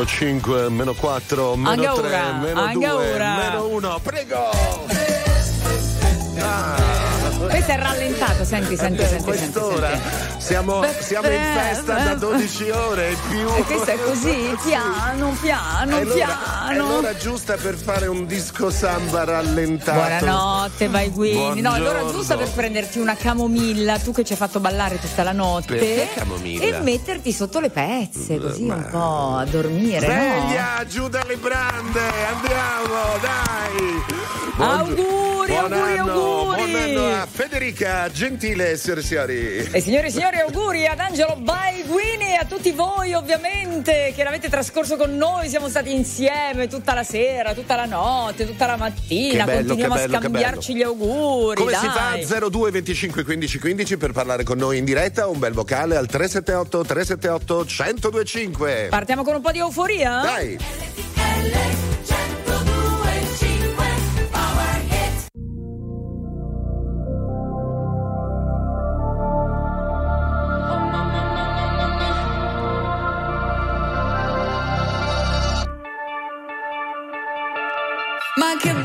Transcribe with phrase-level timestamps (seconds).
[0.00, 3.36] meno 5, meno 4, meno Anche 3, ora, meno anche 2, ora.
[3.36, 4.50] meno 1, prego!
[7.48, 9.22] Questo è rallentato, senti, senti, senti.
[9.24, 9.88] quest'ora
[10.36, 13.48] siamo, siamo in festa da 12 ore e più.
[13.54, 16.88] E questo è così, piano, piano, È l'ora- È piano.
[16.88, 19.98] l'ora giusta per fare un disco samba rallentato.
[19.98, 21.60] Buonanotte, vai Guini.
[21.62, 25.22] No, è l'ora giusta per prenderti una camomilla, tu che ci hai fatto ballare tutta
[25.22, 25.76] la notte.
[25.76, 26.64] Perché camomilla?
[26.64, 30.12] E metterti sotto le pezze, così un po' a dormire, no?
[30.12, 32.00] Sveglia, giù dalle brande,
[32.32, 34.28] andiamo, dai!
[34.56, 36.70] Auguri, buon auguri, anno, auguri.
[36.70, 39.68] Buon anno a Federica Gentile, signore e signori.
[39.70, 44.48] E signore e signori, auguri ad Angelo Baiguini e a tutti voi ovviamente che l'avete
[44.48, 49.44] trascorso con noi, siamo stati insieme tutta la sera, tutta la notte, tutta la mattina,
[49.44, 51.56] Che bello, continuiamo che bello, a che scambiarci gli auguri.
[51.56, 52.24] Come dai.
[52.24, 52.48] si fa?
[52.48, 56.84] 02 25 15 15 per parlare con noi in diretta, un bel vocale al 378
[56.84, 58.86] 378 1025.
[58.90, 60.20] Partiamo con un po' di euforia?
[60.20, 61.89] Dai!
[78.40, 78.79] Ma che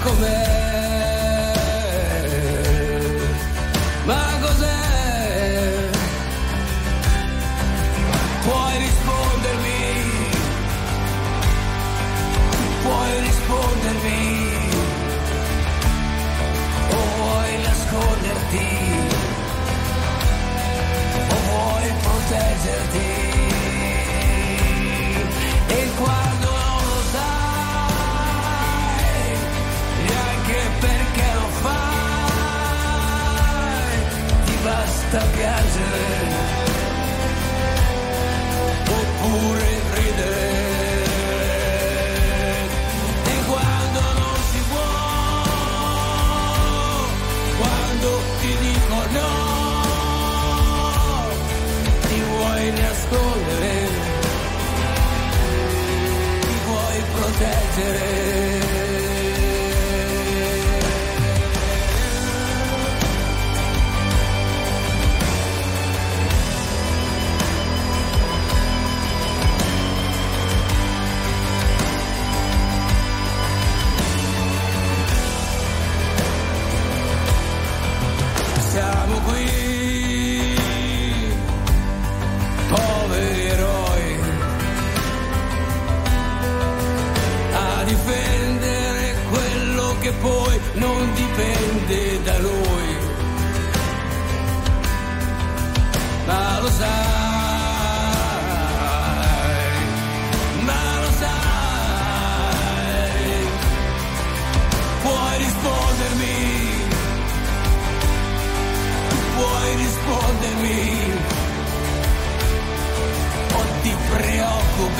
[0.00, 0.49] com'è?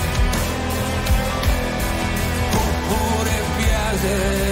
[2.54, 4.47] Oppure piangere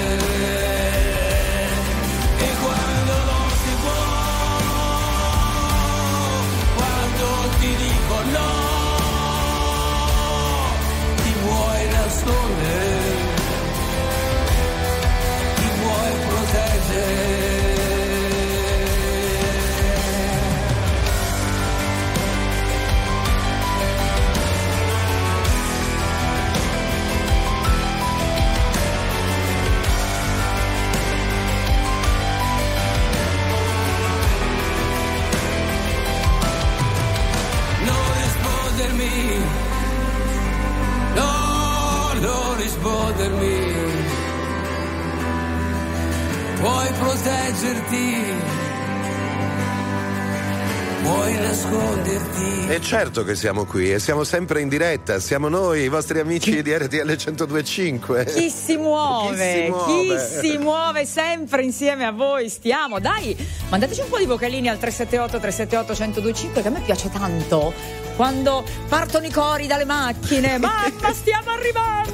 [47.27, 48.15] proteggerti,
[51.03, 52.69] puoi nasconderti.
[52.69, 56.63] E certo che siamo qui e siamo sempre in diretta, siamo noi, i vostri amici
[56.63, 58.25] di RTL 1025.
[58.27, 59.35] Chi si muove?
[59.35, 59.97] Chi si muove?
[59.97, 62.49] Chi si muove sempre insieme a voi?
[62.49, 63.37] Stiamo, dai,
[63.71, 67.73] mandateci un po' di vocalini al 378 378 1025 che a me piace tanto.
[68.15, 72.06] Quando partono i cori dalle macchine, mamma stiamo arrivando,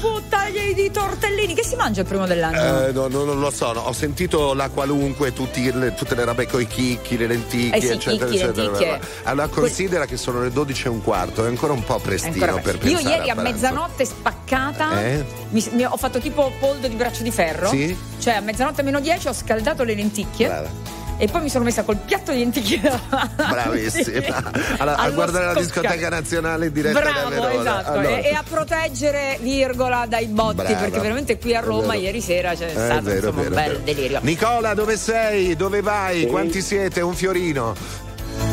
[0.00, 1.54] buttagli di tortellini.
[1.54, 2.86] Che si mangia il primo dell'anno?
[2.86, 3.80] Eh, no, no, non lo so, no.
[3.80, 7.80] ho sentito la qualunque, tutti le- tutte le robe con i chicchi, le lenticchie, Eh
[7.80, 8.62] sì, eccetera, chicchi, eccetera.
[8.70, 9.00] lenticchie.
[9.24, 12.60] Allora considera che sono le 12 e un quarto, è ancora un po' prestino Ancora
[12.60, 13.52] per per- Io ieri a pranzo.
[13.52, 15.24] mezzanotte spaccata Eh?
[15.50, 17.68] mi- mi- ho fatto tipo poldo di braccio di ferro.
[17.68, 17.96] Sì?
[18.18, 20.46] Cioè a mezzanotte meno 10 ho scaldato le lenticchie.
[20.46, 20.70] Brava.
[21.18, 23.34] E poi mi sono messa col piatto di lenticchie davanti.
[23.36, 24.50] Bravissima.
[24.78, 27.60] Allora, a guardare la discoteca nazionale in diretta da Bravo, Verona.
[27.60, 27.90] esatto.
[27.92, 28.16] Allora.
[28.16, 30.74] E, e a proteggere, virgola, dai botti, Brava.
[30.74, 33.64] perché veramente qui a Roma ieri sera c'è Eh, stato vero, insomma, vero, un bel
[33.72, 33.78] vero.
[33.84, 34.18] delirio.
[34.22, 35.54] Nicola, dove sei?
[35.54, 36.26] Dove vai?
[36.26, 37.00] Quanti siete?
[37.02, 37.74] Un fiorino.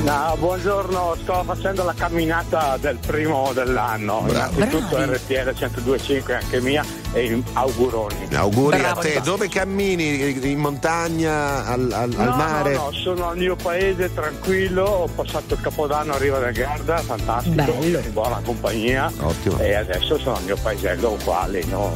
[0.09, 4.21] No, buongiorno, sto facendo la camminata del primo dell'anno.
[4.21, 4.55] Bravo.
[4.55, 5.13] Innanzitutto Bravi.
[5.13, 8.27] RTL 1025 anche mia e auguroni.
[8.33, 9.21] Auguri Bravo, a te.
[9.23, 10.31] Dove cammini?
[10.49, 11.63] In montagna?
[11.67, 12.73] Al, al- al no, mare?
[12.73, 16.97] no, no, sono al mio paese tranquillo, ho passato il capodanno a Riva del Garda,
[16.97, 17.99] fantastico, Bello.
[17.99, 19.11] in buona compagnia.
[19.19, 19.59] Ottimo.
[19.59, 21.95] E adesso sono al mio paesello uguale, no?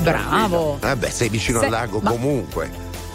[0.00, 0.78] Bravo.
[0.80, 2.10] Vabbè, Eh sei vicino Se- al lago ma-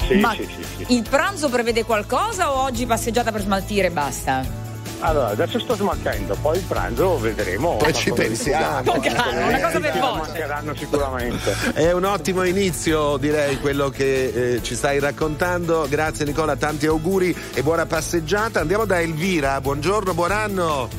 [0.08, 0.94] Sì, Ma sì, sì, sì.
[0.96, 4.64] il pranzo prevede qualcosa o oggi passeggiata per smaltire e basta?
[5.00, 7.76] Allora, adesso sto smaltendo, poi il pranzo vedremo.
[7.78, 8.82] Poi ci pensiamo.
[8.82, 8.92] curato.
[8.92, 10.18] Con calma, una cosa per volta.
[10.20, 11.56] mancheranno sicuramente.
[11.74, 15.86] È un ottimo inizio, direi, quello che eh, ci stai raccontando.
[15.90, 18.62] Grazie Nicola, tanti auguri e buona passeggiata.
[18.62, 19.60] Andiamo da Elvira.
[19.60, 20.90] Buongiorno, buon anno.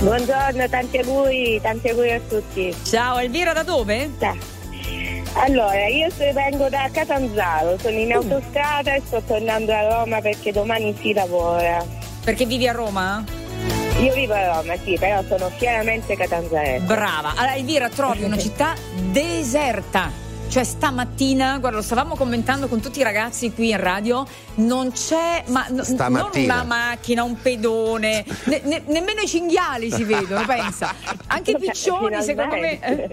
[0.00, 2.74] Buongiorno, tanti auguri, tanti auguri a tutti.
[2.82, 4.10] Ciao Elvira, da dove?
[4.18, 4.34] Da-
[5.34, 10.96] Allora, io vengo da Catanzaro, sono in autostrada e sto tornando a Roma perché domani
[11.00, 11.84] si lavora.
[12.24, 13.24] Perché vivi a Roma?
[14.00, 16.84] Io vivo a Roma, sì, però sono chiaramente catanzarese.
[16.84, 17.30] Brava.
[17.30, 18.74] Allora, Elvira, trovi una città
[19.10, 20.10] deserta.
[20.48, 24.26] Cioè, stamattina, guarda, lo stavamo commentando con tutti i ragazzi qui in radio,
[24.56, 30.04] non c'è ma, n- non una macchina, un pedone, ne- ne- nemmeno i cinghiali si
[30.04, 30.94] vedono, pensa.
[31.26, 32.78] Anche i piccioni, secondo me.
[32.80, 33.08] eh.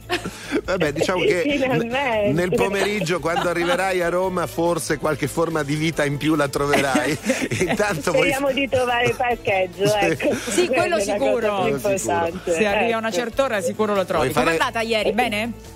[0.63, 6.15] Vabbè, diciamo che nel pomeriggio, quando arriverai a Roma, forse qualche forma di vita in
[6.15, 7.18] più la troverai.
[7.68, 8.22] Intanto voi.
[8.32, 10.34] Speriamo di trovare parcheggio, ecco.
[10.36, 11.77] Sì, quello è sicuro.
[11.98, 12.98] Se arriva a ecco.
[12.98, 14.30] una certa ora sicuro lo trovi.
[14.30, 15.12] Fare- Com'è andata ieri?
[15.12, 15.74] Bene?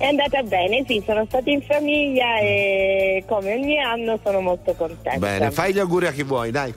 [0.00, 5.18] È andata bene, sì, sono stata in famiglia e come ogni anno sono molto contenta.
[5.18, 6.74] Bene, fai gli auguri a chi vuoi, dai.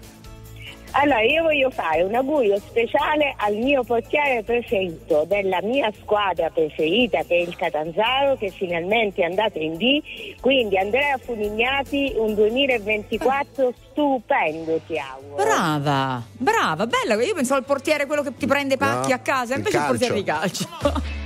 [0.92, 7.20] Allora, io voglio fare un augurio speciale al mio portiere preferito della mia squadra preferita
[7.24, 10.02] che è il Catanzaro che finalmente è andato in D.
[10.42, 15.42] Quindi Andrea Fulignati, un 2024 stupendo ti auguro.
[15.42, 17.24] Brava, brava, bella.
[17.24, 19.78] Io pensavo al portiere, quello che ti prende i pacchi No, a casa, il invece
[19.78, 21.22] il portiere di calcio.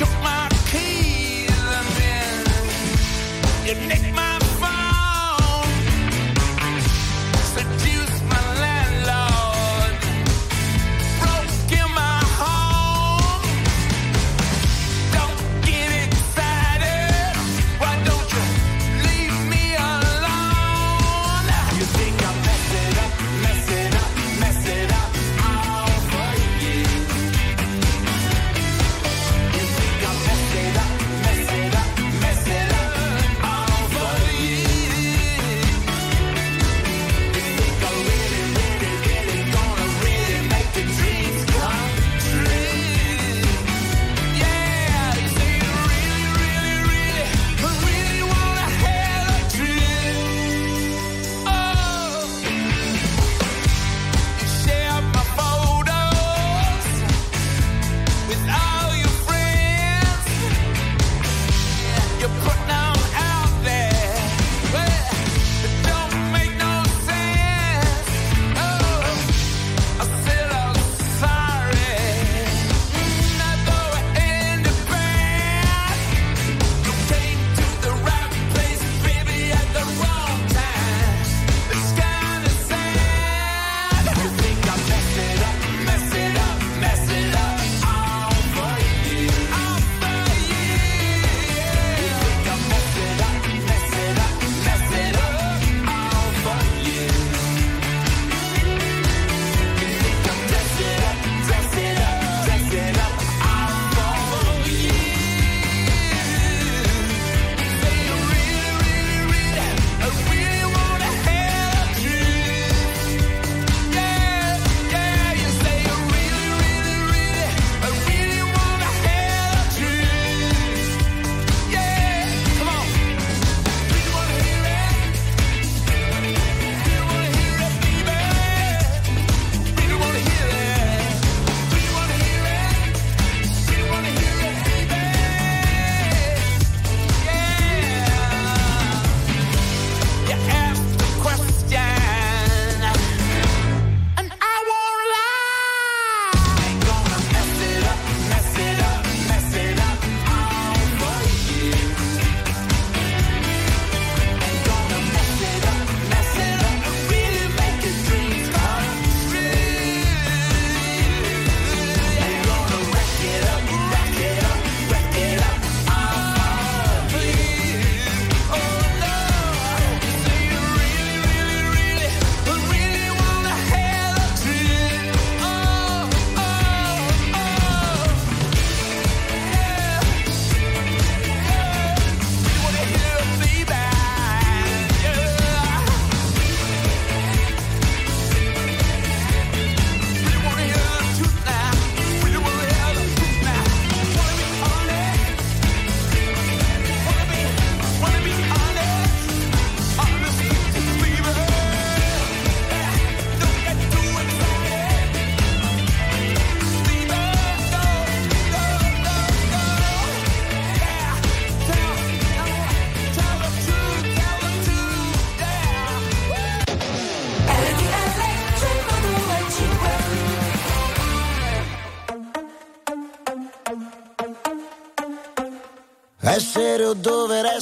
[0.00, 0.39] Took my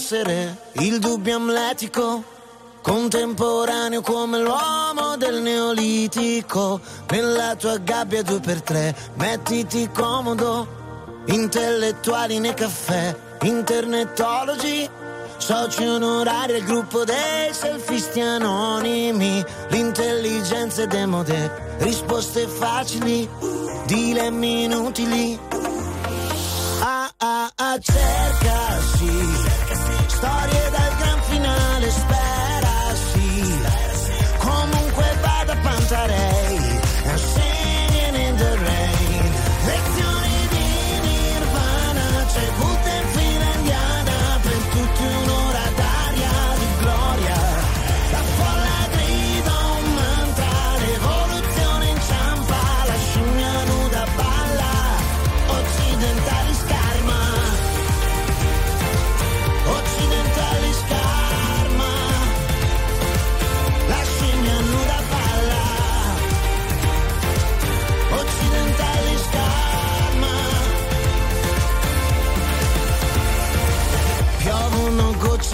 [0.09, 2.25] essere, il dubbio amletico,
[2.81, 6.81] contemporaneo come l'uomo del neolitico.
[7.11, 10.67] Nella tua gabbia due per tre, mettiti comodo,
[11.27, 14.89] intellettuali nei caffè, internetologi.
[15.37, 23.29] Soci onorari al gruppo dei selfisti anonimi, l'intelligenza è demode, risposte facili,
[23.85, 25.39] dilemmi inutili.
[26.81, 29.48] Ah ah ah, cerca sì,
[30.19, 30.68] storie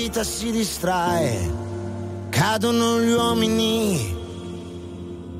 [0.00, 1.50] Vita si distrae,
[2.30, 4.16] cadono gli uomini,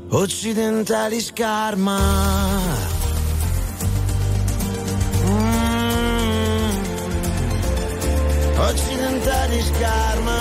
[0.08, 1.96] occidentali scarma.
[5.26, 6.70] Mm.
[8.58, 10.38] Occidentali scarma,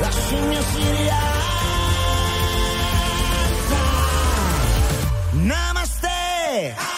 [0.00, 1.22] la scimmia si rialza.
[5.32, 6.93] Namaste!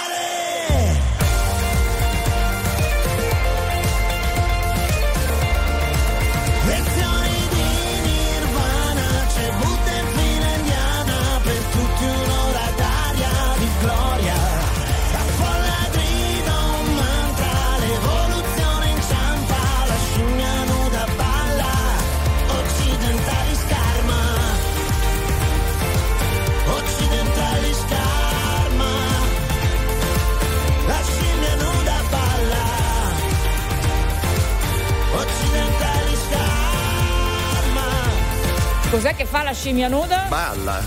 [38.97, 40.25] Cos'è che fa la scimmia nuda?
[40.27, 40.81] Balla.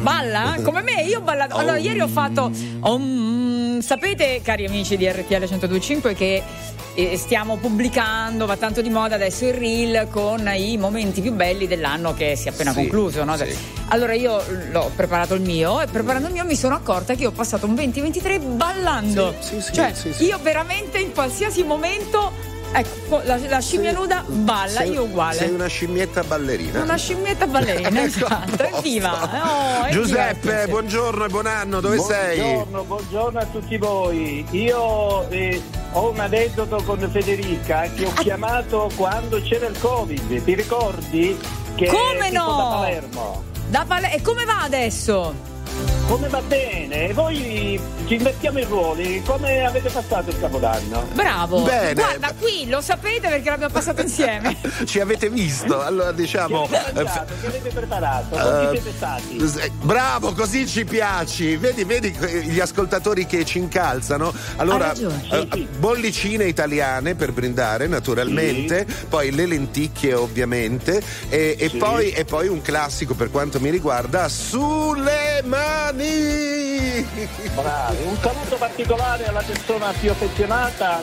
[0.00, 0.56] Balla?
[0.62, 1.56] Come me, io ho ballato.
[1.56, 2.50] Allora, ieri ho fatto.
[2.80, 3.80] Om.
[3.82, 6.42] sapete, cari amici di RTL 1025, che
[6.94, 11.66] eh, stiamo pubblicando, va tanto di moda adesso il reel con i momenti più belli
[11.66, 13.24] dell'anno che si è appena Sì, concluso.
[13.24, 13.36] no?
[13.36, 13.54] sì.
[13.88, 17.32] Allora io l'ho preparato il mio e preparando il mio mi sono accorta che ho
[17.32, 19.34] passato un 2023 ballando.
[19.40, 20.24] Sì, cioè, sì, sì.
[20.24, 22.43] io veramente in qualsiasi momento.
[22.76, 25.36] Ecco, la, la scimmia Sei- nuda balla, sei- io uguale.
[25.36, 26.82] Sei una scimmietta ballerina.
[26.82, 29.84] Una scimmietta ballerina, Ecco, esatto, evviva!
[29.84, 32.40] Oh, Giuseppe, buongiorno e buon anno, dove sei?
[32.40, 34.44] Buongiorno, buongiorno a tutti voi.
[34.50, 38.20] Io eh, ho un aneddoto con Federica che ho Ah.
[38.20, 40.42] chiamato quando c'era il Covid.
[40.42, 41.38] Ti ricordi?
[41.76, 42.46] Che Come no?
[42.56, 43.42] Da Palermo.
[43.68, 45.32] Da Pal- e come va adesso?
[46.06, 47.08] Come va bene?
[47.08, 49.22] E voi ci invertiamo i ruoli.
[49.24, 51.06] Come avete passato il Capodanno?
[51.14, 51.62] Bravo.
[51.62, 51.94] Bene.
[51.94, 54.56] Guarda, qui lo sapete perché l'abbiamo passato insieme.
[54.84, 55.80] Ci avete visto?
[55.80, 56.64] Allora diciamo.
[56.64, 57.32] avete mangiato?
[57.40, 58.36] Che avete preparato?
[58.36, 59.36] Chi siete stati?
[59.64, 61.56] eh, Bravo, così ci piaci.
[61.56, 64.32] Vedi, vedi gli ascoltatori che ci incalzano.
[64.56, 65.20] Allora, ragione.
[65.30, 65.68] Sì, sì.
[65.78, 68.86] bollicine italiane per brindare, naturalmente.
[69.08, 71.02] Poi le lenticchie, ovviamente.
[71.28, 71.78] E, e Sì.
[71.78, 75.93] poi, e poi un classico per quanto mi riguarda: sulle mani.
[75.94, 77.06] Giovanni!
[77.54, 81.00] Bravi, un saluto particolare alla persona più affezionata,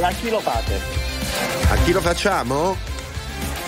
[0.00, 0.80] a chi lo fate?
[1.68, 2.76] A chi lo facciamo?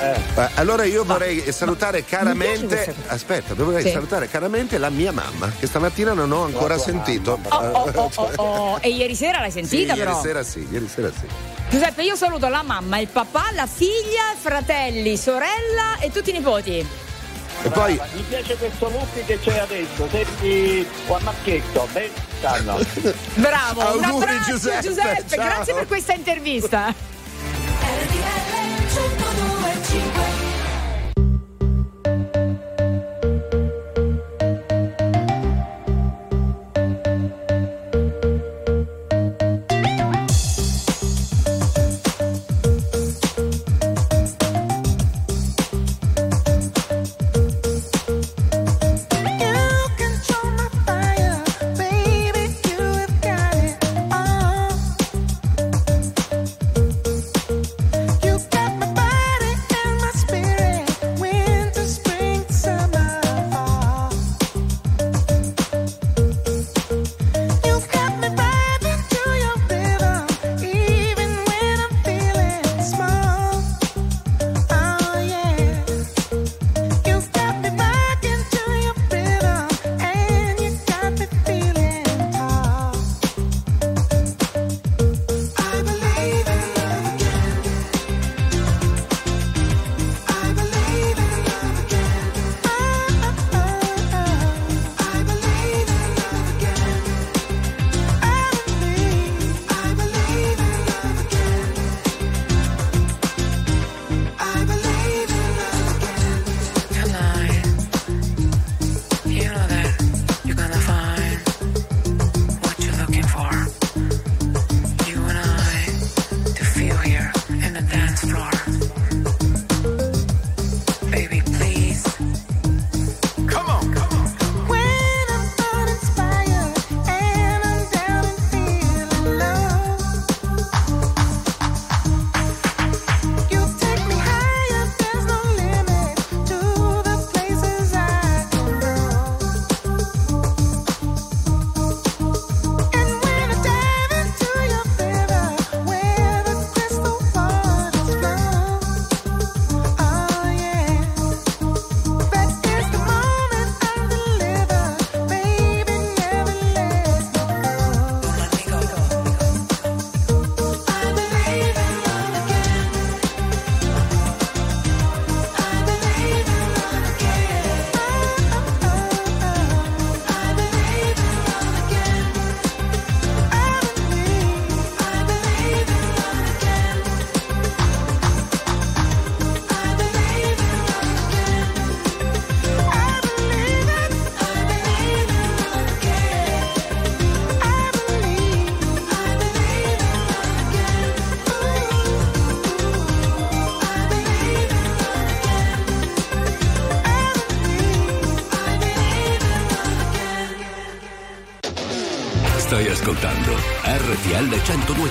[0.01, 0.19] Eh.
[0.37, 1.05] eh allora io ah.
[1.05, 2.95] vorrei ma, salutare ma, caramente.
[3.07, 3.91] Aspetta, vorrei sì.
[3.91, 7.39] salutare caramente la mia mamma, che stamattina non ho ancora sentito.
[7.49, 10.13] Oh oh oh, oh, oh, oh, e ieri sera l'hai sentita, sì, però?
[10.13, 11.27] Ieri sera sì, ieri sera sì.
[11.71, 16.87] Giuseppe, io saluto la mamma, il papà, la figlia, fratelli, sorella e tutti i nipoti.
[17.63, 18.01] E poi...
[18.13, 22.79] Mi piace questo Luppi che c'è adesso, senti qua Marchetto, ben stanno.
[23.35, 25.37] Bravo, auguri, un abbraccio Giuseppe, Giuseppe.
[25.37, 26.95] grazie per questa intervista.
[27.81, 30.34] RDL 102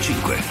[0.03, 0.42] 105.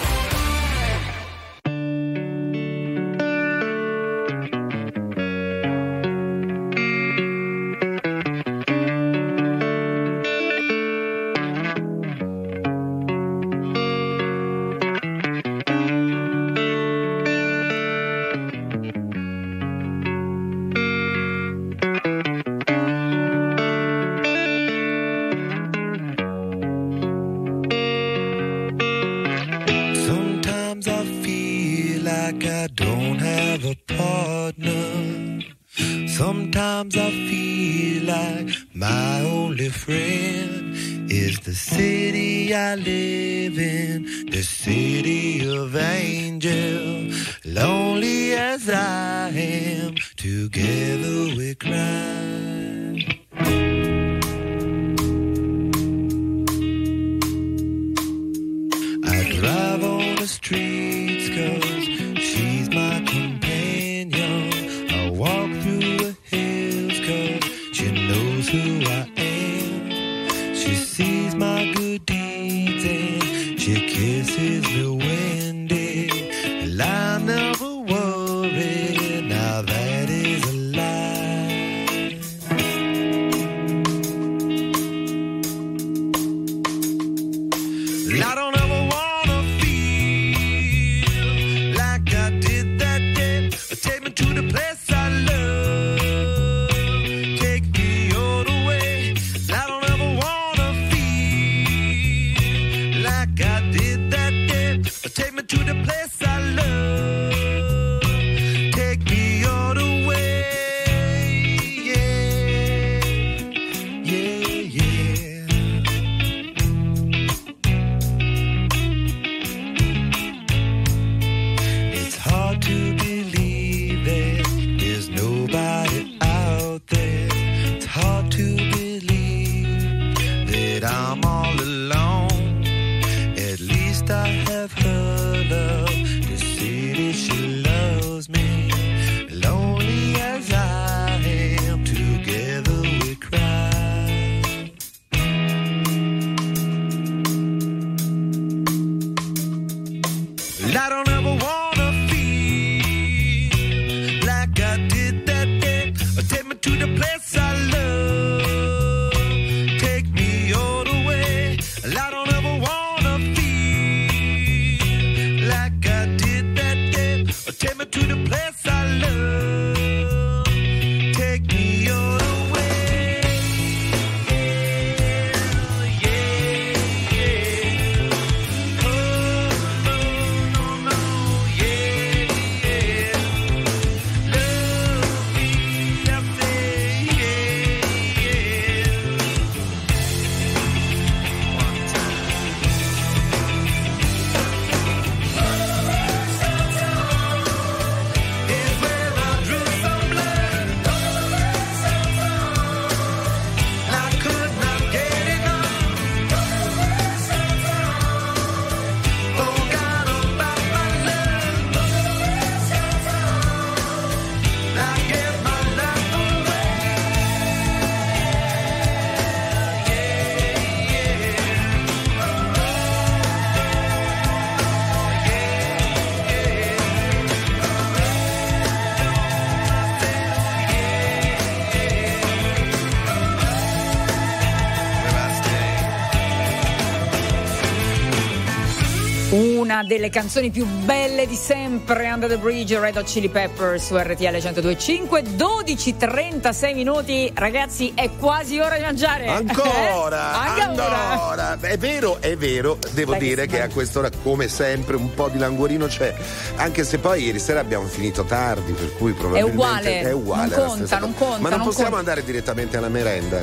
[239.83, 243.97] Una delle canzoni più belle di sempre, Under the Bridge, Red Hot Chili Peppers su
[243.97, 249.27] RTL 102.5, 12.36 minuti, ragazzi, è quasi ora di mangiare.
[249.27, 250.61] Ancora, Eh?
[250.61, 251.09] Anche ora.
[251.09, 251.57] ancora.
[251.59, 255.13] È vero, è vero, devo Dai, che dire si che a quest'ora, come sempre, un
[255.13, 256.15] po' di languorino c'è.
[256.55, 260.55] Anche se poi ieri sera abbiamo finito tardi, per cui probabilmente uguale, è uguale.
[260.55, 261.97] non conta, non conta, Ma non, non possiamo conta.
[261.99, 263.41] andare direttamente alla merenda,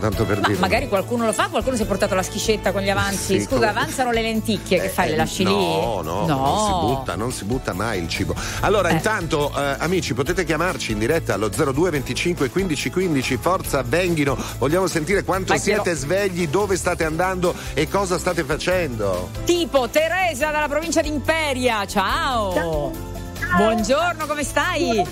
[0.00, 0.58] tanto per Ma dire.
[0.58, 3.38] magari qualcuno lo fa, qualcuno si è portato la schiscetta con gli avanzi.
[3.38, 5.08] Sì, Scusa, come- avanzano le lenticchie, che Eh, fai?
[5.08, 5.56] Le eh, lasci no, lì?
[5.56, 8.34] No, no, non si butta, non si butta mai il cibo.
[8.60, 8.92] Allora, Eh.
[8.94, 13.36] intanto, eh, amici, potete chiamarci in diretta allo 02 25 15 15.
[13.40, 14.36] Forza, Benghino.
[14.58, 19.30] Vogliamo sentire quanto Vai, siete svegli, dove state andando e cosa state facendo.
[19.44, 22.92] Tipo Teresa dalla provincia di Imperia, ciao.
[23.56, 25.04] Buongiorno, come stai?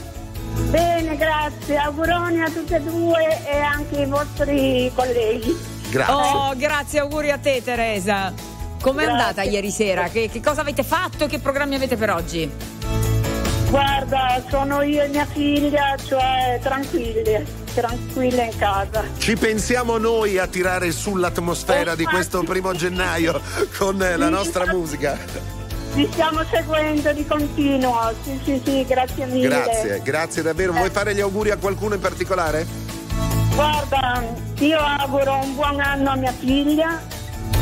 [0.71, 1.77] Bene, grazie.
[1.77, 5.59] Auguroni a tutte e due e anche ai vostri colleghi.
[5.91, 6.15] Grazie.
[6.15, 8.33] Oh, grazie, auguri a te Teresa.
[8.81, 9.11] Com'è Grazie.
[9.11, 10.09] andata ieri sera?
[10.09, 12.49] Che, che cosa avete fatto e che programmi avete per oggi?
[13.69, 17.45] Guarda, sono io e mia figlia, cioè tranquille,
[17.77, 19.05] tranquille in casa.
[19.19, 23.39] Ci pensiamo noi a tirare sull'atmosfera di questo primo gennaio
[23.77, 25.19] con eh, la nostra musica.
[25.93, 29.49] Vi stiamo seguendo di continuo, sì sì sì, grazie mille.
[29.49, 30.73] Grazie, grazie davvero.
[30.73, 32.67] Vuoi fare gli auguri a qualcuno in particolare?
[33.55, 34.25] Guarda,
[34.59, 37.01] io auguro un buon anno a mia figlia.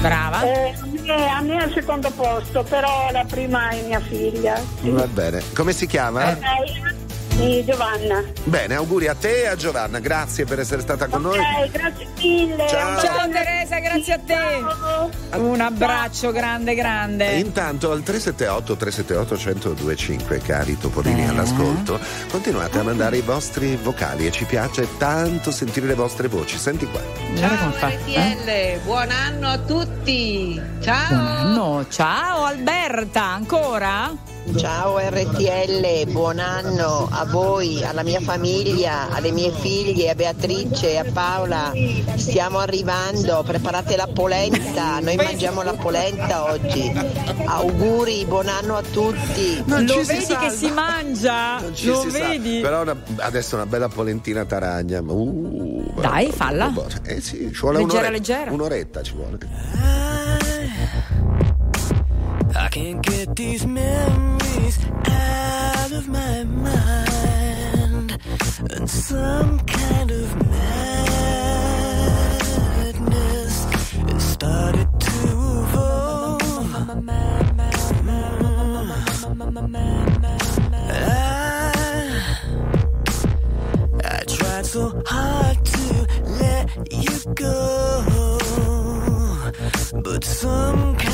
[0.00, 0.42] Brava.
[0.42, 4.60] Eh, a, me, a me è al secondo posto, però la prima è mia figlia.
[4.80, 5.42] Va bene.
[5.54, 6.30] Come si chiama?
[6.30, 7.03] Ok,
[7.36, 8.22] sì, Giovanna.
[8.44, 9.98] Bene, auguri a te e a Giovanna.
[9.98, 11.38] Grazie per essere stata con noi.
[11.38, 12.68] Ok, grazie mille.
[12.68, 13.00] Ciao.
[13.00, 13.28] Ciao.
[13.28, 14.34] Teresa, grazie a te.
[14.34, 15.10] Ciao.
[15.40, 17.32] Un abbraccio grande E grande.
[17.36, 19.34] intanto al 378 378
[19.84, 21.28] 1025 cari topolini Eh.
[21.28, 21.98] all'ascolto
[22.30, 26.86] continuate a mandare i vostri vocali e ci piace tanto sentire le vostre voci senti
[26.86, 27.00] qua
[27.78, 27.88] fa.
[27.88, 27.96] Eh?
[27.96, 30.60] RTL, buon anno a tutti!
[30.80, 31.08] Ciao!
[31.08, 31.86] Buon anno.
[31.88, 34.32] Ciao Alberta, ancora?
[34.56, 40.98] Ciao RTL, buon anno a voi, alla mia famiglia, alle mie figlie, a Beatrice e
[40.98, 41.72] a Paola.
[42.16, 46.92] Stiamo arrivando, preparate la polenta, noi mangiamo la polenta oggi.
[47.46, 49.62] Auguri, buon anno a tutti.
[49.66, 50.40] Non Lo vedi salva.
[50.46, 51.58] che si mangia?
[51.60, 52.28] Non ci Lo si sa.
[52.28, 52.60] vedi?
[52.60, 56.72] però una- adesso una bella polentina taragna ma- uh, Dai, falla.
[57.02, 58.52] eh sì ci vuole Leggera, un'oretta, leggera.
[58.52, 59.38] un'oretta ci vuole
[62.56, 68.18] I can't get these memories out of my mind.
[68.70, 70.84] And some kind of madness
[73.96, 75.18] it started to
[75.62, 76.42] evolve.
[80.86, 81.02] I,
[84.04, 86.06] I tried so hard to
[86.40, 88.38] let you go,
[90.02, 91.13] but some kind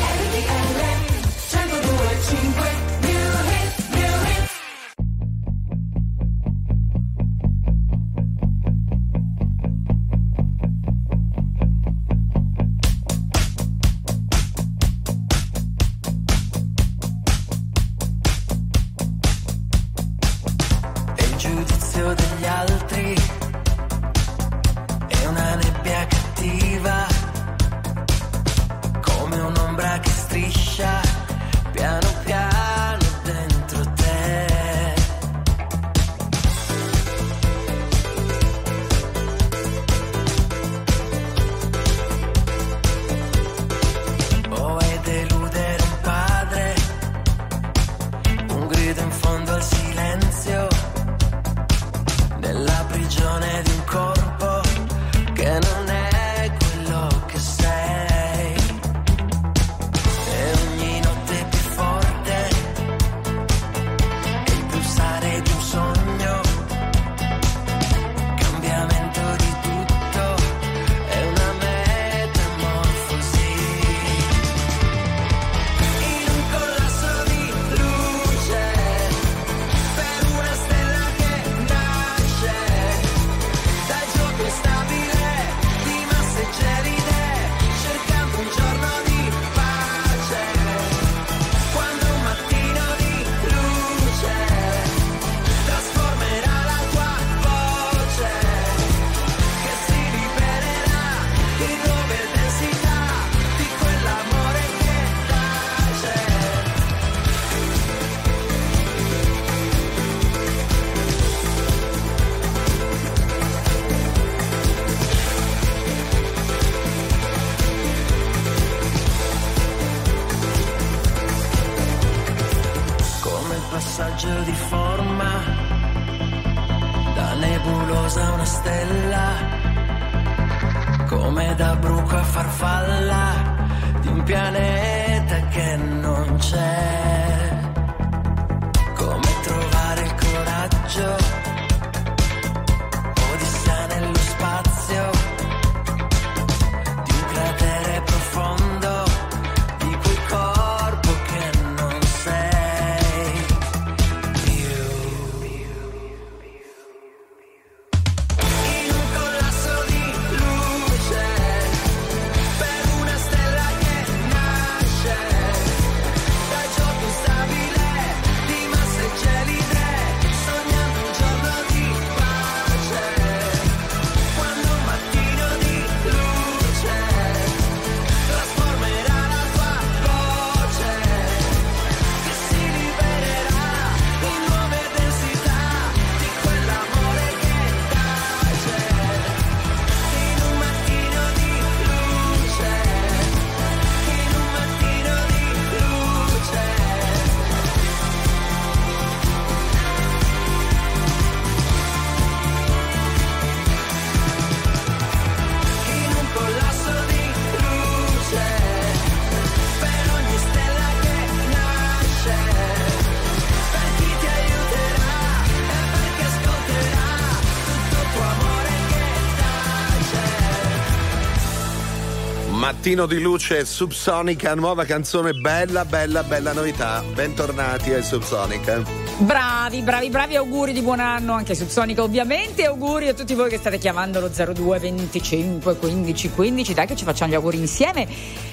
[222.81, 227.03] Mattino di luce Subsonica, nuova canzone bella, bella, bella novità.
[227.13, 228.81] Bentornati ai Subsonica.
[229.19, 233.51] Bravi, bravi, bravi, auguri di buon anno anche su Sonica ovviamente, auguri a tutti voi
[233.51, 238.07] che state chiamando lo 02 25 15 15, dai che ci facciamo gli auguri insieme.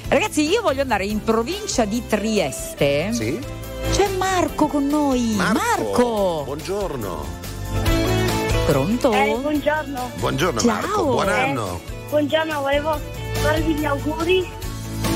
[0.09, 3.11] Ragazzi, io voglio andare in provincia di Trieste.
[3.15, 3.41] Sì.
[3.93, 5.37] C'è Marco con noi.
[5.37, 6.43] Marco.
[6.45, 7.25] Buongiorno.
[8.67, 9.11] Pronto?
[9.11, 10.11] Eh, buongiorno.
[10.17, 10.71] Buongiorno Ciao.
[10.71, 11.81] Marco, buon anno.
[12.11, 13.18] Buongiorno, volevo
[13.49, 14.47] farvi gli auguri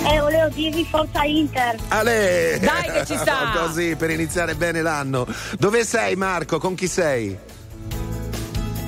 [0.07, 1.76] e volevo dirvi forza Inter.
[1.89, 2.59] Ale!
[2.62, 3.53] Dai che ci sta.
[3.55, 5.26] Così per iniziare bene l'anno.
[5.59, 6.59] Dove sei Marco?
[6.59, 7.37] Con chi sei?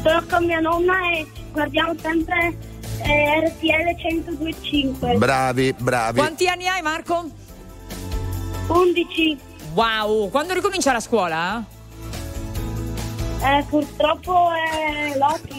[0.02, 2.56] Sono con mia nonna e guardiamo sempre
[3.02, 5.16] eh, RTL 1025.
[5.16, 6.18] Bravi, bravi.
[6.18, 7.28] Quanti anni hai Marco?
[8.68, 9.38] 11.
[9.74, 11.62] Wow, quando ricomincia la scuola?
[13.44, 15.54] Eh, purtroppo è l'otto.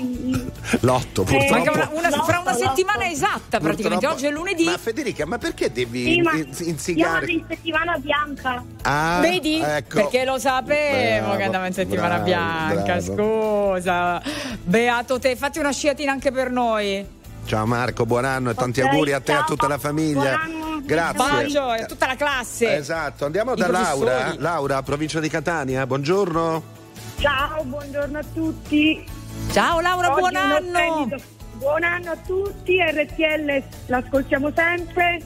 [0.80, 1.54] L'otto, purtroppo.
[1.54, 2.66] Manca una- una- L'otto, fra una l'otto.
[2.66, 4.64] settimana esatta praticamente, Purtroppo- oggi è lunedì.
[4.66, 7.32] Ma Federica, ma perché devi Sì, ma in- io vado inzigare?
[7.32, 8.64] in settimana bianca.
[8.82, 9.60] Ah, Vedi?
[9.62, 9.96] ecco.
[9.98, 13.74] Perché lo sapevo Bravo, che andava in settimana bravo, bianca, bravo.
[13.76, 14.22] scusa.
[14.64, 17.06] Beato te, fatti una sciatina anche per noi.
[17.46, 20.40] Ciao Marco, buon anno e tanti Ok, auguri a te e a tutta la famiglia.
[20.44, 20.82] buon anno.
[20.84, 21.18] Grazie.
[21.18, 22.76] Bacio a tutta la classe.
[22.78, 24.12] Esatto, andiamo I da Laura.
[24.16, 24.42] professori.
[24.42, 26.75] Laura, provincia di Catania, buongiorno.
[27.20, 29.04] Ciao, buongiorno a tutti.
[29.52, 31.10] Ciao Laura, Oggi buon anno.
[31.54, 35.22] Buon anno a tutti, RTL l'ascoltiamo sempre.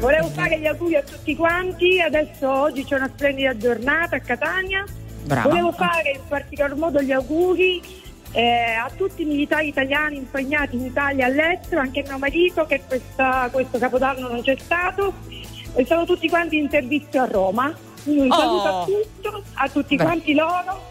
[0.00, 4.84] Volevo fare gli auguri a tutti quanti, adesso oggi c'è una splendida giornata a Catania.
[5.24, 5.48] Brava.
[5.48, 7.80] Volevo fare in particolar modo gli auguri
[8.32, 12.82] eh, a tutti i militari italiani impegnati in Italia e all'estero, anche mio marito che
[12.86, 15.12] questa- questo capodanno non c'è stato,
[15.74, 17.72] e sono tutti quanti in servizio a Roma.
[18.02, 18.36] Quindi un Oh.
[18.36, 20.02] saluto a tutti, a tutti Beh.
[20.02, 20.90] quanti loro.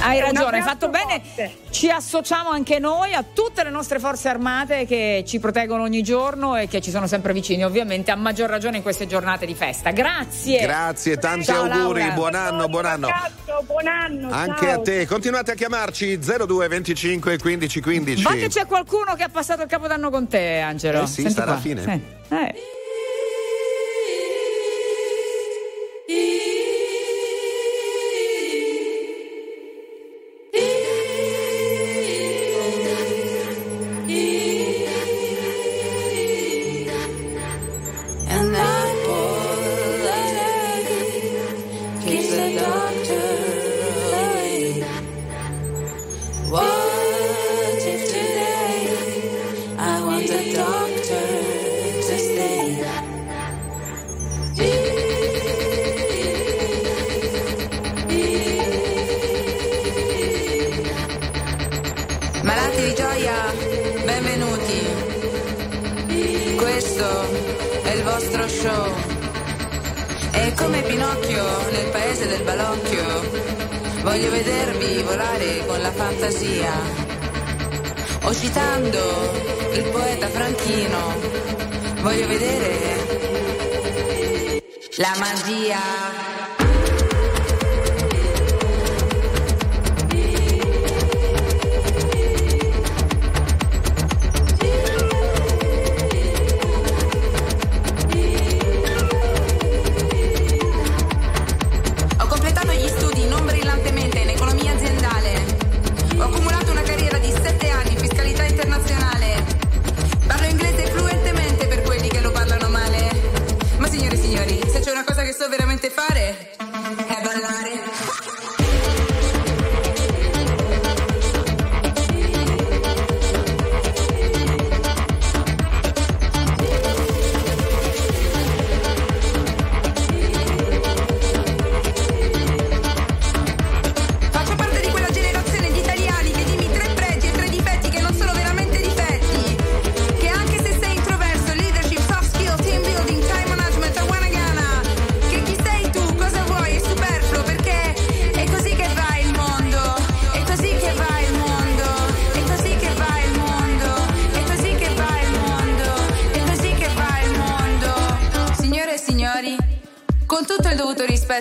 [0.00, 1.20] Hai ragione, hai fatto bene.
[1.22, 1.56] forte.
[1.70, 6.56] Ci associamo anche noi a tutte le nostre forze armate che ci proteggono ogni giorno
[6.56, 9.90] e che ci sono sempre vicini, ovviamente a maggior ragione in queste giornate di festa.
[9.90, 10.60] Grazie.
[10.62, 12.14] Grazie, tanti Ciao, auguri, Laura.
[12.14, 13.06] buon anno, buon anno.
[13.08, 14.30] Ragazzo, buon anno.
[14.30, 14.80] Anche ciao.
[14.80, 18.22] a te, continuate a chiamarci 02 25 15 15.
[18.22, 21.02] Ma che c'è qualcuno che ha passato il capodanno con te, Angelo?
[21.02, 21.60] Eh sì, Senti sta alla qua.
[21.60, 21.82] fine.
[21.82, 22.34] Sì.
[22.34, 22.54] Eh.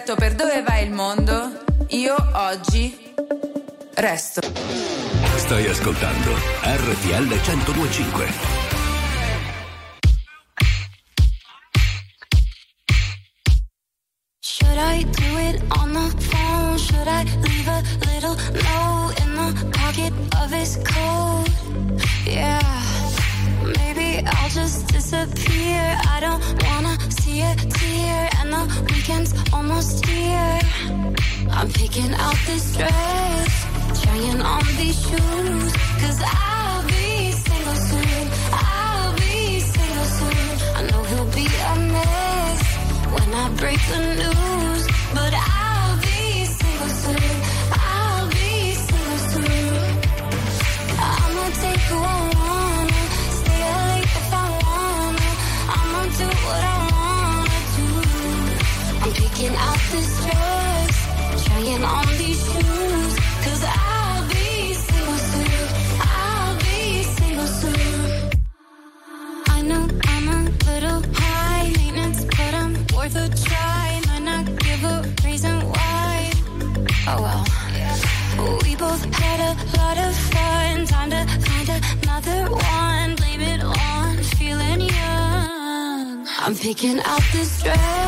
[0.09, 3.13] Rispetto per dove va il mondo, io oggi
[3.95, 4.41] resto.
[5.35, 6.31] Stai ascoltando
[6.63, 8.48] RTL 1025.
[86.69, 87.98] picking out the stress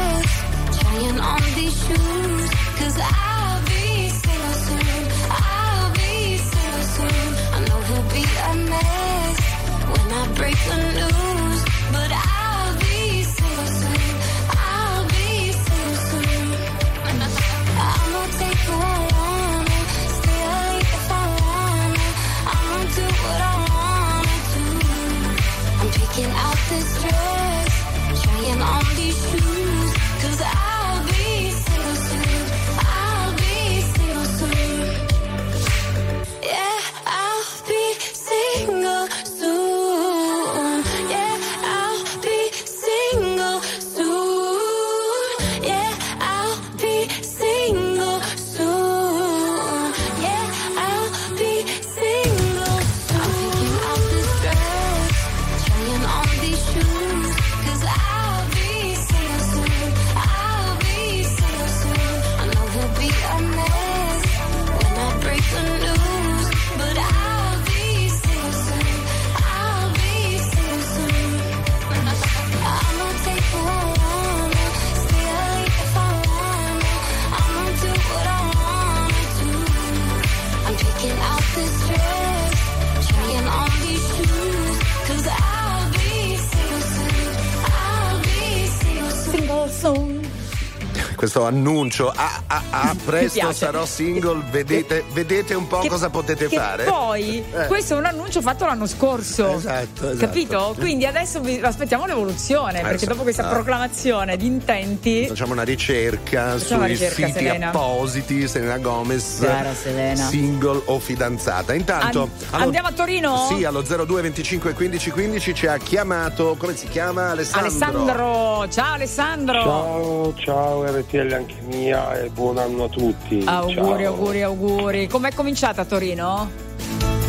[91.32, 96.48] Questo annuncio, ah, ah, ah, presto sarò single, vedete, vedete un po' Che- cosa potete
[96.48, 96.84] che fare.
[96.84, 97.68] poi Eh.
[97.68, 99.56] questo è un annuncio fatto l'anno scorso.
[99.56, 100.18] Esatto, esatto.
[100.18, 100.76] Capito?
[100.78, 103.52] Quindi adesso vi- aspettiamo l'evoluzione, perché Adesso- dopo questa ah.
[103.54, 105.28] proclamazione di intenti.
[105.28, 107.68] Facciamo una ricerca Facciamo sui una ricerca, siti Selena.
[107.68, 110.28] appositi, Selena Gomez, Cara Selena.
[110.28, 111.74] single o fidanzata.
[111.74, 113.48] Intanto An- allo- andiamo a Torino?
[113.50, 117.30] Sì, allo 02 25 15 15 ci ha chiamato, come si chiama?
[117.30, 117.68] Alessandro.
[117.70, 119.62] Alessandro, ciao Alessandro.
[119.62, 123.42] Ciao, ciao RTL anche mia e buon anno a tutti.
[123.46, 123.74] Auguri,
[124.04, 124.14] Ciao.
[124.14, 125.08] auguri, auguri.
[125.08, 126.50] Com'è cominciata a Torino?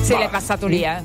[0.00, 1.02] Se Ma- l'hai passato lì, eh?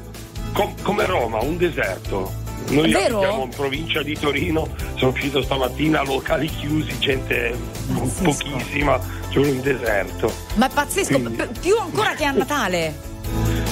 [0.53, 2.31] Com- come Roma, un deserto.
[2.69, 3.19] Noi Vero?
[3.19, 7.55] abitiamo in provincia di Torino, sono uscito stamattina, locali chiusi, gente
[8.23, 8.99] pochissima,
[9.29, 10.31] c'è un deserto.
[10.55, 12.93] Ma è pazzesco, Quindi- p- più ancora che a Natale.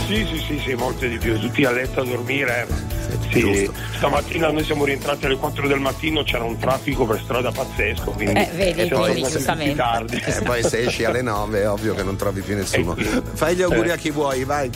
[0.08, 2.68] Sì, sì, sì, sì, molte di più, tutti a letto a dormire.
[3.32, 8.12] Sì, stamattina noi siamo rientrati alle 4 del mattino, c'era un traffico per strada pazzesco,
[8.12, 9.76] quindi Eh, vedi, tornati giustamente.
[9.76, 10.22] tardi.
[10.24, 12.95] E poi se esci alle 9 è ovvio che non trovi più nessuno.
[13.34, 13.93] Fai gli auguri Eh.
[13.93, 14.70] a chi vuoi, vai.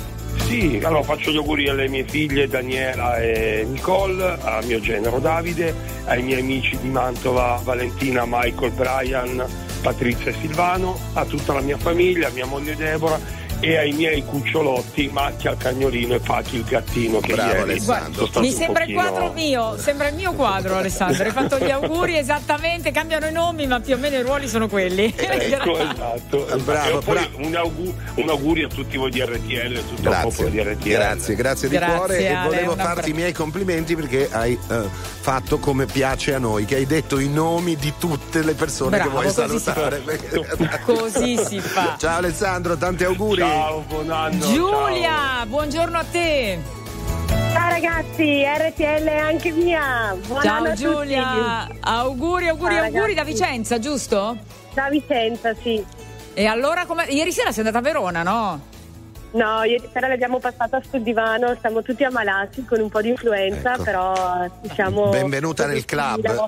[0.47, 5.73] Sì, allora faccio gli auguri alle mie figlie Daniela e Nicole, al mio genero Davide,
[6.05, 9.45] ai miei amici di Mantova, Valentina, Michael, Brian,
[9.81, 13.19] Patrizia e Silvano, a tutta la mia famiglia, a mia moglie Deborah
[13.61, 18.51] e ai miei cucciolotti Macchia, Cagnolino e Pachi il gattino che Bravo, ieri stato Mi
[18.51, 21.23] sembra il pochino- quadro mio, sembra il mio quadro Alessandro.
[21.23, 24.67] Hai fatto gli auguri esattamente, cambiano i nomi, ma più o meno i ruoli sono
[24.67, 25.13] quelli.
[25.15, 26.47] Ecco, esatto.
[26.63, 30.17] Bravo, e poi un, augu- un augurio a tutti voi di RTL, a tutto il
[30.21, 30.89] popolo di Grazie, RTL.
[30.89, 33.09] grazie, grazie di Grazie, cuore e Ale, volevo un farti abbraccio.
[33.09, 34.81] i miei complimenti perché hai eh,
[35.19, 39.19] fatto come piace a noi, che hai detto i nomi di tutte le persone Bravo,
[39.19, 40.01] che vuoi così si salutare.
[40.85, 41.95] Così si fa.
[41.99, 43.41] Ciao Alessandro, tanti auguri.
[43.41, 43.48] Ciao,
[43.87, 44.45] buon anno.
[44.53, 46.59] Giulia, buongiorno a te.
[47.51, 50.15] Ciao ragazzi, RTL è anche mia.
[50.27, 51.77] Buon anno Ciao Giulia, tutti.
[51.81, 53.31] auguri, auguri, Ciao, auguri da ragazzi.
[53.31, 54.37] Vicenza, giusto?
[54.73, 55.83] Da Vicenza, sì.
[56.33, 57.05] E allora, come...
[57.05, 58.61] ieri sera sei andata a Verona, no?
[59.31, 63.73] No, ieri sera l'abbiamo passata sul divano, siamo tutti ammalati con un po' di influenza,
[63.75, 63.83] Ecco.
[63.83, 65.09] però diciamo...
[65.09, 66.45] Benvenuta nel club.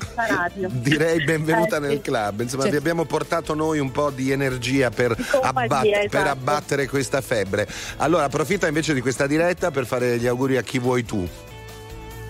[0.82, 1.88] Direi benvenuta Eh, sì.
[1.88, 2.39] nel club.
[2.41, 6.07] Insomma, Cioè- vi abbiamo portato noi un po' di energia per, compagnia, abbat- esatto.
[6.09, 7.67] per abbattere questa febbre.
[7.97, 11.27] Allora, approfitta invece di questa diretta per fare gli auguri a chi vuoi tu.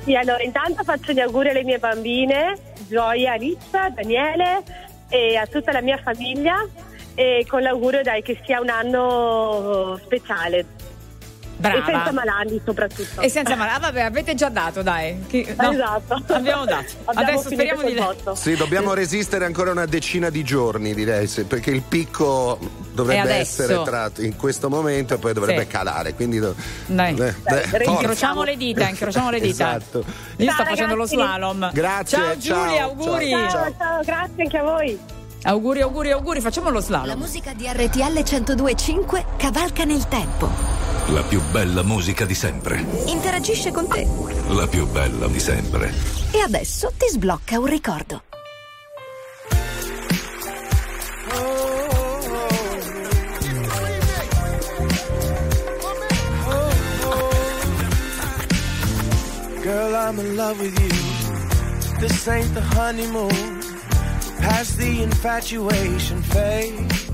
[0.04, 2.58] Sì, allora intanto faccio gli auguri alle mie bambine,
[2.90, 4.64] Gioia, Alicia, Daniele
[5.08, 6.68] e a tutta la mia famiglia
[7.22, 10.66] e con l'augurio dai che sia un anno speciale.
[11.62, 11.78] Brava.
[11.78, 13.22] E senza malanni soprattutto.
[13.22, 13.72] E senza male.
[13.74, 15.24] Ah, vabbè, avete già dato, dai.
[15.28, 16.20] Chi- no, Esatto.
[16.34, 16.86] Abbiamo dato.
[17.06, 17.94] Abbiamo Adesso speriamo di.
[17.94, 18.34] botto.
[18.34, 22.58] Sì, dobbiamo resistere ancora una decina di giorni, direi, se- perché il picco
[22.94, 25.68] dovrebbe essere tra in questo momento e poi dovrebbe Sì.
[25.68, 26.16] calare.
[26.16, 26.56] Quindi do-
[26.88, 27.16] Dai.
[27.16, 27.92] eh, eh, forza.
[27.92, 29.76] Incrociamo le dita, incrociamo le dita.
[29.78, 29.98] Esatto.
[30.38, 31.14] Io sto Ciao, facendo lo ragazzi.
[31.16, 31.72] slalom.
[31.74, 32.90] Grazie, Ciao ciao, Giulia, ciao.
[32.90, 33.30] auguri.
[33.30, 35.00] Ciao, ciao, grazie anche a voi.
[35.44, 37.18] Auguri, auguri, auguri, facciamo lo La slalom.
[37.20, 40.50] musica di RTL 1025 cavalca nel tempo.
[41.08, 42.86] La più bella musica di sempre.
[43.08, 44.08] Interagisce con te.
[44.50, 45.92] La più bella di sempre.
[46.32, 48.22] E adesso ti sblocca un ricordo.
[59.64, 62.00] Girl, I'm in love with you.
[62.00, 63.61] This ain't the honeymoon.
[64.42, 67.10] Past the infatuation phase.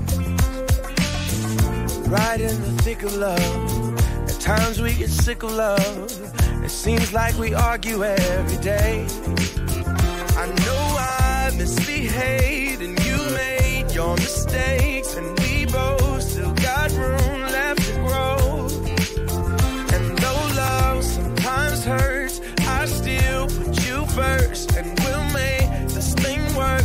[2.08, 4.28] Right in the thick of love.
[4.28, 6.10] At times we get sick of love.
[6.64, 9.06] It seems like we argue every day.
[10.36, 15.14] I know I misbehaved and you made your mistakes.
[15.14, 18.68] And we both still got room left to grow.
[19.94, 24.76] And though love sometimes hurts, I still put you first.
[24.76, 26.84] And we'll make this thing work.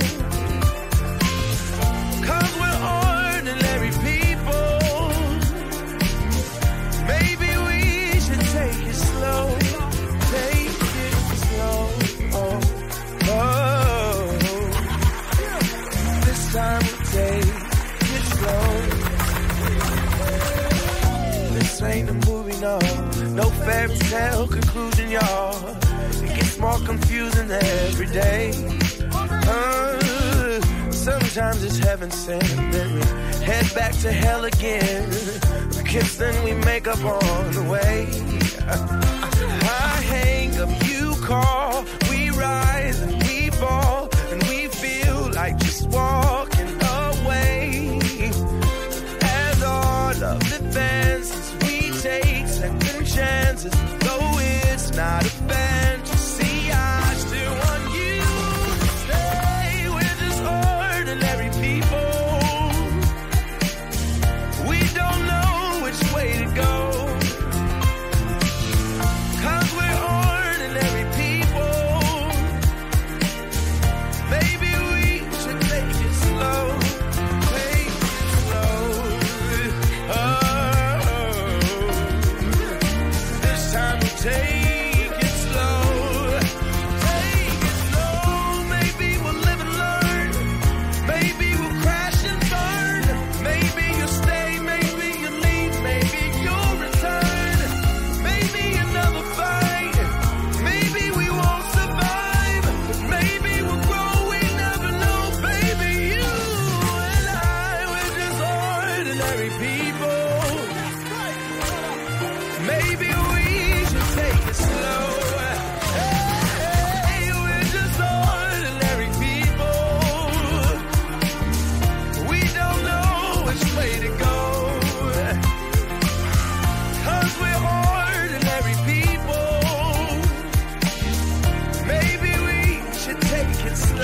[22.61, 22.77] no.
[23.33, 25.75] No fairy tale conclusion, y'all.
[26.23, 28.51] It gets more confusing every day.
[29.11, 33.01] Uh, sometimes it's heaven sent, then we
[33.43, 35.09] head back to hell again.
[35.75, 38.07] We kiss, then we make up on the way.
[38.67, 45.87] I hang up, you call, we rise and we fall, and we feel like just
[45.89, 46.60] walking
[53.61, 55.80] chances, it's not a fantasy.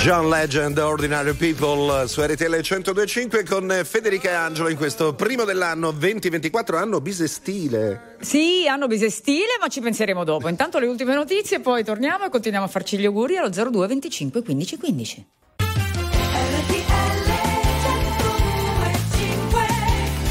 [0.08, 5.91] John Legend, Ordinary People su RTL 1025 con Federica e Angelo in questo primo dell'anno
[5.91, 8.16] 2024 anno bisestile.
[8.22, 10.47] Sì, hanno bisestile, ma ci penseremo dopo.
[10.47, 14.43] Intanto le ultime notizie, poi torniamo e continuiamo a farci gli auguri allo 02 25
[14.43, 15.26] 15 15.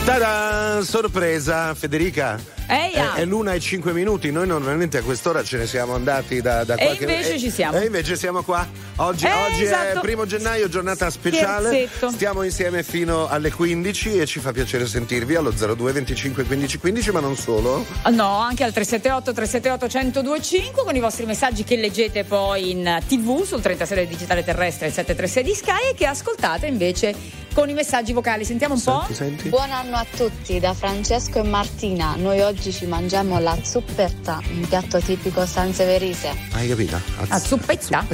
[0.07, 0.81] Ta-da!
[0.85, 2.41] Sorpresa, Federica.
[2.67, 3.15] Eia!
[3.15, 6.65] È, è l'una e cinque minuti, noi normalmente a quest'ora ce ne siamo andati da,
[6.65, 7.79] da E qualche invece ci siamo.
[7.79, 8.67] E invece siamo qua.
[8.97, 9.95] Oggi, Eh, oggi è esatto.
[9.95, 11.69] il primo gennaio, giornata speciale.
[11.69, 12.11] Scherzetto.
[12.11, 17.11] Stiamo insieme fino alle 15 e ci fa piacere sentirvi allo 02 25 15 15,
[17.13, 17.85] ma non solo.
[18.03, 22.99] Ah, No, anche al 378 378 1025 con i vostri messaggi che leggete poi in
[23.07, 27.15] tv sul 36 del digitale terrestre e il 736 di Sky e che ascoltate invece
[27.53, 28.45] con i messaggi vocali.
[28.45, 29.07] Sentiamo un po'.
[29.45, 32.15] Buon anno a tutti da Francesco e Martina.
[32.17, 36.31] Noi oggi ci mangiamo la zuppetta, un piatto tipico sanseverese.
[36.53, 37.01] Hai capito?
[37.29, 38.07] La zuppetta?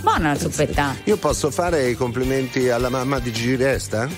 [0.00, 0.96] Buona la zuppetta.
[1.04, 4.08] Io posso fare i complimenti alla mamma di Gigi Resta?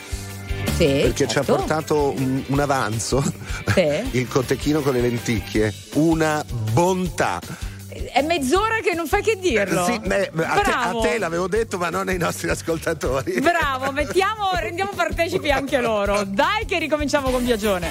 [0.77, 0.87] Sì.
[0.87, 1.57] Perché ci ha certo.
[1.57, 3.23] portato un, un avanzo,
[3.75, 4.09] Sì.
[4.19, 7.41] il cotechino con le lenticchie, una bontà.
[8.13, 9.85] È mezz'ora che non fai che dirlo.
[9.85, 13.41] Sì, beh, a, te, a te l'avevo detto, ma non ai nostri ascoltatori.
[13.41, 16.25] Bravo, mettiamo, rendiamo partecipi anche loro.
[16.25, 17.91] Dai che ricominciamo con Viagione.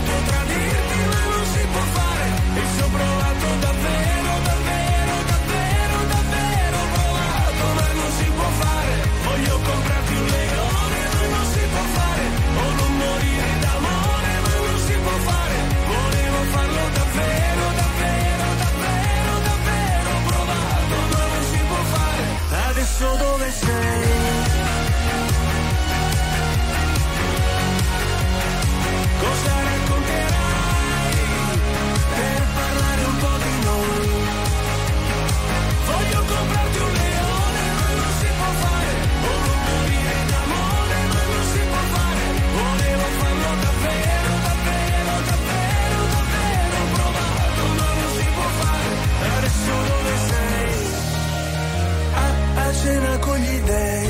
[53.63, 54.07] dei,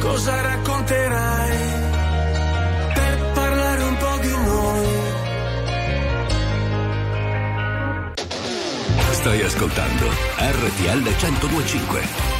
[0.00, 1.82] cosa racconterai?
[2.94, 4.86] per parlare un po' di noi.
[9.12, 10.06] Stai ascoltando
[10.38, 12.33] RTL 1025.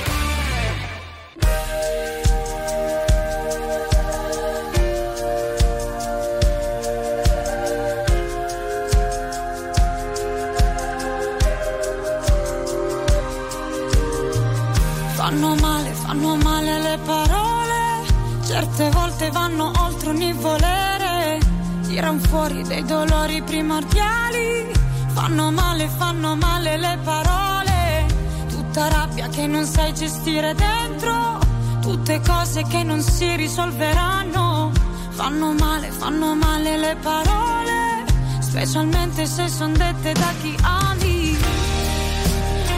[29.35, 31.39] Che non sai gestire dentro,
[31.80, 34.70] tutte cose che non si risolveranno,
[35.11, 38.05] fanno male, fanno male le parole,
[38.41, 41.37] specialmente se son dette da chi ami,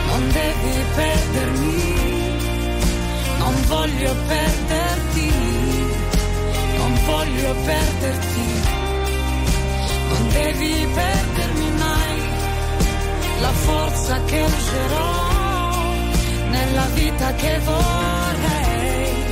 [0.08, 1.96] non devi perdermi
[3.38, 5.32] non voglio perderti,
[6.78, 8.46] non voglio perderti,
[10.08, 12.20] non devi perdermi mai
[13.40, 15.25] la forza che userò
[16.56, 19.24] nella vita che vorrei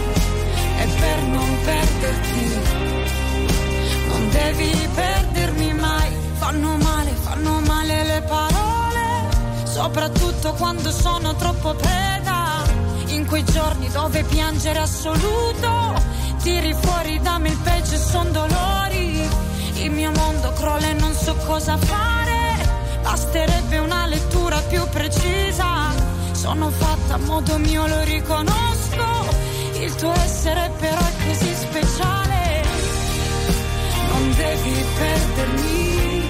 [0.77, 2.47] e per non perderti,
[4.09, 9.07] non devi perdermi mai, fanno male, fanno male le parole,
[9.65, 12.63] soprattutto quando sono troppo preda
[13.09, 15.95] in quei giorni dove piangere assoluto,
[16.43, 19.43] tiri fuori da me il peggio e son dolori.
[19.77, 23.03] Il mio mondo crolla e non so cosa fare.
[23.03, 26.04] basterebbe una lettura più precisa.
[26.45, 29.07] Sono fatta a modo mio, lo riconosco.
[29.81, 32.63] Il tuo essere però è così speciale.
[34.11, 36.23] Non devi perdermi,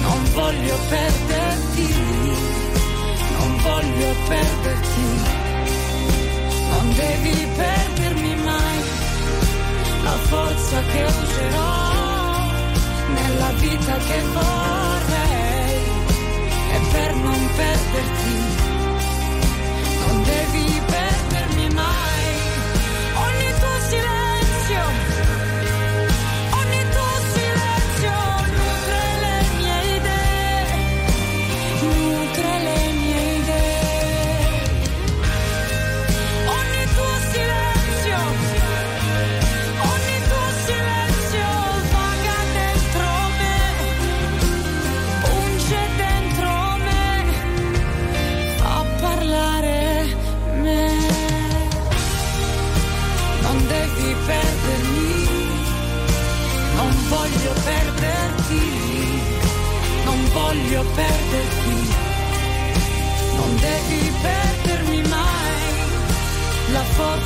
[0.00, 1.94] non voglio perderti,
[3.36, 5.06] non voglio perderti.
[6.70, 8.78] Non devi perdermi mai
[10.02, 11.92] la forza che userò
[13.12, 14.83] nella vita che vorrei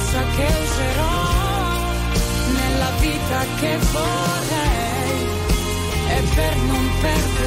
[0.09, 1.37] forza che userò
[2.53, 5.27] nella vita che vorrei
[6.09, 7.38] e per non perderti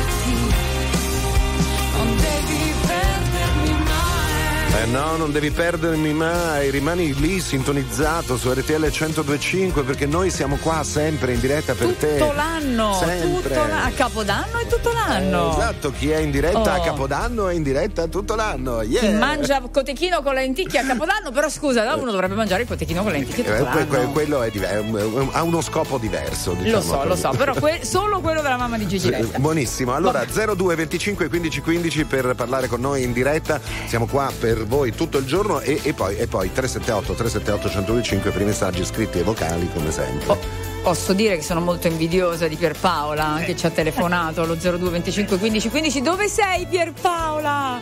[4.82, 10.56] Eh no, non devi perdermi mai, rimani lì sintonizzato su RTL 1025 perché noi siamo
[10.58, 12.18] qua sempre in diretta per te.
[12.18, 13.44] Tutto l'anno, Sempre.
[13.44, 15.52] tutto l'anno, a Capodanno e tutto l'anno.
[15.52, 16.84] Esatto, chi è in diretta a Oh.
[16.84, 18.82] Capodanno è in diretta tutto l'anno.
[18.82, 19.02] Yeah.
[19.02, 22.68] Chi mangia cotechino con le lenticchie a Capodanno, però scusa, no, uno dovrebbe mangiare il
[22.68, 24.12] cotechino con le lenticchie Eh, tutto que- l'anno.
[24.12, 26.54] quello è diver- ha uno scopo diverso.
[26.54, 29.38] Diciamo, Lo so, lo so, però que- solo quello della mamma di Gigi Letta.
[29.38, 34.70] Buonissimo, allora 02 25 15 15 per parlare con noi in diretta, siamo qua per
[34.72, 38.86] voi tutto il giorno e, e poi, e poi 378 378 1025 per i messaggi
[38.86, 40.38] scritti e vocali come sempre.
[40.82, 43.46] Posso dire che sono molto invidiosa di Pierpaola Eh.
[43.48, 46.02] che ci ha telefonato allo 02 25 15 15.
[46.02, 47.80] Dove sei Pierpaola?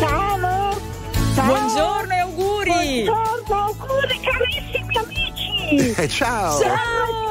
[0.00, 0.80] Ciao!
[1.34, 1.44] Ciao.
[1.44, 3.04] Buongiorno e auguri!
[3.04, 5.94] Buongiorno, auguri carissimi amici!
[6.00, 6.58] Eh, ciao.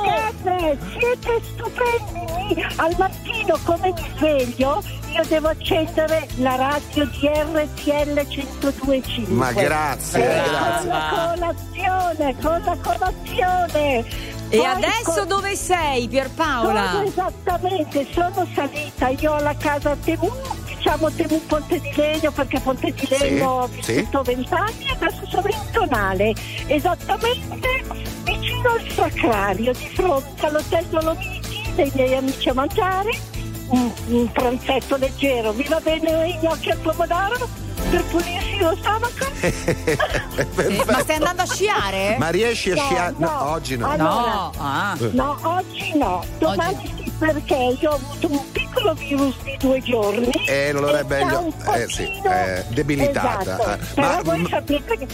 [0.03, 2.65] Siete, siete stupendi!
[2.77, 4.81] Al mattino come mi sveglio
[5.13, 9.33] io devo accendere la radio di RTL 1025.
[9.33, 10.79] Ma grazie, Eh, grazie.
[10.79, 14.29] Con la colazione, con la colazione!
[14.53, 16.89] E Poi adesso con- dove sei Pierpaola?
[16.91, 20.29] Sono esattamente, sono salita, io ho la casa a Temu,
[20.65, 23.93] diciamo Temu Ponte di Legno perché a Ponte di Legno ho Sì, sì.
[23.93, 26.33] vissuto vent'anni e adesso sono in Tonale,
[26.67, 27.69] esattamente
[28.41, 33.09] vicino al Sacrario, di fronte all'hotel Dolomiti, dei miei amici a mangiare,
[33.67, 37.47] un, un pranzetto leggero, vi va bene i gnocchi al pomodoro
[37.89, 39.29] per pulirsi lo stomaco?
[40.85, 42.15] Ma stai andando a sciare?
[42.17, 43.15] Ma riesci a No, sciare?
[43.17, 43.49] No, no.
[43.51, 43.89] oggi no.
[43.89, 44.97] Allora, No, ah.
[45.11, 50.31] No, oggi no, domani sì perché io ho avuto un piccolo virus di due giorni.
[50.47, 53.41] Eh, allora è e meglio- un eh, sì, eh, debilitata.
[53.41, 53.71] Esatto.
[53.73, 55.07] Eh, Però ma- voi ma- sapete che.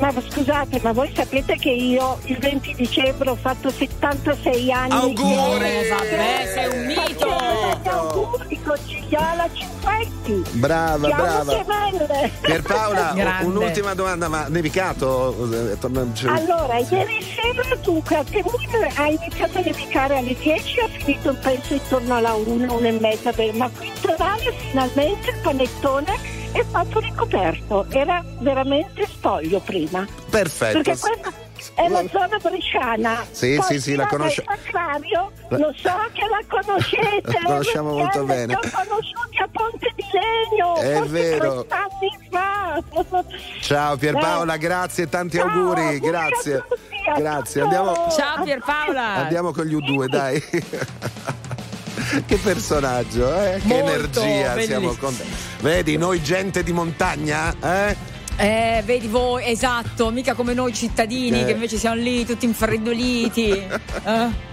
[0.00, 4.92] Ma scusate, ma voi sapete che io il 20 dicembre ho fatto 76 anni.
[4.92, 5.64] Auguri!
[5.64, 7.28] Eh, vabbè, sei un mito!
[7.90, 10.42] Auguri con Gigliola Cinquetti.
[10.58, 11.52] Brava, Siamo brava.
[11.64, 12.30] gemelle.
[12.40, 13.44] Pierpaola, Grande.
[13.46, 15.34] un'ultima domanda, ma nevicato?
[16.26, 18.58] Allora, ieri sera dunque a Temuco
[18.94, 23.32] ha iniziato a nevicare alle 10 ha finito penso intorno alla 1, 1 e mezza,
[23.32, 23.92] beh, ma qui in
[24.68, 30.06] finalmente il panettone è stato ricoperto, era veramente spoglio prima.
[30.30, 30.80] Perfetto.
[30.82, 31.32] Perché questa
[31.74, 33.24] è la zona bresciana.
[33.30, 34.08] Sì, Poi sì, sì, la La-
[35.56, 37.32] lo so che la conoscete.
[37.42, 38.46] La conosciamo molto bene.
[38.46, 41.64] Li ho conosciuti a Ponte di Legno, È vero.
[41.66, 42.82] 30 anni fa.
[43.60, 46.64] Ciao Pierpaola, grazie e tanti Ciao, auguri, auguri a grazie.
[46.68, 49.14] tutti, a Grazie, andiamo, Ciao Pierpaola!
[49.14, 50.42] andiamo con gli U2, dai.
[52.26, 53.60] che personaggio, eh?
[53.66, 54.80] Che energia bellissimo.
[54.80, 55.16] siamo con
[55.60, 57.96] Vedi, noi gente di montagna, eh?
[58.36, 61.44] Eh, vedi voi, esatto, mica come noi cittadini Eh.
[61.44, 63.66] che invece siamo lì tutti infreddoliti.
[64.04, 64.46] Eh?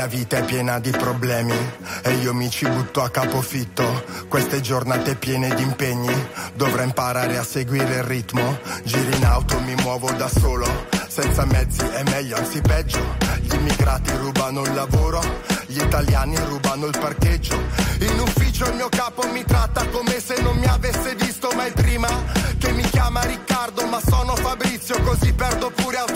[0.00, 1.54] La vita è piena di problemi
[2.00, 4.02] e io mi ci butto a capofitto.
[4.30, 6.10] Queste giornate piene di impegni,
[6.54, 8.58] dovrò imparare a seguire il ritmo.
[8.82, 12.98] Giri in auto, mi muovo da solo, senza mezzi è meglio, anzi peggio.
[13.42, 15.20] Gli immigrati rubano il lavoro,
[15.66, 17.60] gli italiani rubano il parcheggio.
[17.98, 22.08] In ufficio il mio capo mi tratta come se non mi avesse visto mai prima.
[22.56, 26.09] Che mi chiama Riccardo, ma sono Fabrizio, così perdo pure autostima.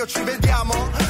[0.00, 1.09] Addio, ci vediamo.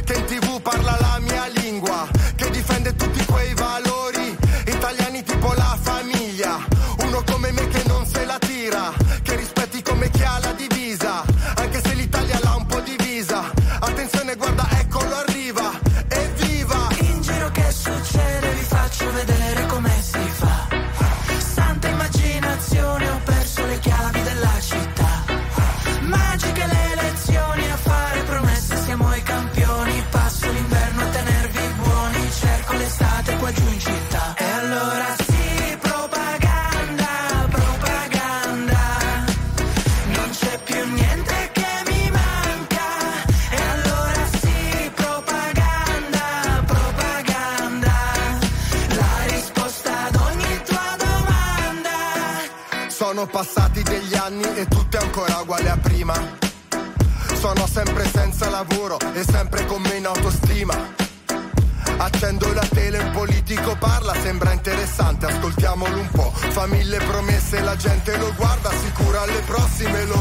[66.61, 70.20] Fa mille promesse, la gente lo guarda, sicura alle prossime lo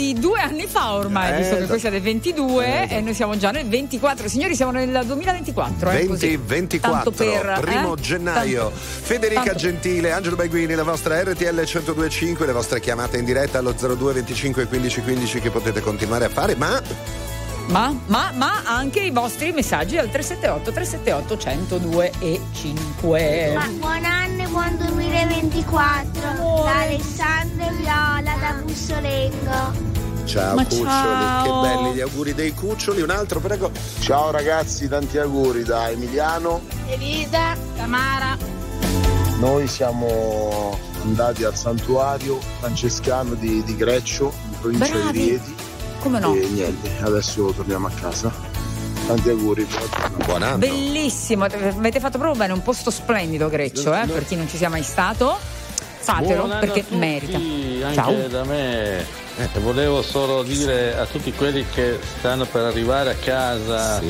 [0.00, 3.12] di due anni fa ormai, Eh, visto che questa è del 22 Eh, e noi
[3.14, 4.28] siamo già nel 24.
[4.28, 5.90] Signori, siamo nel 2024.
[5.90, 6.26] eh, così.
[6.38, 8.00] 2024, Tanto per, primo eh?
[8.00, 8.62] gennaio.
[8.70, 13.58] Tanto- Federica tanto- Gentile, Angelo Baguini, la vostra RTL 1025, le vostre chiamate in diretta
[13.58, 16.80] allo 02 25 15 15 che potete continuare a fare, ma
[17.66, 23.52] Ma, ma, ma anche i vostri messaggi al 378 378 102 e 5.
[23.54, 26.20] Ma buon anno e buon 2024
[26.64, 29.89] da Alessandro Viola da Bussolengo.
[30.30, 31.62] Ciao Ma cuccioli, ciao.
[31.62, 33.02] che belli gli auguri dei cuccioli.
[33.02, 33.70] Un altro, prego.
[33.98, 36.62] Ciao ragazzi, tanti auguri da Emiliano.
[36.86, 38.36] Elisa, Tamara.
[39.38, 45.12] Noi siamo andati al santuario francescano di, di Greccio, in provincia Bravi.
[45.12, 45.54] di Rieti.
[45.98, 46.34] Come no?
[46.34, 48.32] E niente, adesso torniamo a casa.
[49.06, 49.66] Tanti auguri,
[50.24, 50.58] buon anno.
[50.58, 54.68] Bellissimo, avete fatto proprio bene, un posto splendido Greccio, eh, per chi non ci sia
[54.68, 55.36] mai stato.
[56.02, 57.36] Fatelo Buon anno perché a tutti, merita.
[57.36, 58.28] Anche Ciao.
[58.28, 59.19] da me.
[59.36, 64.00] E volevo solo dire a tutti quelli che stanno per arrivare a casa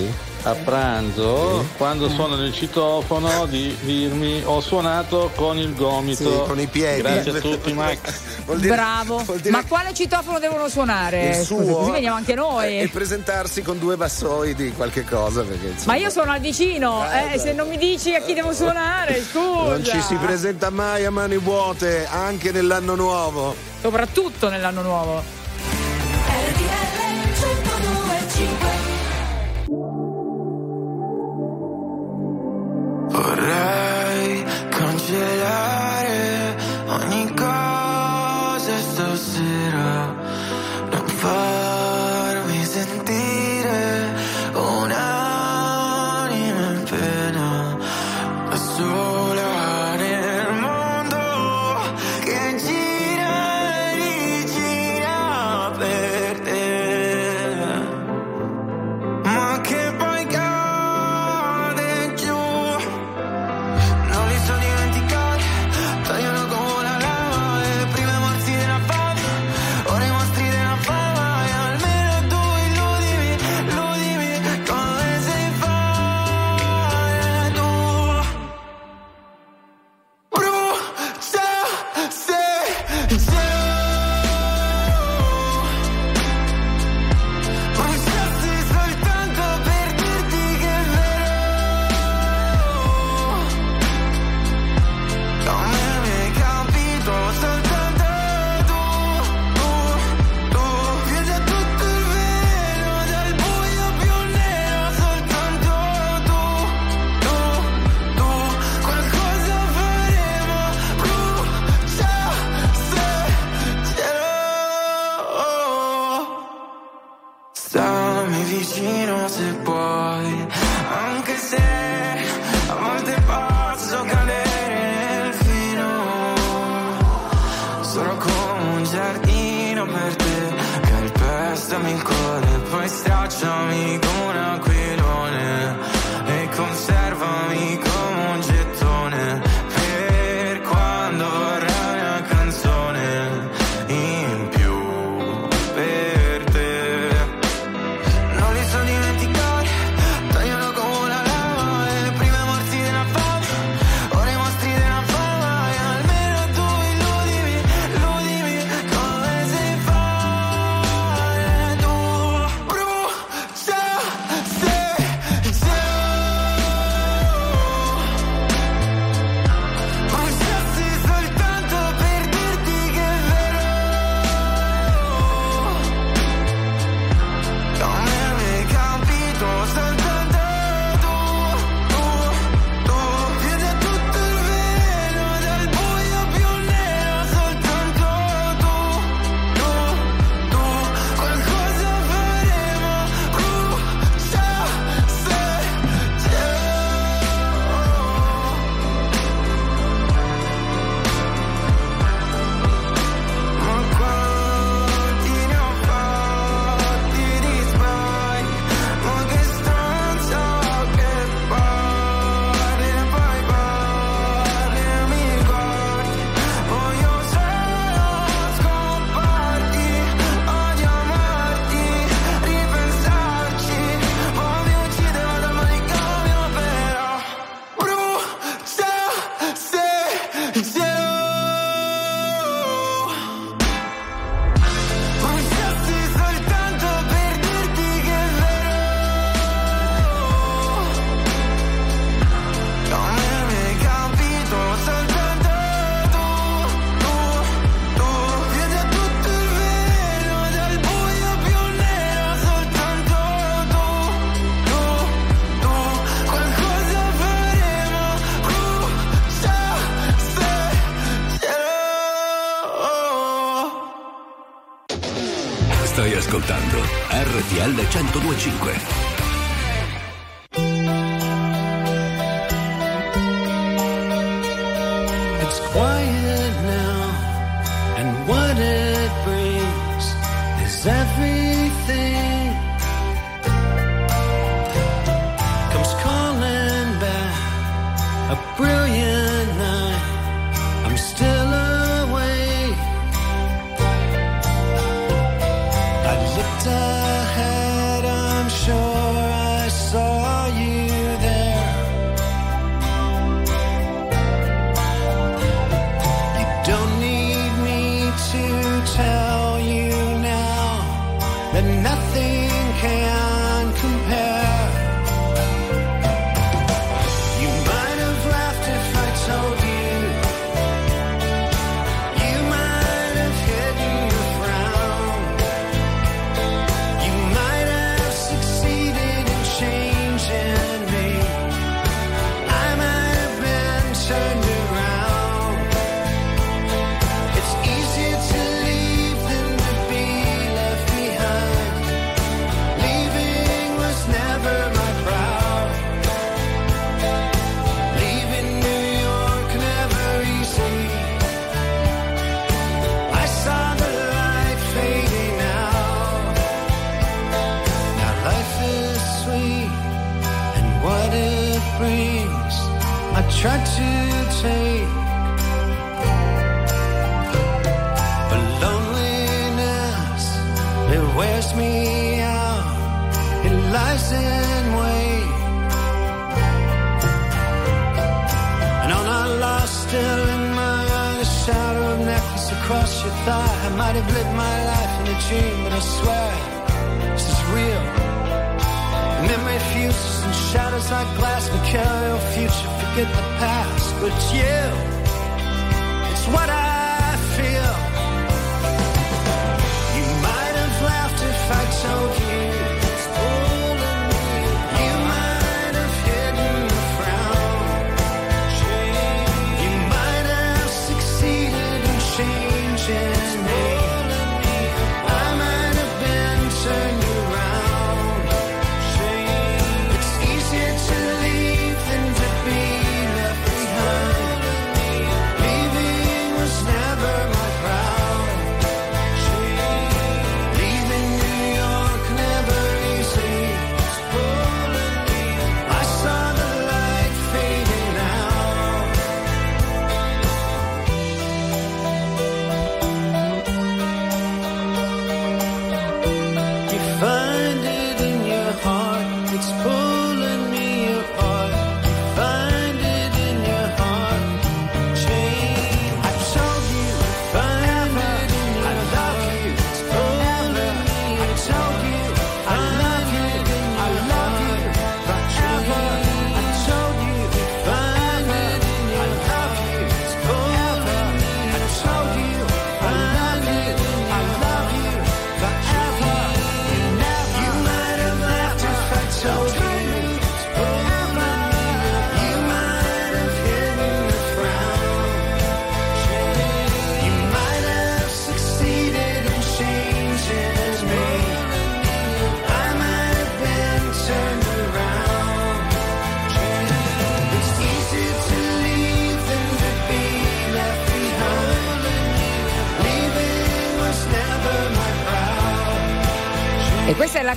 [0.43, 6.23] a pranzo, quando suonano il citofono, di dirmi ho suonato con il gomito.
[6.23, 7.03] Sì, con i piedi.
[7.03, 7.99] Grazie a tutti, Max.
[8.57, 9.23] Bravo.
[9.51, 11.39] Ma quale citofono devono suonare?
[11.39, 12.81] Il suo così veniamo anche noi.
[12.81, 17.05] e presentarsi con due bassoi di qualche cosa perché insomma, Ma io sono al vicino,
[17.05, 19.71] eh, se non mi dici a chi devo suonare, scusa.
[19.71, 25.40] non ci si presenta mai a mani vuote anche nell'anno nuovo Soprattutto nell'anno nuovo.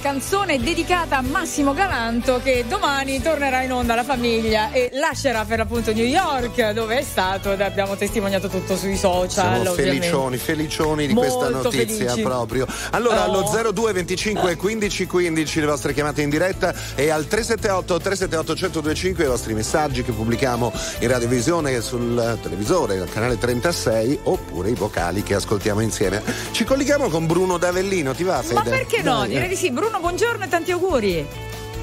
[0.04, 5.60] Canzone dedicata a Massimo Galanto che domani tornerà in onda alla famiglia e lascerà per
[5.60, 9.62] l'appunto New York dove è stato ed abbiamo testimoniato tutto sui social.
[9.62, 12.22] Siamo felicioni, felicioni di Molto questa notizia felici.
[12.22, 12.68] proprio.
[12.92, 13.48] Allora, Oh.
[13.54, 19.24] allo 02 25 15 15 le vostre chiamate in diretta e al 378 378 1025
[19.24, 20.70] i vostri messaggi che pubblichiamo
[21.00, 26.22] in radiovisione sul televisore, al canale 36 oppure i vocali che ascoltiamo insieme.
[26.52, 28.54] Ci colleghiamo con Bruno D'Avellino, ti va Fede?
[28.56, 29.20] Ma perché no?
[29.20, 29.72] Dai, Direi di sì.
[29.72, 31.28] Bruno, buongiorno e tanti auguri.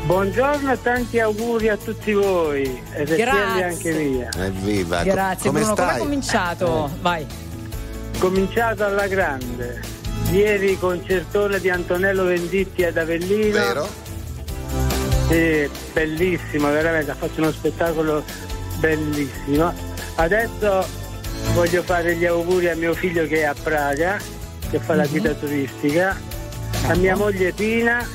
[0.05, 3.65] Buongiorno e tanti auguri a tutti voi, e Grazie.
[3.65, 4.29] anche mia.
[4.37, 5.03] Evviva.
[5.03, 6.91] Grazie Come Bruno, come è cominciato?
[7.01, 7.27] Vai.
[8.19, 9.81] Cominciato alla grande.
[10.31, 13.53] Ieri concertone di Antonello Venditti ad Avellino.
[13.53, 13.89] Vero?
[15.29, 18.25] Sì, bellissimo, veramente, ha fatto uno spettacolo
[18.79, 19.73] bellissimo.
[20.17, 20.87] Adesso
[21.55, 24.19] voglio fare gli auguri a mio figlio che è a Praga,
[24.71, 26.19] che fa la guida turistica,
[26.87, 28.07] a mia moglie Pina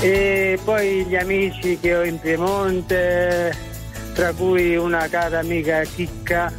[0.00, 3.56] e poi gli amici che ho in Piemonte,
[4.14, 6.52] tra cui una cara amica Chicca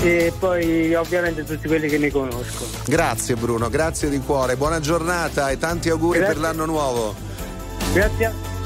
[0.00, 2.70] e poi ovviamente tutti quelli che mi conoscono.
[2.86, 6.34] Grazie Bruno, grazie di cuore, buona giornata e tanti auguri Grazie.
[6.34, 7.14] per l'anno nuovo.
[7.92, 8.57] Grazie.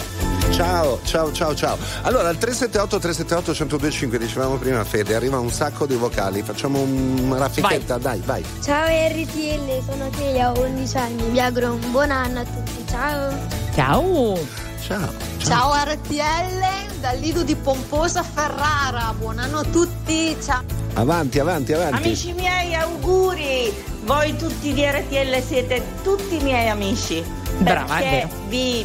[0.53, 1.77] Ciao, ciao, ciao, ciao.
[2.03, 7.21] Allora, al 378 378 1025 dicevamo prima Fede, arriva un sacco di vocali, facciamo un-
[7.25, 8.45] una raffichetta, dai, vai.
[8.63, 13.33] Ciao RTL, sono Telia, ho 11 anni, vi auguro un buon anno a tutti, ciao!
[13.75, 14.39] Ciao!
[14.85, 15.13] Ciao!
[15.39, 20.63] Ciao RTL, dal Lido di Pomposa Ferrara, buon anno a tutti, ciao.
[20.95, 21.97] Avanti, avanti, avanti.
[22.09, 23.73] Amici miei, auguri!
[24.05, 27.25] Voi tutti di RTL siete tutti miei amici.
[27.59, 28.85] Brava, perché vi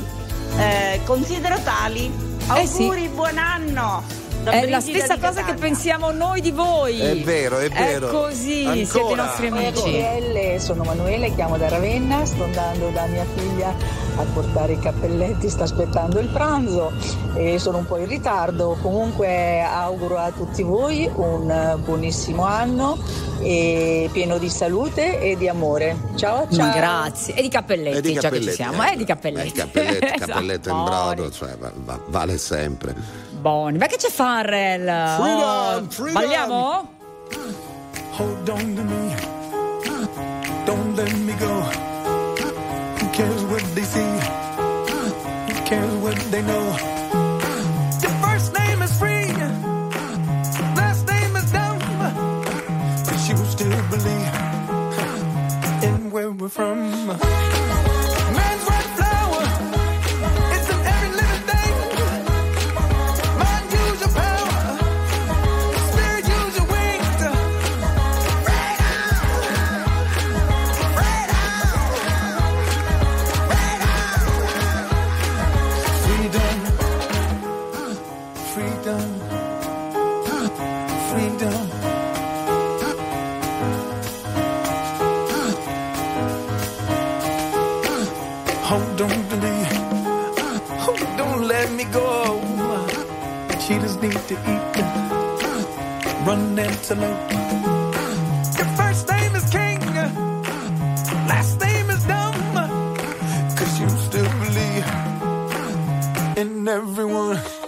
[0.58, 2.12] eh, considero tali.
[2.56, 2.84] Eh sì.
[2.84, 4.04] Auguri, buon anno!
[4.48, 7.00] Da È la stessa di cosa che pensiamo noi di voi.
[7.02, 8.08] È vero, è vero.
[8.08, 8.86] È così, Ancora.
[8.86, 10.00] siete i nostri amici.
[10.02, 13.76] RTL, sono Manuele, chiamo da Ravenna, sto andando da mia figlia
[14.16, 16.94] a portare i cappelletti, sta aspettando il pranzo
[17.36, 18.78] e sono un po' in ritardo.
[18.82, 22.98] Comunque auguro a tutti voi un eh, buonissimo anno
[23.42, 25.96] e pieno di salute e di amore.
[26.16, 26.66] Ciao ciao.
[26.68, 27.34] Ma grazie.
[27.36, 28.84] E di cappelletti, E di già che cappelletti, ci siamo.
[28.86, 28.94] eh.
[28.94, 29.48] Eh, di cappelletti.
[29.50, 30.26] Eh, cappelletto, Esatto.
[30.32, 32.96] cappelletto in brodo, cioè va- va- vale sempre.
[33.48, 33.78] Boni.
[33.78, 35.16] Ma che c'è Farrell?
[35.16, 36.50] Freedom, oh, freedom.
[38.12, 39.16] Hold on to me.
[40.66, 41.62] Don't let me go.
[43.00, 44.20] Who cares what they see?
[45.48, 46.98] Who cares what they know?
[56.50, 57.37] from
[94.08, 94.76] need to eat.
[96.26, 97.32] Run antelope.
[97.32, 98.14] Uh,
[98.58, 99.80] your first name is King.
[101.32, 102.36] Last name is Dumb.
[103.58, 104.88] Cause you still believe
[106.38, 107.67] in everyone.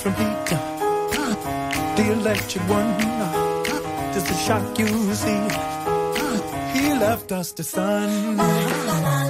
[0.00, 0.46] from heat.
[1.96, 5.42] The electric one, uh, does the shock you see.
[6.72, 9.29] He left us the sun.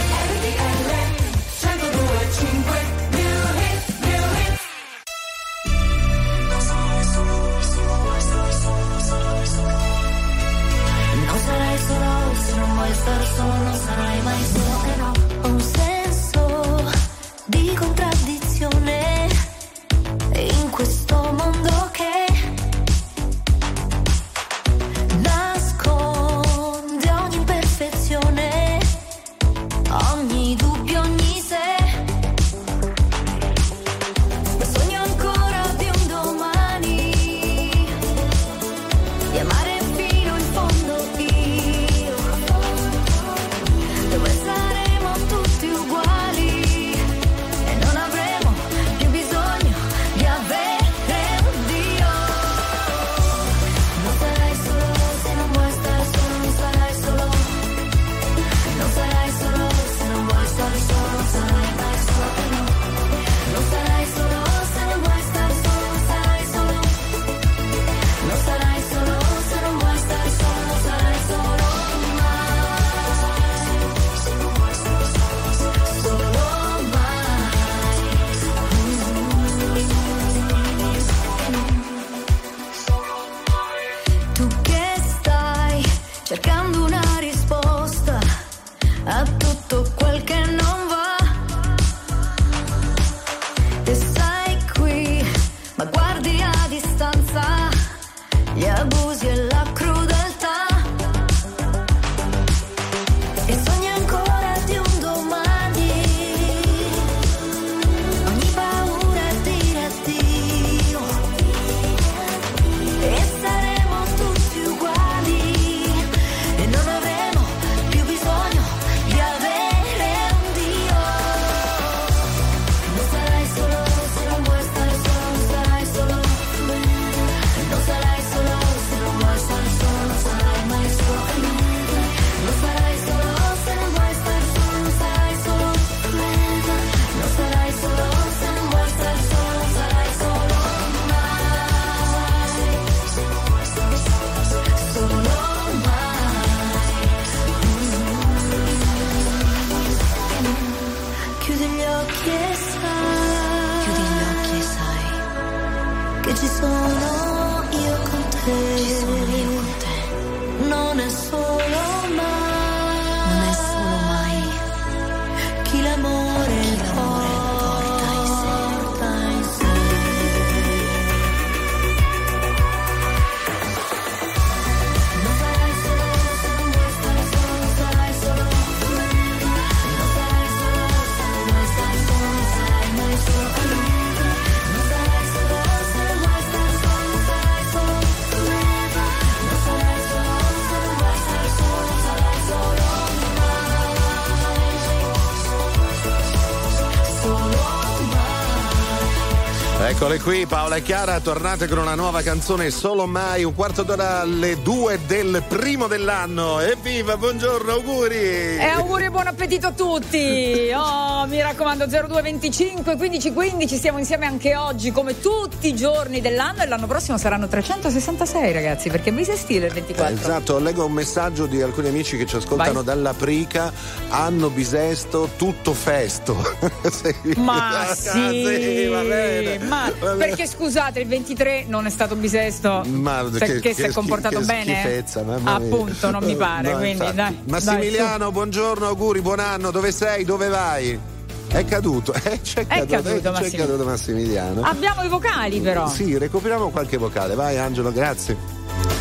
[200.11, 204.19] Eccole qui, Paola e Chiara, tornate con una nuova canzone Solo Mai, un quarto d'ora
[204.19, 206.59] alle due del primo dell'anno.
[206.59, 208.57] Evviva, buongiorno, auguri!
[208.57, 210.69] E auguri e buon appetito a tutti!
[210.75, 216.63] Oh, mi raccomando, 0225 15 15, stiamo insieme anche oggi, come tutti i giorni dell'anno,
[216.63, 220.13] e l'anno prossimo saranno 366, ragazzi, perché è bisestile il 24.
[220.13, 222.83] Esatto, leggo un messaggio di alcuni amici che ci ascoltano Vai.
[222.83, 223.71] dalla Prica,
[224.09, 226.35] anno bisesto, tutto festo.
[226.91, 227.33] Sì.
[227.37, 229.91] Ma Ah, sì, va bene, ma.
[230.17, 232.83] Perché scusate, il 23 non è stato bisesto?
[232.87, 234.73] Ma perché si è comportato che bene?
[234.79, 235.67] schifezza, mamma mia.
[235.67, 237.37] Appunto, non mi pare, No, quindi dai.
[237.45, 240.23] Massimiliano, buongiorno, auguri, buon anno, dove sei?
[240.25, 240.99] Dove vai?
[241.47, 243.71] È caduto, eh, c'è È caduto, caduto, c'è Massimiliano.
[243.71, 244.61] caduto Massimiliano.
[244.61, 244.71] dai.
[244.71, 245.87] Abbiamo i vocali però.
[245.87, 248.37] Sì, recuperiamo qualche vocale, vai Angelo, grazie.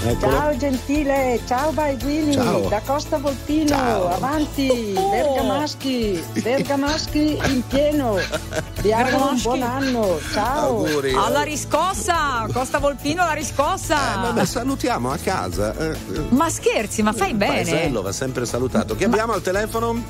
[0.03, 0.33] Eccolo.
[0.33, 2.35] Ciao gentile, ciao Baiguini,
[2.69, 4.09] da Costa Volpino, Ciao.
[4.09, 8.17] avanti, Bergamaschi, Bergamaschi in pieno,
[8.81, 10.79] vi auguro un buon anno, ciao.
[10.87, 11.13] Auguri.
[11.15, 13.97] Alla riscossa, Costa Volpino alla riscossa.
[13.97, 15.75] Eh, vabbè, salutiamo a casa.
[15.77, 15.97] eh,
[16.31, 17.53] ma scherzi, ma fai bene.
[17.65, 18.97] paesello va sempre salutato.
[18.97, 20.03] Chi abbiamo al telefono?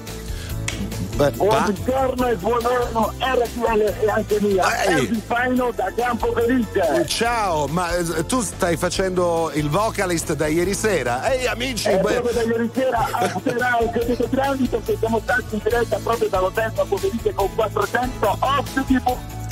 [1.21, 4.87] Beh, Buongiorno e buon anno RTL e anche mia.
[4.87, 5.23] Ehi.
[5.27, 7.05] Faino da Campo Felice.
[7.07, 11.31] Ciao, ma eh, tu stai facendo il vocalist da ieri sera?
[11.31, 15.45] Ehi amici, E beh, proprio da ieri sera ascolterà un credito grandi perché siamo stati
[15.51, 19.03] in diretta proprio dall'hotel Campo Felice con 400 ospiti.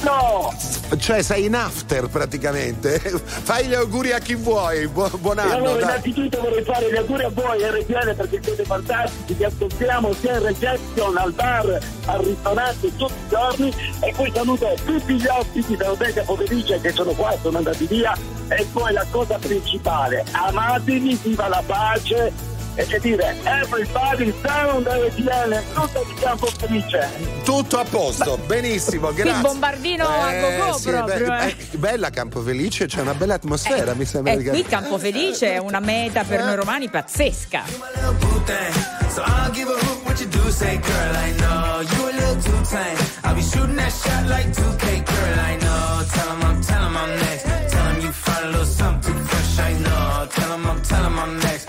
[0.02, 0.52] No!
[0.96, 2.98] cioè sei in after praticamente.
[3.22, 4.86] Fai gli auguri a chi vuoi.
[4.88, 5.52] Bu- buon anno.
[5.54, 5.82] allora dai.
[5.82, 10.42] innanzitutto vorrei fare gli auguri a voi RTL perché siete fantastici, vi ascoltiamo sia in
[10.44, 16.12] reception, al bar, al ristorante tutti i giorni e poi saluto tutti gli ospiti dell'hotel
[16.14, 18.16] Campo Felice che sono qua, sono andati via
[18.48, 25.62] e poi la cosa principale, amatevi, viva la pace e che dire, everybody sound RTL,
[25.74, 27.08] tutto di Campo Felice.
[27.42, 29.40] Tutto a posto, benissimo, grazie.
[29.40, 31.26] bombardino a go-go sì, proprio.
[31.26, 31.56] be- eh.
[31.72, 34.32] eh, bella Campo Felice, c'è una bella atmosfera, mi sembra.
[34.32, 37.64] E di qui Campo Felice è una meta per noi romani pazzesca.
[39.08, 42.36] So I'll give a hoot what you do, say, girl, I know you a little
[42.40, 42.96] too tame.
[43.24, 46.04] I'll be shooting that shot like 2K, girl, I know.
[46.12, 47.44] Tell 'em I'm, tell 'em I'm next.
[47.72, 50.26] Tell 'em you find a little something fresh, I know.
[50.30, 51.67] Tell 'em I'm, tell 'em I'm next.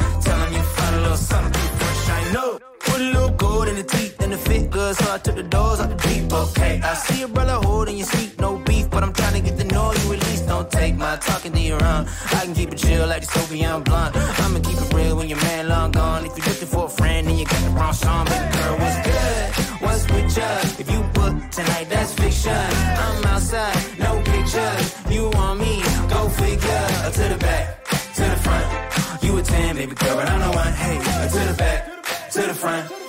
[3.84, 6.82] The teeth and the fit good, so I took the doors out the deep, okay.
[6.84, 9.64] I see a brother holding your seat, no beef, but I'm trying to get the
[9.66, 10.48] know you at least.
[10.48, 12.04] Don't take my talking to your own.
[12.38, 14.16] I can keep it chill like the Soviet blonde.
[14.16, 16.26] I'ma keep it real when your man long gone.
[16.26, 18.26] If you're looking for a friend, then you got the wrong song.
[18.26, 19.46] Baby girl, what's good?
[19.84, 20.54] What's with you?
[20.82, 22.64] If you book tonight, that's fiction.
[23.06, 24.86] I'm outside, no pictures.
[25.10, 25.84] You want me?
[26.14, 26.86] Go figure.
[27.18, 27.86] To the back,
[28.18, 29.24] to the front.
[29.24, 30.74] You a 10, baby girl, but I'm the one.
[30.74, 30.98] Hey,
[31.34, 31.80] to the back,
[32.34, 33.09] to the front.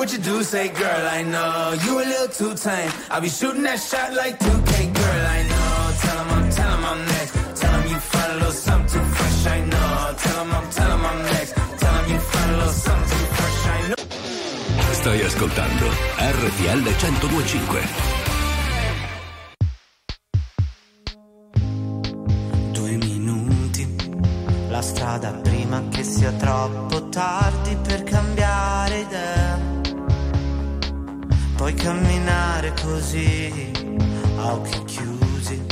[0.00, 1.76] What you do, say, girl, I know.
[1.84, 2.90] You a little too tame.
[3.10, 5.72] I'll be shooting that shot like 2K, girl, I know.
[6.02, 7.32] Tell 'em I'm, tell 'em I'm next.
[7.60, 10.14] Tell 'em you find a little something too fresh, I know.
[10.22, 11.52] Tell 'em I'm, tell 'em I'm next.
[11.80, 14.00] Tell 'em you find a little something too fresh, I know.
[15.00, 15.86] Stai ascoltando
[16.36, 17.80] RTL 1025.
[22.72, 23.84] Due minuti,
[24.70, 29.49] la strada prima che sia troppo tardi per cambiare idea.
[31.60, 33.70] Puoi camminare così,
[34.38, 35.62] a occhi chiusi.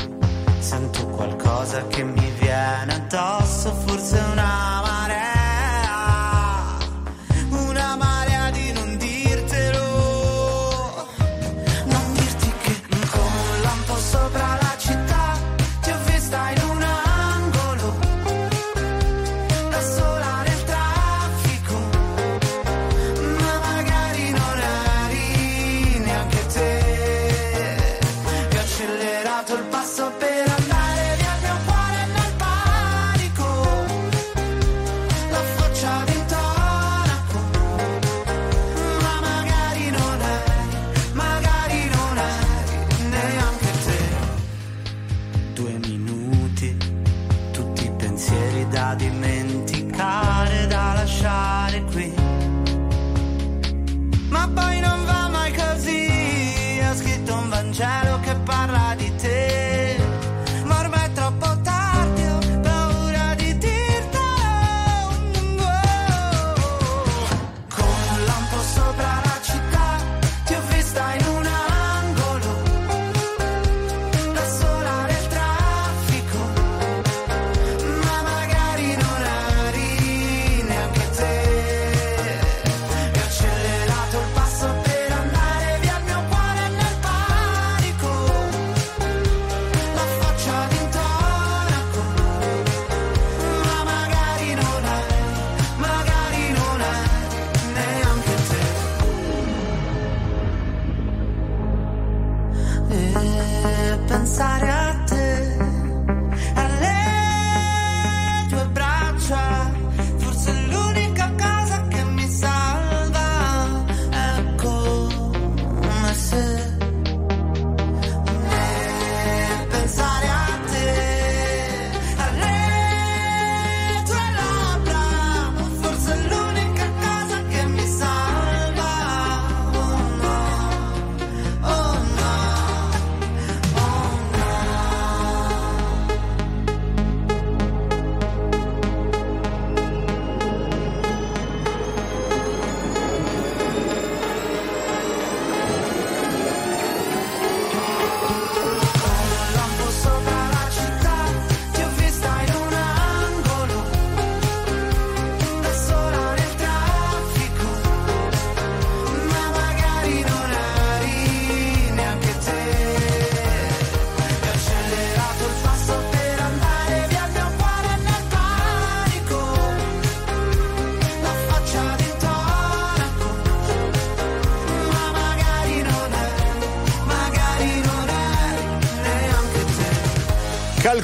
[0.59, 5.38] Sento qualcosa che mi viene addosso, forse una marea.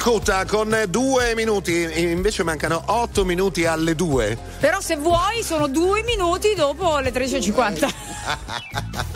[0.05, 4.37] Calcutta con due minuti, invece mancano otto minuti alle due.
[4.61, 7.89] Però se vuoi sono due minuti dopo le 13.50.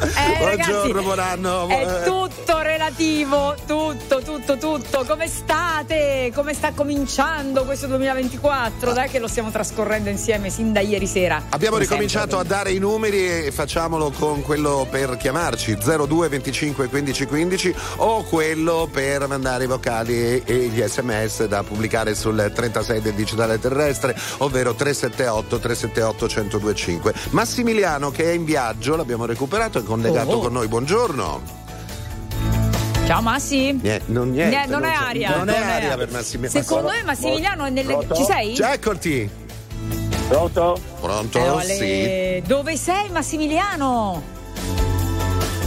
[0.01, 1.69] Eh, ragazzi, Buongiorno, buon anno.
[1.69, 3.78] È tutto relativo, tutto,
[4.21, 5.05] tutto, tutto.
[5.07, 6.33] Come state?
[6.35, 8.93] Come sta cominciando questo 2024?
[8.93, 11.43] Dai che lo stiamo trascorrendo insieme sin da ieri sera.
[11.51, 12.55] Abbiamo Come ricominciato sempre.
[12.55, 18.23] a dare i numeri e facciamolo con quello per chiamarci 02 25 15 15 o
[18.25, 23.59] quello per mandare i vocali e, e gli sms da pubblicare sul 36 del digitale
[23.59, 27.15] terrestre, ovvero 378 378 1025.
[27.31, 30.39] Massimiliano che è in viaggio, l'abbiamo recuperato, è collegato Oh.
[30.41, 30.69] con noi.
[30.69, 31.58] Buongiorno.
[33.09, 33.73] Ciao Massi.
[33.73, 35.97] Niente, non, niente, Niente, non è c'è- aria, Non è non è aria aria.
[35.97, 36.63] per Massimiliano.
[36.67, 37.99] Secondo me Massimiliano è nelle.
[38.15, 38.55] Ci sei?
[38.55, 39.31] Cioè, Eccoti.
[40.29, 40.79] Pronto?
[41.01, 41.61] Pronto?
[41.61, 41.65] Eh,
[42.43, 42.43] sì.
[42.47, 44.23] Dove sei Massimiliano?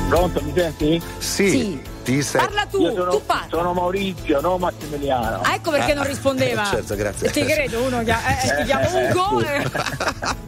[0.07, 1.01] Pronto, mi senti?
[1.17, 1.49] Sì.
[1.49, 1.81] Sì.
[2.03, 2.41] Ti sei...
[2.41, 3.45] Parla tu, Io sono, tu parla.
[3.49, 5.41] sono Maurizio, no Massimiliano.
[5.41, 6.63] Ah, ecco perché non rispondeva.
[6.65, 7.31] certo, grazie.
[7.31, 9.41] Ti credo, uno che eh, ti chiamo Ugo.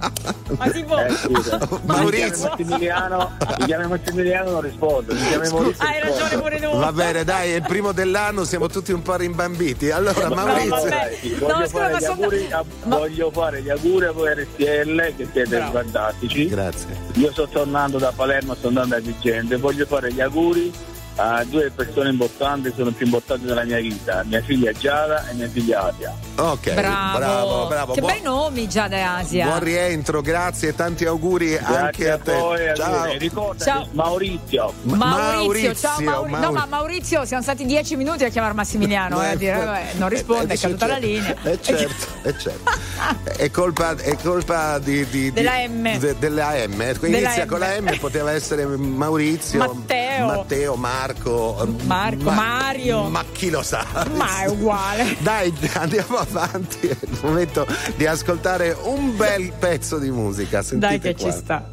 [0.58, 0.98] Ma tipo.
[0.98, 1.60] Eh, scusa.
[1.86, 2.48] Maurizio.
[2.50, 5.86] Massimiliano, mi chiami Massimiliano non rispondo, mi chiami Maurizio.
[5.86, 6.78] Hai ragione pure tu.
[6.78, 9.90] Va bene, dai, è il primo dell'anno, siamo tutti un po' rimbambiti.
[9.92, 10.70] Allora, Maurizio.
[10.70, 11.18] vabbè.
[11.40, 15.16] Voglio, No, scusa, fare ma sono- auguri a, voglio fare gli auguri a voi RTL
[15.16, 15.72] che siete Bravo.
[15.72, 16.48] fantastici.
[16.48, 16.98] Grazie.
[17.16, 20.72] Io sto tornando da Palermo, sto andando a Vigente, voglio fare gli auguri
[21.16, 25.48] a due persone importanti, sono più importanti della mia vita, mia figlia Giada e mia
[25.48, 26.14] figlia Asia.
[26.38, 27.18] Ok, Bravo.
[27.18, 27.94] bravo, bravo.
[27.94, 29.46] Che Buon, bei nomi già da Asia.
[29.46, 31.72] buon rientro, grazie e tanti auguri anche
[32.06, 32.34] Grazie a a te.
[32.34, 33.18] voi, a Ciao.
[33.18, 33.88] Ricordati, Ciao.
[33.92, 34.74] Maurizio.
[34.84, 36.38] Ma- Maurizio, ciao Maurizio.
[36.40, 39.84] No, Mauri- ma Maurizio, siamo stati dieci minuti a chiamare Massimiliano eh, a dire, vabbè,
[39.98, 41.36] non risponde, è caduta la linea.
[41.44, 42.72] Eh certo, eh certo.
[43.36, 45.98] È colpa, è colpa di, di- di- Della M.
[45.98, 46.78] de- della M.
[47.00, 47.48] Della Inizia M.
[47.48, 50.26] con la M, poteva essere Maurizio, Matteo.
[50.28, 53.10] Matteo, Marco, Marco, Mario.
[53.10, 53.86] Ma chi lo sa?
[54.16, 55.18] Ma è uguale.
[55.20, 56.88] Dai, andiamo avanti.
[56.88, 57.68] È il momento
[57.98, 60.62] di ascoltare un bel pezzo di musica.
[60.62, 61.32] Sentite Dai che qua.
[61.32, 61.70] ci sta.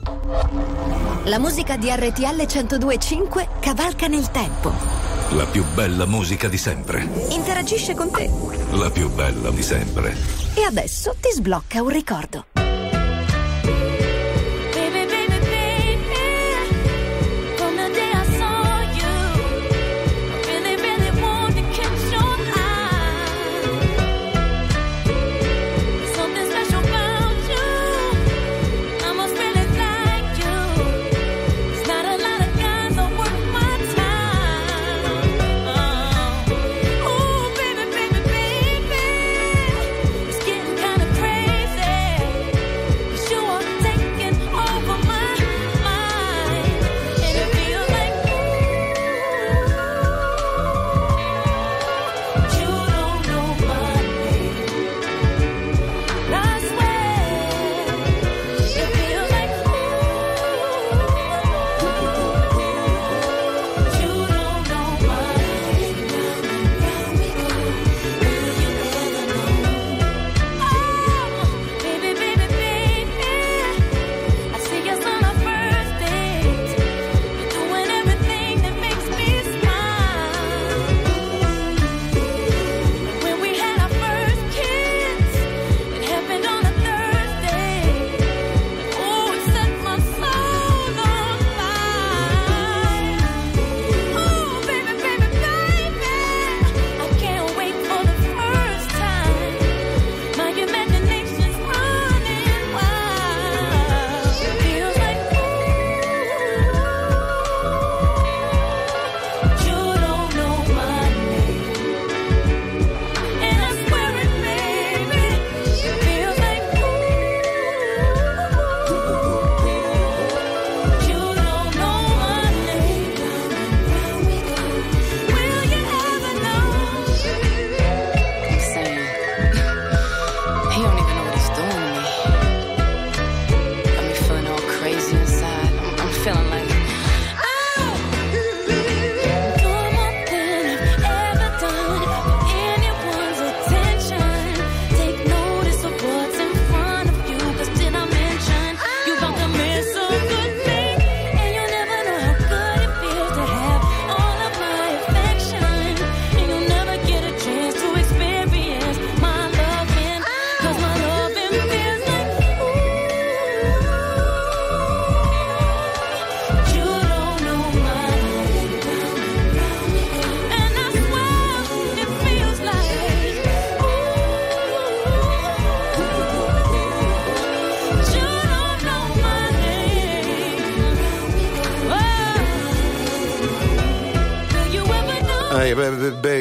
[1.26, 4.72] La musica di RTL 1025 cavalca nel tempo.
[5.30, 7.08] La più bella musica di sempre.
[7.28, 8.28] Interagisce con te.
[8.72, 10.12] La più bella di sempre.
[10.54, 12.46] E adesso ti sblocca un ricordo.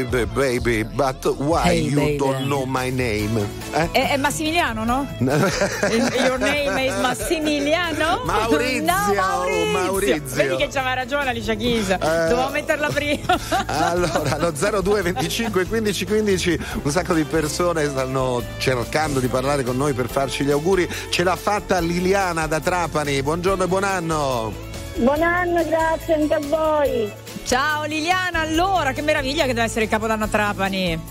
[0.10, 2.18] Baby, baby, but why Hey, you baby.
[2.18, 3.38] don't know my name?
[3.74, 3.90] Eh?
[3.92, 5.08] È, è Massimiliano, no?
[5.20, 8.22] Your name is Massimiliano?
[8.26, 9.72] Maurizio, No, Maurizio.
[9.72, 10.36] Maurizio.
[10.36, 11.98] Vedi che c'aveva ragione Alicia Keys.
[11.98, 13.38] Dovevo metterla prima.
[13.90, 19.78] Allora, allo 02 25 15 15 un sacco di persone stanno cercando di parlare con
[19.78, 20.88] noi per farci gli auguri.
[21.10, 23.22] Ce l'ha fatta Liliana da Trapani.
[23.22, 24.68] Buongiorno e buon anno.
[24.96, 27.12] Buon anno, grazie anche a voi.
[27.50, 31.02] Ciao Liliana, allora che meraviglia che deve essere il Capodanno a Trapani.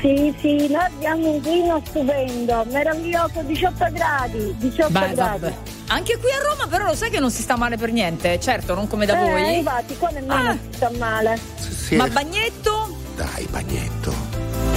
[0.00, 5.16] Sì, sì, noi abbiamo un vino stupendo, meraviglioso, 18 gradi, 18 Beh, gradi.
[5.40, 5.54] vabbè.
[5.88, 8.74] Anche qui a Roma però lo sai che non si sta male per niente, certo,
[8.76, 9.56] non come da Eh, voi.
[9.58, 10.52] infatti, qua nemmeno Ah.
[10.52, 11.38] si sta male.
[11.58, 12.96] Sì, Ma bagnetto?
[13.16, 14.14] Dai, bagnetto.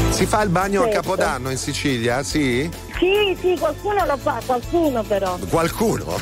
[0.09, 1.01] Si fa il bagno a Certo.
[1.01, 2.23] Capodanno in Sicilia?
[2.23, 2.67] Sì?
[2.97, 5.37] Sì, sì, qualcuno lo fa, qualcuno però.
[5.47, 6.05] Qualcuno?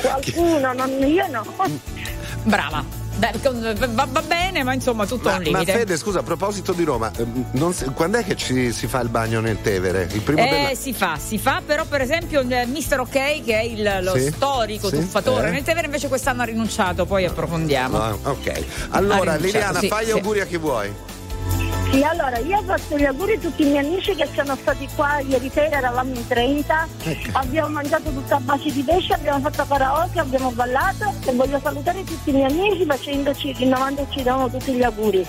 [0.00, 1.44] Qualcuno, non, io no.
[2.44, 2.97] Brava.
[3.18, 5.72] Va, va bene, ma insomma tutto Ma, un ma limite.
[5.72, 9.00] Fede, scusa, a proposito di Roma, ehm, non si- quando è che ci, si fa
[9.00, 10.08] il bagno nel Tevere?
[10.12, 10.74] Il primo Eh, della...
[10.74, 14.30] si fa, si fa, però per esempio il Mister Ok, che è il- lo Sì,
[14.30, 15.50] storico sì, tuffatore eh.
[15.50, 18.00] nel Tevere, invece quest'anno ha rinunciato, poi approfondiamo.
[18.00, 18.64] Ah, ok.
[18.90, 20.92] Allora, Liliana, sì, fai gli auguri a chi vuoi.
[21.90, 25.20] Sì, allora io faccio gli auguri a tutti i miei amici che sono stati qua
[25.20, 26.86] ieri sera, eravamo in 30,
[27.32, 32.04] abbiamo mangiato tutta a base di pesce, abbiamo fatto karaoke, abbiamo ballato e voglio salutare
[32.04, 35.26] tutti i miei amici facendoci, rinnovandoci loro tutti gli auguri.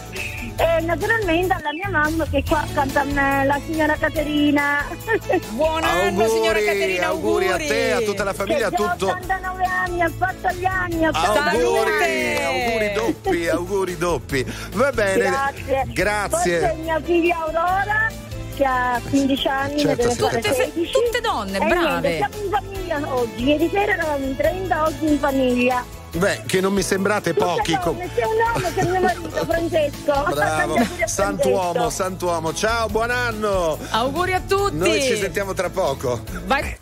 [0.57, 4.85] E naturalmente alla mia mamma che è qua accanto a me, la signora Caterina.
[5.55, 9.07] Buon anno, signora Caterina, auguri a te, a tutta la famiglia, a che già tutto-
[9.07, 14.45] 89 anni, ha fatto gli anni, ha fatto Auguri, auguri doppi, auguri doppi.
[14.73, 15.29] Va bene.
[15.29, 15.83] Grazie.
[15.93, 16.48] Grazie.
[16.57, 18.07] Poi c'è mia figlia Aurora
[18.55, 20.91] che ha 15 anni, Certo, deve fare Tutte, 16.
[20.91, 22.09] tutte donne, E brave.
[22.09, 23.43] niente, siamo in famiglia oggi.
[23.43, 25.83] Ieri sera eravamo in 30, oggi in famiglia.
[26.11, 27.73] Beh, che non mi sembrate pochi.
[27.73, 30.23] Tutte com- donne, c'è un uomo che è mio marito, Francesco.
[30.33, 32.53] Bravo, santuomo, santuomo.
[32.53, 33.77] Ciao, buon anno.
[33.91, 34.75] Auguri a tutti.
[34.75, 36.21] Noi ci sentiamo tra poco.
[36.45, 36.77] Vai.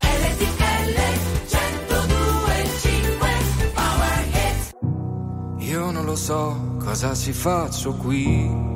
[5.60, 8.76] Io non lo so cosa ci faccio qui.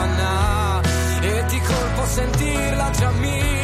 [2.11, 3.60] sentirla già mia.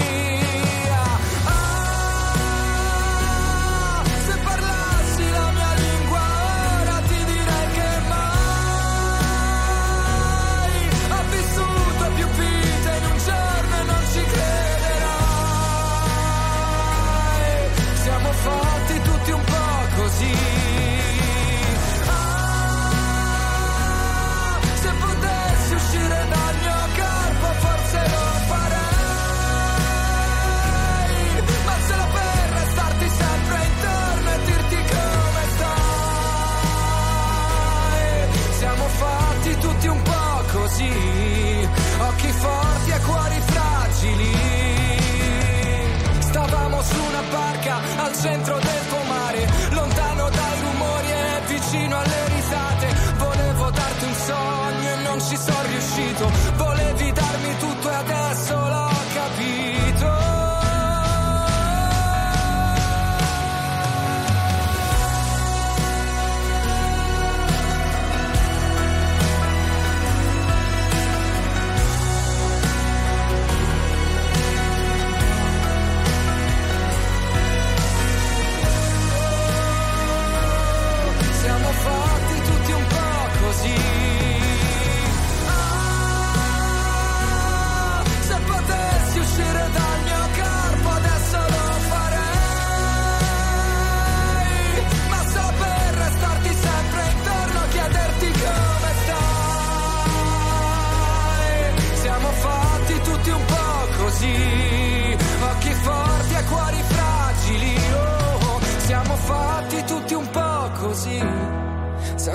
[46.88, 52.88] Su una barca al centro del pomare, lontano dai rumori e vicino alle risate.
[53.18, 55.67] Volevo darti un sogno e non ci sono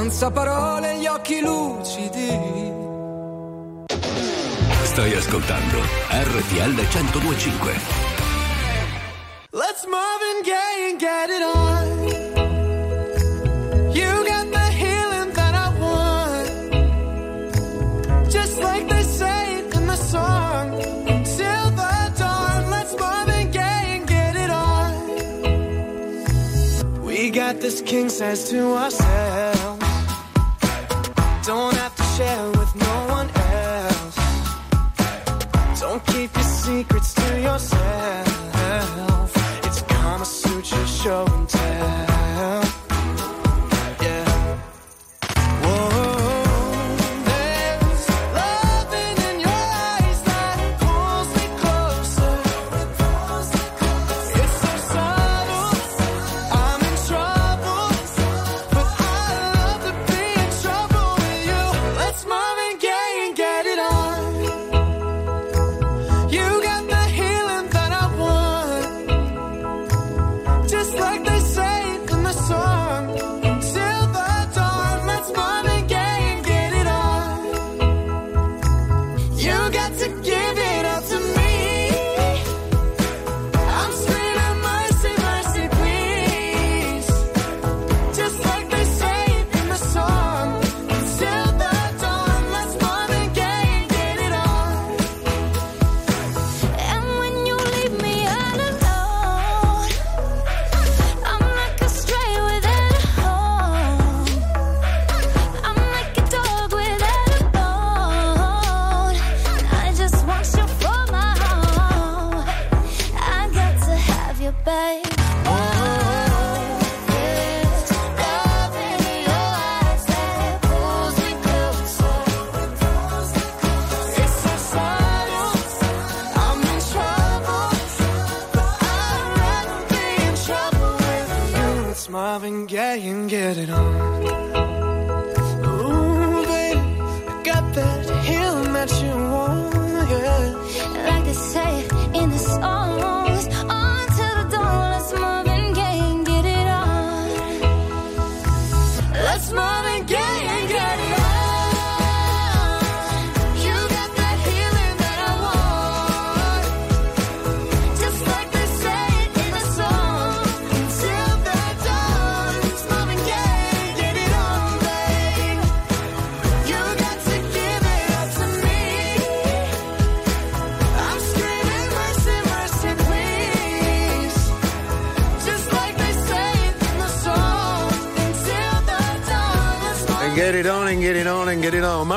[0.02, 2.28] senza parole gli occhi lucidi.
[4.82, 5.78] Stai ascoltando
[6.10, 7.80] RTL 1025.
[9.52, 11.86] Let's Marvin Gaye and get it on.
[13.94, 16.50] You got the healing that I want.
[18.28, 20.80] Just like they say in the song.
[21.36, 24.94] Till the dawn, let's Marvin Gaye and get it on.
[27.04, 29.51] We got this king size to ourselves.
[32.16, 34.16] Share with no one else.
[35.80, 39.32] Don't keep your secrets to yourself.
[39.64, 41.71] It's Kama Sutra show and tell.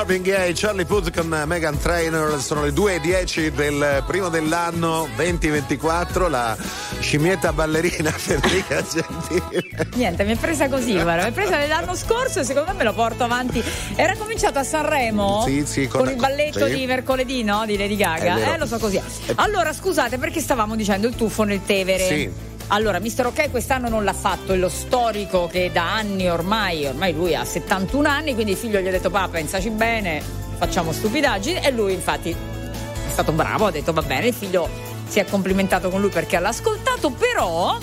[0.06, 6.56] Marvin Gaye, Charlie Puth con Megan Trainer, sono le 2.10 del primo dell'anno 2024, la
[7.00, 9.64] scimmietta ballerina Federica Gentile.
[9.96, 12.94] Niente, mi è presa così, guarda, mi è presa l'anno scorso e secondo me lo
[12.94, 13.64] porto avanti.
[13.96, 16.76] Era cominciato a Sanremo Sì, sì, con- il balletto sì.
[16.76, 17.66] di mercoledì, no?
[17.66, 18.54] Di Lady Gaga.
[18.54, 19.02] Eh, lo so così.
[19.38, 22.08] Allora, scusate, perché stavamo dicendo il tuffo nel Tevere?
[22.08, 22.45] Sì.
[22.70, 27.14] Allora, Mister Ok quest'anno non l'ha fatto, è lo storico che da anni ormai, ormai
[27.14, 30.22] lui ha 71 anni, quindi il figlio gli ha detto papà pensaci bene,
[30.58, 31.62] facciamo stupidaggini.
[31.64, 34.68] E lui infatti è stato bravo, ha detto va bene, il figlio
[35.08, 37.78] si è complimentato con lui perché l'ha ascoltato, però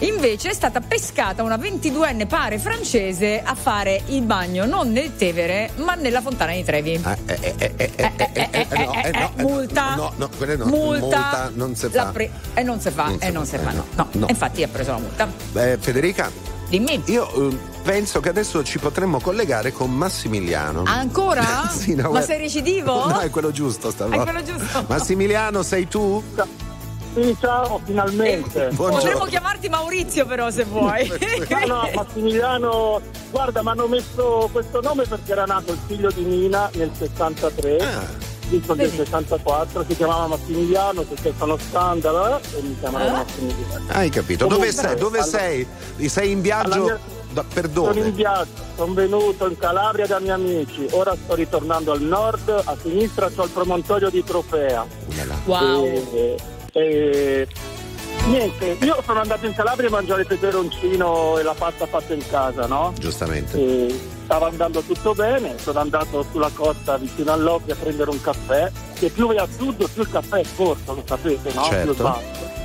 [0.00, 5.70] invece è stata pescata una 22enne pare francese a fare il bagno non nel Tevere
[5.76, 6.92] ma nella fontana di Trevi.
[6.92, 9.94] Eh, eh, eh, eh, eh, eh, eh, no, eh, no, eh, multa.
[9.94, 10.66] No, no, quelle no.
[10.66, 11.50] Multa.
[11.54, 12.06] non si fa.
[12.06, 13.84] pre- e non si fa, e non fa, si fa, eh, no.
[13.94, 14.20] no, no.
[14.20, 14.26] no.
[14.28, 15.28] Infatti ha preso la multa.
[15.54, 16.30] Eh, Federica,
[16.68, 17.02] Dimmi.
[17.06, 20.82] io eh, penso che adesso ci potremmo collegare con Massimiliano.
[20.86, 21.46] Ancora?
[21.78, 23.08] Sì, no, Ma guarda- sei recidivo?
[23.08, 24.22] No, è quello giusto stavolta.
[24.22, 24.84] È quello giusto.
[24.86, 26.22] Massimiliano, sei tu?
[27.20, 28.70] Sì, ciao, finalmente.
[28.76, 31.06] Potremmo chiamarti Maurizio però se vuoi.
[31.48, 33.00] No, no, Massimiliano,
[33.30, 37.76] guarda, mi hanno messo questo nome perché era nato il figlio di Nina nel 63.
[37.78, 38.26] Ah.
[38.48, 43.12] Visto del 64 si chiamava Massimiliano perché sono standard eh, e mi chiamano Ah.
[43.24, 43.84] Massimiliano.
[43.88, 44.46] Hai capito.
[44.46, 44.96] Dove sei?
[44.96, 45.66] Dove allora- sei?
[46.08, 46.98] Sei in viaggio?
[47.30, 48.10] Da- per Sono in dove?
[48.12, 53.28] viaggio, sono venuto in Calabria da miei amici, ora sto ritornando al nord, a sinistra
[53.28, 54.86] c'ho il promontorio di Trofea.
[55.44, 55.84] Wow.
[55.84, 56.36] E,
[56.72, 57.46] e-
[58.26, 62.26] niente, io sono andato in Calabria a mangiare il peperoncino e la pasta fatta in
[62.28, 62.92] casa, no?
[62.98, 63.58] Giustamente.
[63.58, 68.70] E stava andando tutto bene, sono andato sulla costa vicino all'Obbia a prendere un caffè,
[68.94, 71.64] che più vai a sud più il caffè è corto, lo sapete, no?
[71.64, 71.94] Certo.
[71.94, 72.56] Più è basso.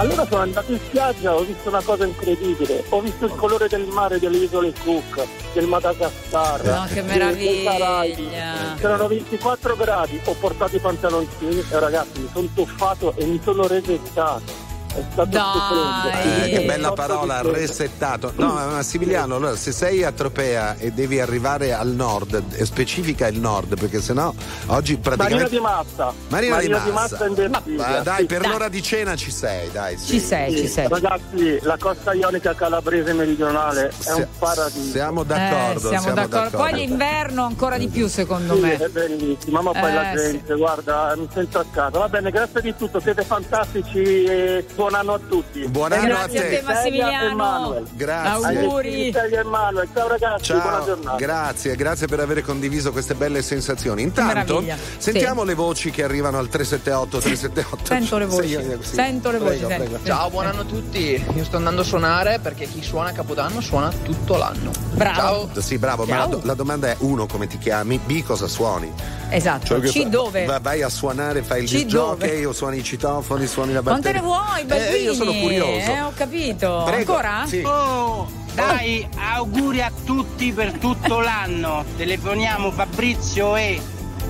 [0.00, 3.84] Allora sono andato in spiaggia, ho visto una cosa incredibile, ho visto il colore del
[3.84, 6.64] mare delle isole Cook, del Madagascar.
[6.64, 8.76] No, che meraviglia.
[8.78, 13.66] C'erano 24 gradi, ho portato i pantaloncini e ragazzi mi sono tuffato e mi sono
[13.66, 14.69] resettato.
[14.92, 16.44] È stato stupendo.
[16.44, 18.32] Eh, che bella parola, di resettato.
[18.36, 23.78] No, Massimiliano, allora se sei a Tropea e devi arrivare al nord, specifica il nord,
[23.78, 24.32] perché sennò
[24.66, 25.50] oggi Marina praticamente.
[25.50, 26.12] di Massa.
[26.28, 26.90] Marina, di Massa.
[26.92, 27.50] Massa in.
[27.76, 28.24] Ma dai, Sì.
[28.26, 29.96] per l'ora di cena ci sei, dai.
[29.96, 30.18] sì.
[30.20, 34.90] Sì, Ragazzi, la costa ionica calabrese meridionale è un paradiso.
[34.90, 36.56] Siamo Eh, siamo, d'accordo.
[36.56, 38.76] Poi l'inverno ancora di più, secondo Sì, me.
[38.76, 41.98] è bellissima, ma poi Eh, la gente, guarda, mi sento a casa.
[41.98, 45.68] Va bene, grazie di tutto, siete fantastici e buon anno a tutti.
[45.68, 47.82] Buon anno Grazie a te, Massimiliano.
[47.92, 48.58] Grazie.
[48.60, 49.12] Auguri.
[49.12, 51.16] Ciao ragazzi, buona Ciao, giornata.
[51.18, 54.00] grazie, grazie per aver condiviso queste belle sensazioni.
[54.02, 54.76] Intanto, meraviglia.
[54.96, 55.46] sentiamo Sì.
[55.48, 57.84] le voci che arrivano al 378 378.
[57.84, 58.48] Sento le voci.
[58.48, 58.94] Sì, sì.
[58.94, 59.58] Sento le voci.
[59.58, 59.98] Prego, prego.
[60.04, 61.22] Ciao, buon anno a tutti.
[61.34, 64.70] Io sto andando a suonare perché chi suona a Capodanno suona tutto l'anno.
[64.98, 65.48] Ciao.
[65.60, 66.30] Sì, bravo, ma la, Ciao.
[66.30, 68.90] do- la domanda è uno come ti chiami, B cosa suoni?
[69.28, 69.66] Esatto.
[69.66, 70.44] Cioè, C fa- dove?
[70.46, 73.82] va- vai a suonare, fai il C disc jockey o suoni i citofoni, suoni la
[73.82, 74.20] Quante batteria.
[74.20, 74.94] ne vuoi, bambini?
[74.98, 75.90] Eh, io sono curioso.
[75.90, 76.82] Eh, ho capito.
[76.86, 77.44] Prego, Ancora?
[77.46, 77.62] sì.
[77.64, 81.84] Oh, dai, auguri a tutti per tutto l'anno.
[81.96, 83.80] Telefoniamo Fabrizio e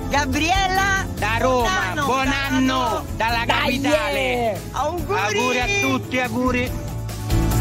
[0.09, 1.93] Gabriella da Roma.
[1.93, 4.19] Buon anno dalla Dai, capitale.
[4.19, 4.59] eh.
[4.71, 5.19] Auguri.
[5.19, 6.71] Auguri a tutti, auguri.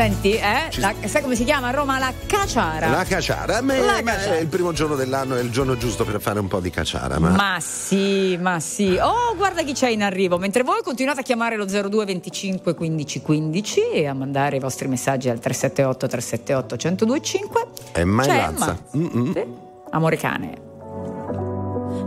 [0.00, 0.70] Senti, eh?
[0.76, 1.98] La- sai come si chiama a Roma?
[1.98, 2.88] La caciara.
[2.88, 4.36] La caciara, a me- La ma caciara.
[4.36, 7.18] è il primo giorno dell'anno, è il giorno giusto per fare un po' di caciara.
[7.18, 7.28] Ma...
[7.28, 8.96] Ma sì, ma sì.
[8.98, 10.38] Oh, guarda chi c'è in arrivo.
[10.38, 14.88] Mentre voi continuate a chiamare lo 02 25 15 15 e a mandare i vostri
[14.88, 17.66] messaggi al 378 378 1025.
[17.92, 18.78] È mai C'è lazza.
[18.90, 19.44] Sì.
[19.90, 20.58] Amore cane.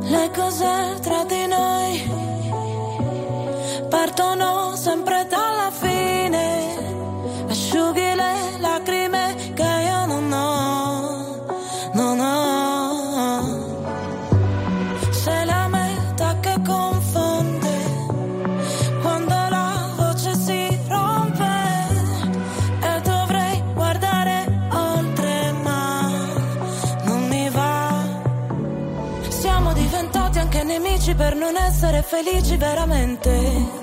[0.02, 2.02] Le cose tra di noi
[3.88, 6.93] partono sempre dalla fine.
[7.48, 11.46] Asciughi le lacrime che io non ho,
[11.94, 13.52] non ho.
[15.12, 17.76] Sei la meta che confonde
[19.02, 21.54] quando la voce si rompe
[22.82, 26.10] e dovrei guardare oltre ma
[27.04, 28.04] non mi va.
[29.28, 33.83] Siamo diventati anche nemici per non essere felici veramente.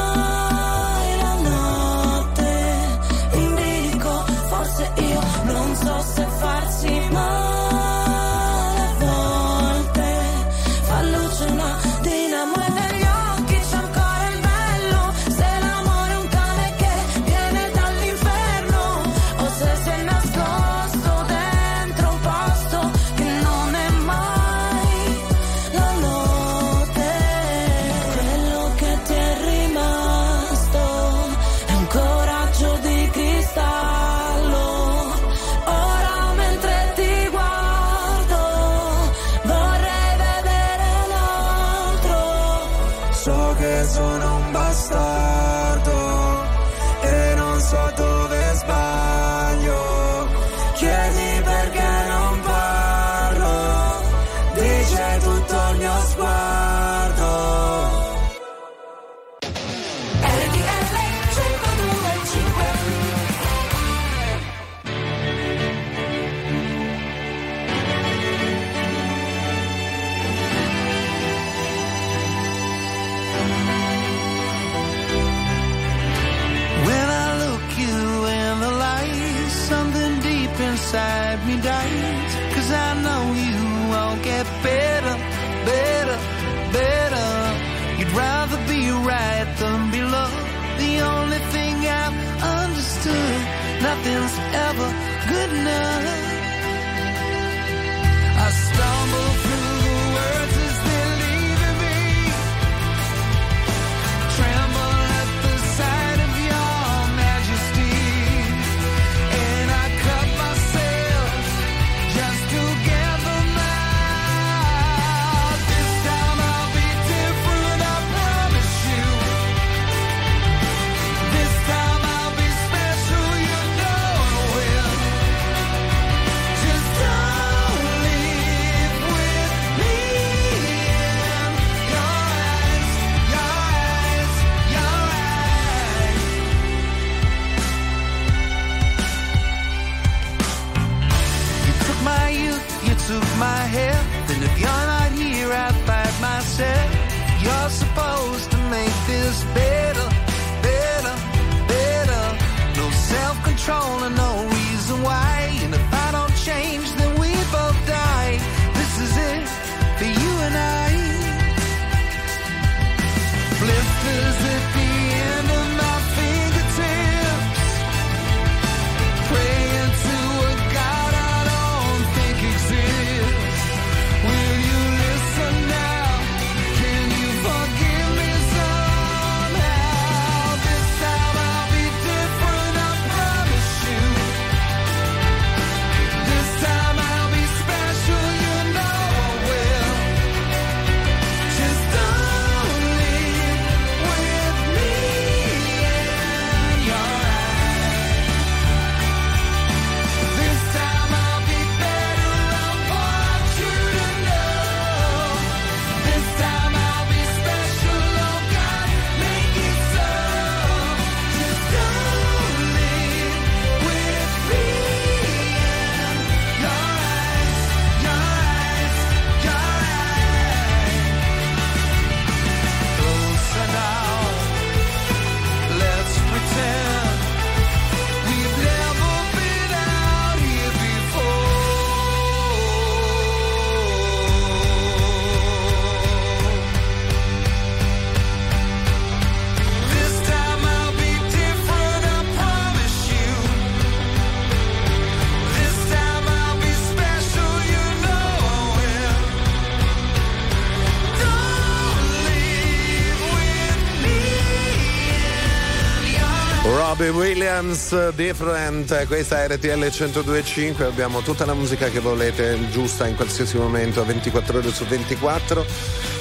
[257.11, 263.57] Williams, Different, questa è RTL 1025, abbiamo tutta la musica che volete giusta in qualsiasi
[263.57, 265.65] momento, 24 ore su 24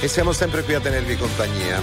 [0.01, 1.81] e siamo sempre qui a tenervi compagnia.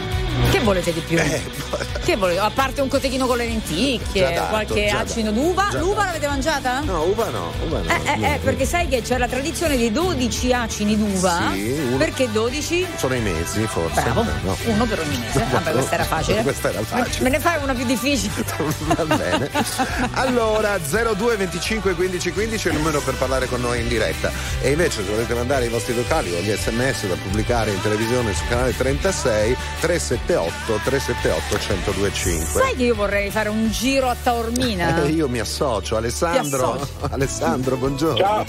[0.52, 1.18] Che volete di più?
[1.18, 1.42] Eh,
[2.08, 2.40] Che volete?
[2.40, 5.70] A parte un cotechino con le lenticchie, dato, qualche acino dato, d'uva.
[5.74, 6.06] L'uva dato.
[6.06, 6.80] l'avete mangiata?
[6.82, 7.90] No, uva no, uva no.
[7.90, 11.50] Eh, eh, eh, perché sai che c'è la tradizione dei 12 acini d'uva.
[11.52, 12.88] Sì, Perché 12?
[12.96, 14.02] Sono i mesi forse.
[14.02, 14.56] Bravo, No.
[14.66, 15.46] uno per ogni mese.
[15.52, 16.42] Vabbè, questa era facile.
[16.44, 17.24] Questa era facile.
[17.24, 18.46] Me ne fai una più difficile.
[18.98, 19.50] Va bene.
[20.14, 24.32] Allora 02 25 15 15 è il numero per parlare con noi in diretta.
[24.62, 28.34] E invece se volete mandare i vostri vocali o gli sms da pubblicare in televisione
[28.34, 31.58] sul canale 36 378 378
[31.94, 32.62] 1025.
[32.62, 34.96] Sai che io vorrei fare un giro a Taormina?
[35.08, 36.74] Eh, io mi associo, Alessandro.
[36.74, 36.92] Associ.
[37.12, 38.18] Alessandro, buongiorno.
[38.18, 38.46] Ciao,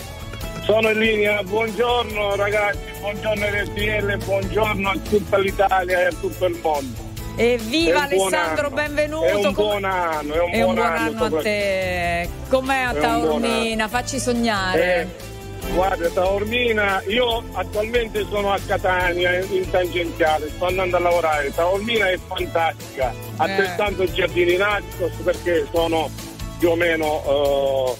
[0.64, 6.58] sono in linea, buongiorno ragazzi, buongiorno RTL, buongiorno a tutta l'Italia e a tutto il
[6.62, 7.07] mondo.
[7.38, 8.74] Evviva Alessandro, anno.
[8.74, 9.24] benvenuto.
[9.24, 12.28] È un buon anno, è un È un buon buon anno anno a te.
[12.48, 13.86] Com'è a Taormina?
[13.86, 15.00] Facci sognare.
[15.00, 21.54] Eh, guarda, Taormina, io attualmente sono a Catania in, tangenziale, sto andando a lavorare.
[21.54, 26.10] Taormina è fantastica, altrettanto Giardini Naxos perché sono
[26.58, 27.96] più o meno eh,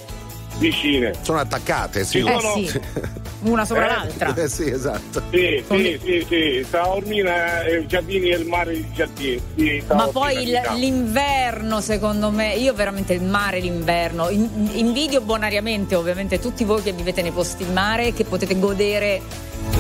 [0.58, 1.12] vicine.
[1.22, 2.24] Sono attaccate, sì.
[2.24, 2.54] Ci sono,
[3.42, 4.34] una sopra l'altra.
[4.34, 5.22] Eh sì, esatto.
[5.30, 9.40] Sì, sì, sì, sì, Taormina e Giardini e il mare di Giardini.
[9.56, 10.76] Sì, Ma poi il- diciamo.
[10.78, 16.92] l'inverno, secondo me, io veramente il mare, l'inverno, in- invidio bonariamente ovviamente tutti voi che
[16.92, 19.20] vivete nei posti di mare, che potete godere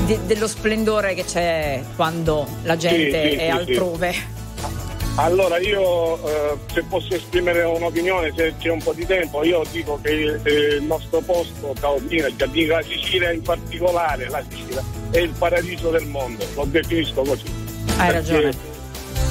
[0.06, 4.14] de- dello splendore che c'è quando la gente Sì, sì, è sì, altrove.
[5.18, 9.98] Allora io eh, se posso esprimere un'opinione, se c'è un po' di tempo, io dico
[10.00, 14.80] che eh, il nostro posto, Taormina, Giardini, la Sicilia in particolare, la Sicilia
[15.10, 17.46] è il paradiso del mondo, lo definisco così.
[17.96, 18.52] Hai ragione.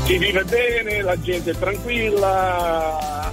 [0.03, 3.31] Si vive bene, la gente è tranquilla.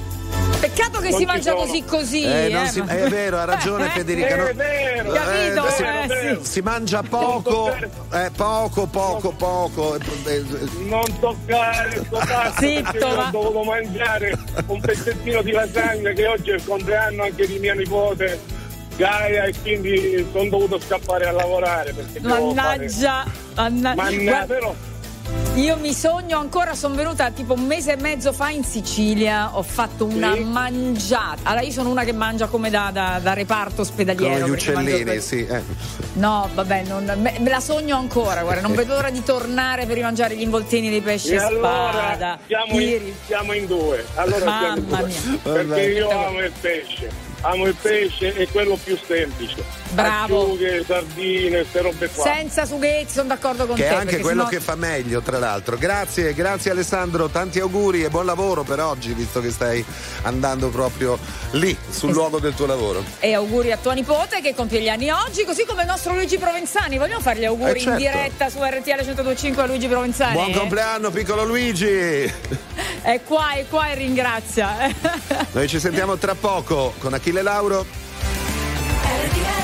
[0.65, 1.65] Peccato che Non si mangia sono.
[1.67, 2.23] così così.
[2.25, 4.29] Eh, non eh, si- ma- è vero, ha ragione Eh, Federica.
[4.29, 5.71] eh, no- È vero, Capito?
[5.71, 9.97] si, Eh, si mangia poco, eh, poco, poco, poco.
[9.97, 10.45] eh, eh,
[10.89, 12.19] Non toccare sto
[12.59, 13.27] Zitto, io va.
[13.27, 17.75] ho dovuto mangiare un pezzettino di lasagna che oggi è il compleanno anche di mia
[17.75, 18.41] nipote
[18.97, 23.25] Gaia e quindi sono dovuto scappare a lavorare perché devo fare- Mannaggia,
[23.55, 24.75] manna- Manna- Guarda, però
[25.57, 29.63] Io mi sogno ancora, sono venuta tipo un mese e mezzo fa in Sicilia, ho
[29.63, 30.41] fatto una Sì.
[30.43, 31.39] mangiata.
[31.45, 34.33] Allora io sono una che mangia come da, da- da reparto ospedaliero.
[34.33, 35.47] come gli mangio uccellini, per- sì.
[35.47, 35.63] eh.
[36.15, 39.95] No, vabbè, non- me, me la sogno ancora, guarda, non vedo l'ora di tornare per
[39.95, 42.39] rimangiare gli involtini dei pesci e a allora spada.
[42.49, 45.07] siamo in, siamo in due allora siamo in Mamma due.
[45.07, 45.39] mia.
[45.41, 45.81] perché Vabbè.
[45.83, 47.11] io amo il pesce
[47.43, 50.43] amo il pesce e quello più semplice Bravo.
[50.45, 53.89] acciughe, sardine, queste robe qua Senza sughetti, sono d'accordo con Che te.
[53.91, 55.77] è anche quello sennò- che fa meglio, tra l'altro.
[55.77, 59.85] Grazie, grazie Alessandro, tanti auguri e buon lavoro per oggi, visto che stai
[60.23, 61.19] andando proprio
[61.53, 63.05] lì, sul luogo del tuo lavoro.
[63.21, 66.39] E auguri a tua nipote che compie gli anni oggi, così come il nostro Luigi
[66.39, 66.97] Provenzani.
[66.99, 67.91] Vogliamo fare gli auguri Eh, certo.
[67.91, 70.33] in diretta su RTL 1025 a Luigi Provenzani?
[70.33, 72.33] Buon compleanno, piccolo Luigi!
[73.05, 74.91] È qua, è qua e ringrazia.
[75.53, 77.85] Noi ci sentiamo tra poco con Achille Lauro.
[77.85, 79.64] Non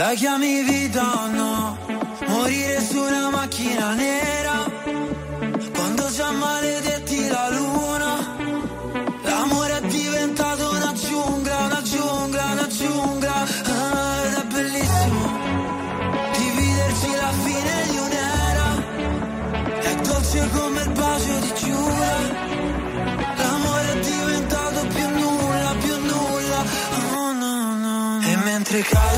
[0.00, 1.78] La chiami vita o no?
[2.28, 4.56] Morire su una macchina nera.
[5.74, 8.10] Quando già maledetti la luna.
[9.24, 13.34] L'amore è diventato una giungla, una giungla, una giungla.
[13.74, 15.22] Ah, è bellissimo
[16.32, 18.68] Dividerci la fine di un'era.
[19.80, 22.16] È dolce come il bacio di Giura
[23.36, 26.64] L'amore è diventato più nulla, più nulla.
[27.16, 28.20] Oh no, no, no.
[28.22, 29.09] E mentre cadono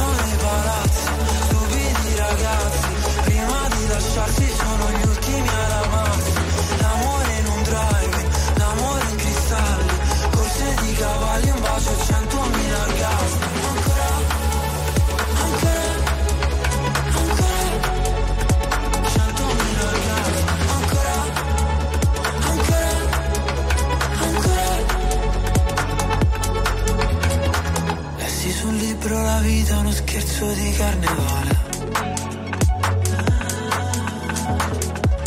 [29.43, 31.61] vita uno scherzo di carnevale.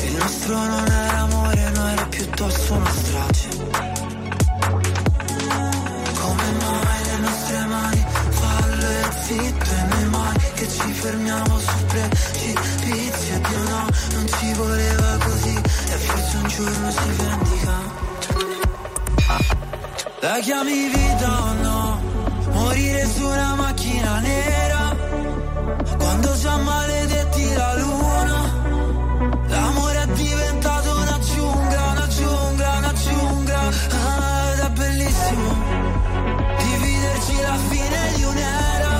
[0.03, 3.47] Il nostro non era amore, no era piuttosto una strage.
[6.21, 11.85] Come mai le nostre mani fallo e zitto e noi mai che ci fermiamo su
[11.87, 13.39] precipizio?
[13.47, 15.55] Dio no, non ci voleva così.
[15.57, 18.03] E forse un giorno si vendica.
[20.21, 21.74] La chiami vita o no?
[23.13, 24.95] Su una macchina nera.
[25.97, 28.37] Quando già maledetti la luna
[29.47, 33.59] L'amore è diventato una giungla, una giungla, una giungla.
[33.59, 35.55] Ah, Ed è bellissimo
[36.57, 38.93] Dividerci la fine di un'era.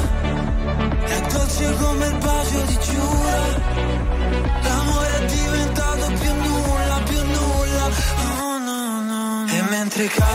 [1.06, 3.44] È dolce come il bacio di Giura
[4.62, 7.86] L'amore è diventato più nulla, più nulla.
[8.40, 9.52] Oh no, no, no.
[9.52, 10.35] E mentre cadono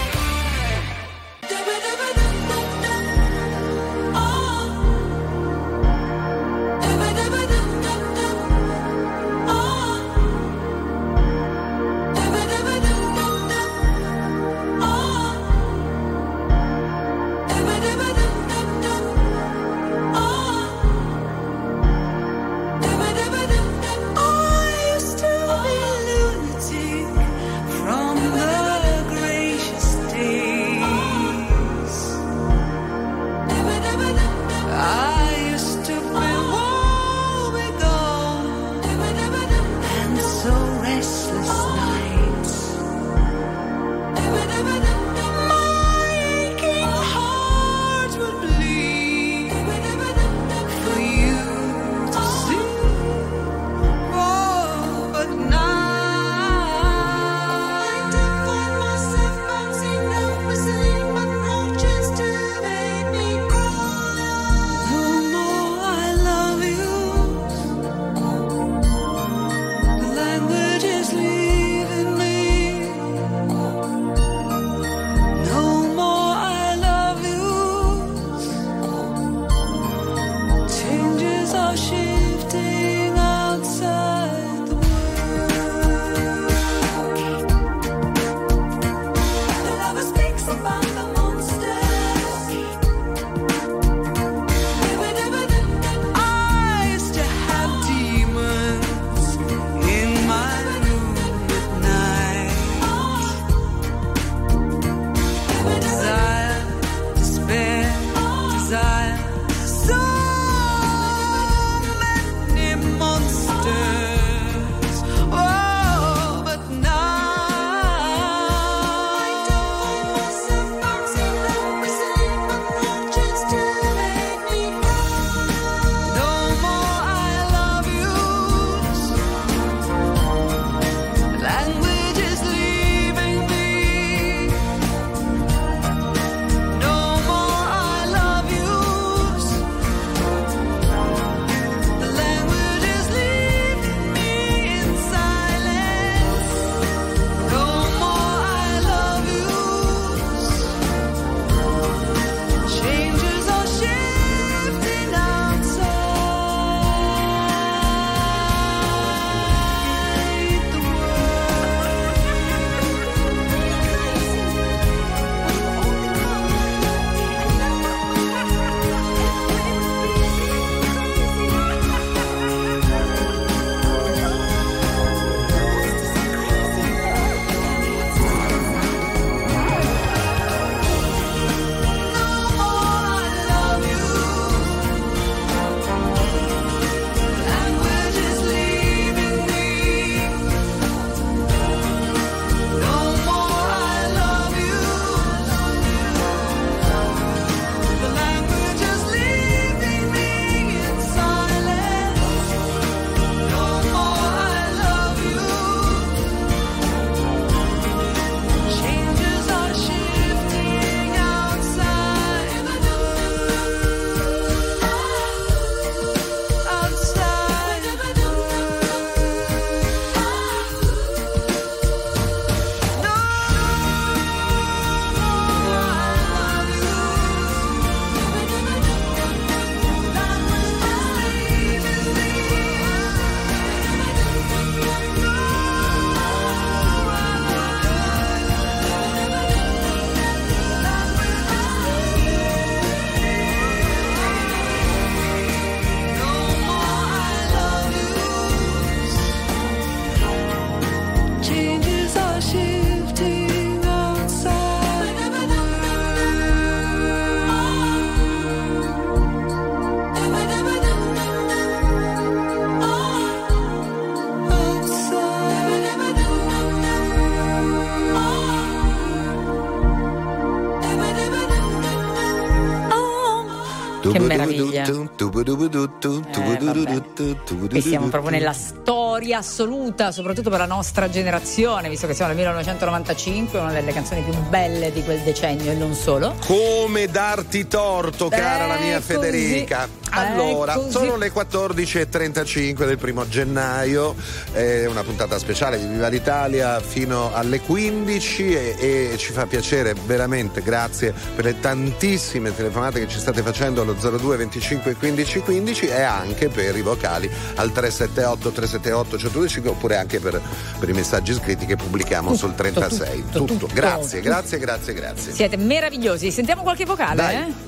[277.71, 282.31] Eh, e siamo proprio nella storia assoluta, soprattutto per la nostra generazione, visto che siamo
[282.31, 286.35] nel 1995, una delle canzoni più belle di quel decennio e non solo.
[286.45, 289.13] Come darti torto, cara eh, la mia così.
[289.13, 290.00] Federica?
[290.11, 294.15] Allora, sono le 14.35 del primo gennaio,
[294.51, 298.75] è una puntata speciale di Viva l'Italia fino alle 15 e,
[299.13, 303.93] e ci fa piacere veramente, grazie per le tantissime telefonate che ci state facendo allo
[303.93, 310.19] 02 25 15 15 e anche per i vocali al 378 378 125 oppure anche
[310.19, 310.41] per,
[310.79, 313.23] per i messaggi scritti che pubblichiamo sul 36.
[313.31, 313.69] tutto, tutto.
[313.73, 315.31] Grazie, grazie, grazie, grazie.
[315.31, 316.31] Siete meravigliosi.
[316.31, 317.35] Sentiamo qualche vocale, Dai.
[317.35, 317.60] eh?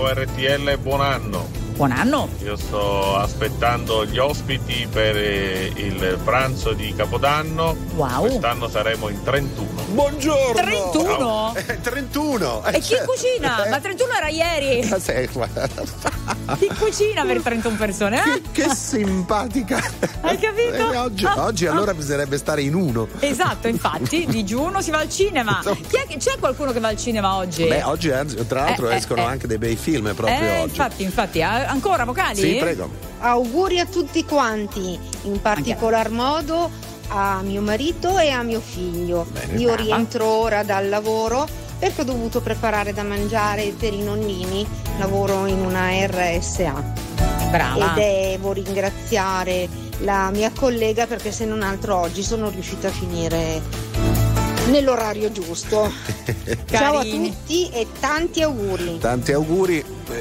[0.00, 1.46] Ciao RTL buon anno.
[1.76, 2.30] Buon anno.
[2.42, 7.76] Io sto aspettando gli ospiti per eh, il pranzo di Capodanno.
[7.96, 8.20] Wow.
[8.20, 9.69] Quest'anno saremo in 31.
[9.90, 10.52] Buongiorno!
[10.54, 11.52] 31?
[11.56, 12.64] Eh, 31!
[12.66, 13.66] E chi cucina?
[13.68, 14.86] Ma 31 era ieri.
[14.88, 15.68] Ma sei- guarda.
[16.58, 18.18] Chi cucina per 31 persone?
[18.22, 18.42] eh?
[18.52, 19.82] Che simpatica!
[20.20, 20.92] Hai capito?
[20.92, 21.72] Eh, oggi, Ah, oggi ah.
[21.72, 23.08] allora bisognerebbe stare in uno.
[23.18, 25.60] Esatto, infatti, digiuno si va al cinema.
[25.64, 27.64] Chi è che- c'è qualcuno che va al cinema oggi?
[27.64, 29.24] Beh, oggi anzi, tra l'altro Eh, eh, escono eh.
[29.24, 30.68] anche dei bei film proprio eh, oggi.
[30.70, 31.42] infatti, infatti.
[31.42, 32.36] Ancora vocali?
[32.36, 32.88] Sì, prego.
[33.18, 36.70] Auguri a tutti quanti, in particolar modo
[37.12, 39.26] a mio marito e a mio figlio.
[39.30, 39.58] Bene.
[39.58, 39.82] Io Brava.
[39.82, 41.46] rientro ora dal lavoro
[41.78, 44.66] perché ho dovuto preparare da mangiare per i nonnini,
[44.98, 46.92] lavoro in una RSA.
[47.50, 47.94] Brava.
[47.94, 49.68] E devo ringraziare
[50.00, 53.60] la mia collega perché se non altro oggi sono riuscita a finire
[54.68, 55.90] nell'orario giusto.
[56.70, 58.98] Ciao a tutti e tanti auguri.
[58.98, 59.78] Tanti auguri.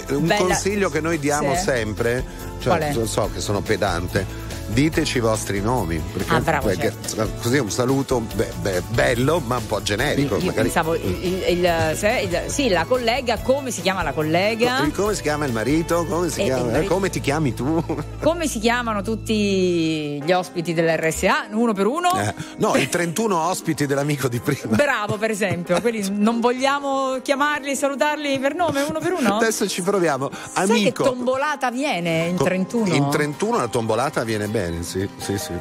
[0.07, 1.61] Eh, Un Bella- consiglio che noi diamo Sì.
[1.63, 2.23] sempre,
[2.59, 4.47] cioè, so che sono pedante.
[4.71, 6.93] Diteci i vostri nomi, perché, Ah, bravo, perché,
[7.41, 10.35] così un saluto be- be- bello ma un po' generico.
[10.37, 10.63] Io magari.
[10.69, 14.87] pensavo, il, il- se- il- sì, la collega, come si chiama la collega?
[14.95, 16.05] Come si chiama il marito?
[16.05, 16.93] Come, si Eh, chiama- eh, marito.
[16.93, 17.83] come ti chiami tu?
[18.21, 21.47] Come si chiamano tutti gli ospiti dell'RSA?
[21.51, 22.09] Uno per uno?
[22.19, 24.75] Eh, no, i 31 ospiti dell'amico di prima.
[24.75, 25.81] Bravo, per esempio.
[25.81, 29.37] Quelli non vogliamo chiamarli, salutarli per nome uno per uno?
[29.37, 30.29] Adesso ci proviamo.
[30.53, 31.03] Sai che Amico.
[31.03, 32.93] tombolata viene in Co- 31?
[32.93, 35.53] In 31 la tombolata viene bene, sì, sì, sì.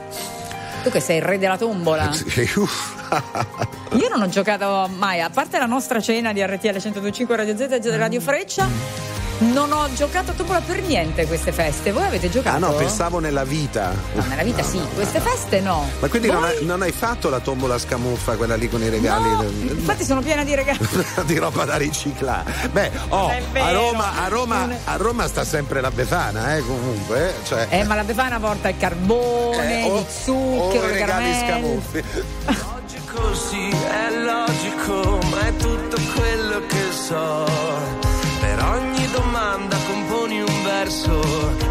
[0.83, 2.11] Tu che sei il re della tombola.
[3.89, 3.97] Sì.
[3.97, 7.61] Io non ho giocato mai, a parte la nostra cena di RTL 1025 Radio Z
[7.61, 8.69] e Radio Freccia,
[9.39, 11.93] non ho giocato a tombola per niente queste feste.
[11.93, 12.57] Voi avete giocato?
[12.57, 13.93] Ah no, pensavo nella vita.
[14.15, 15.89] No, nella vita sì, queste feste no.
[16.01, 16.57] Ma quindi non Voi?
[16.57, 19.29] hai, non hai fatto la tombola scamuffa, quella lì con i regali?
[19.31, 20.79] No, infatti sono piena di regali.
[21.27, 22.53] di roba da riciclare.
[22.73, 27.29] Beh, oh, a, Roma, a, Roma, a Roma sta sempre la Befana, eh, comunque.
[27.31, 30.93] eh, Cioè, Eh, ma la Befana porta il carbone, Eh, o- il zucchero, o le
[30.93, 32.03] regali scamuffi.
[32.47, 37.47] Logico sì, è logico, ma è tutto quello che so.
[38.41, 41.21] Per ogni domanda componi un verso,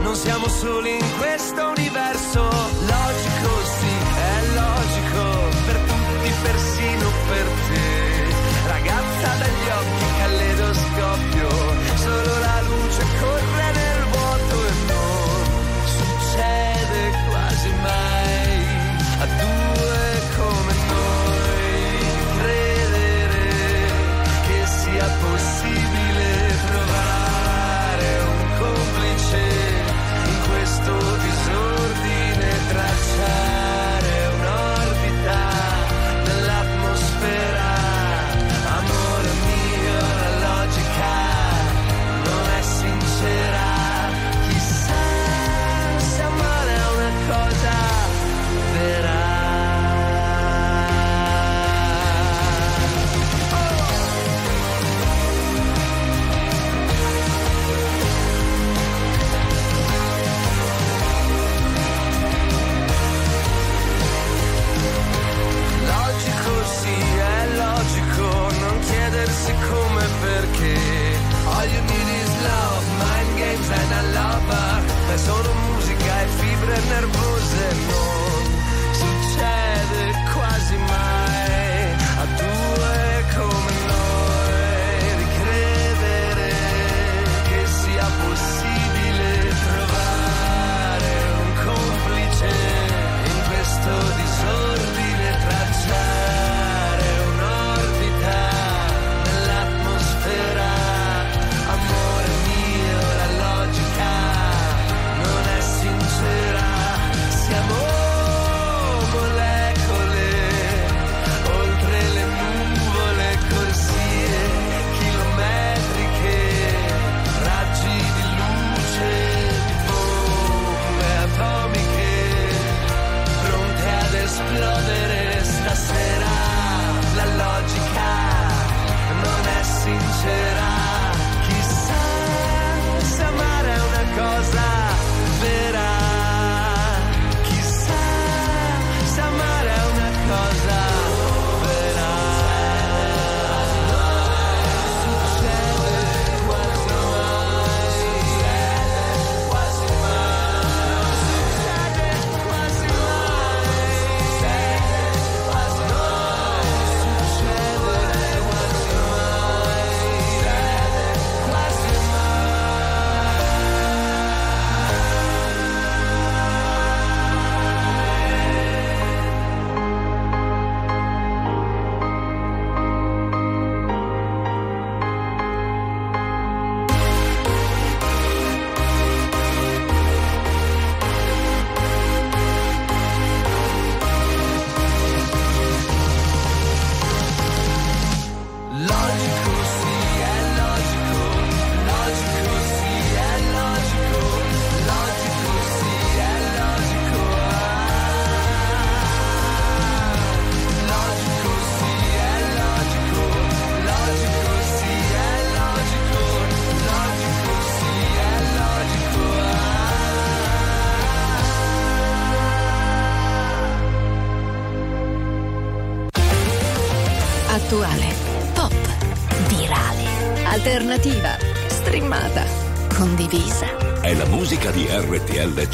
[0.02, 2.42] non siamo soli in questo universo.
[2.42, 3.94] Logico sì,
[4.34, 5.24] è logico,
[5.66, 8.68] per tutti, persino per te.
[8.68, 11.50] Ragazza dagli occhi, caleidoscopio,
[11.96, 13.57] solo la luce corre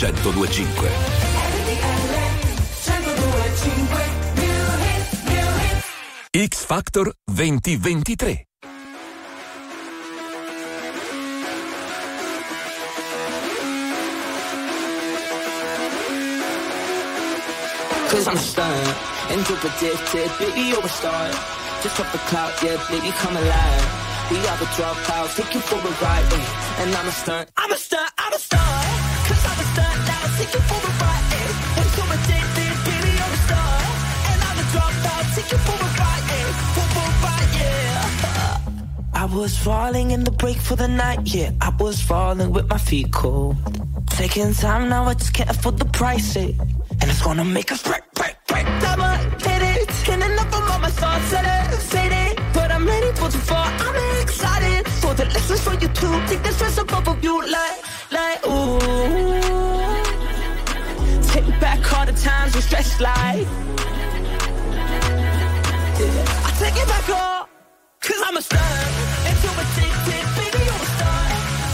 [0.04, 0.92] 1025.
[6.34, 8.46] X Factor 2023.
[18.10, 19.14] Cause I'm stunned
[19.56, 20.30] predicted.
[20.38, 21.32] Baby, you're a star.
[21.82, 24.30] Just off the cloud, yeah, baby, come alive.
[24.32, 26.34] We are the dropouts, take you for a ride.
[26.80, 26.96] And.
[26.96, 27.93] I'm a stunt, I'm a stunt.
[30.44, 31.28] Take you for a ride.
[31.40, 31.80] eh.
[31.80, 33.76] And so addicted, baby, you're star.
[34.30, 36.26] And I'm a dropout, take you for a ride.
[36.38, 36.50] eh.
[36.76, 39.22] For a ride, yeah.
[39.22, 41.52] I was falling in the break for the night, yeah.
[41.62, 43.56] I was falling with my feet cold.
[44.10, 46.52] Taking time now, I just can't afford the price, eh.
[47.00, 48.66] And it's gonna make us break, break, break.
[48.82, 49.16] Double
[49.48, 52.40] hit it, and enough of all my thoughts that are faded.
[52.54, 56.44] But I'm ready for the fall, I'm excited for the lessons for you to Take
[56.44, 57.83] the stress above of you, like,
[62.04, 63.48] all the times we stressed like.
[66.48, 67.48] I take it back all,
[68.02, 68.76] cause I'm a star.
[69.28, 71.24] And too addicted, baby, you're a star.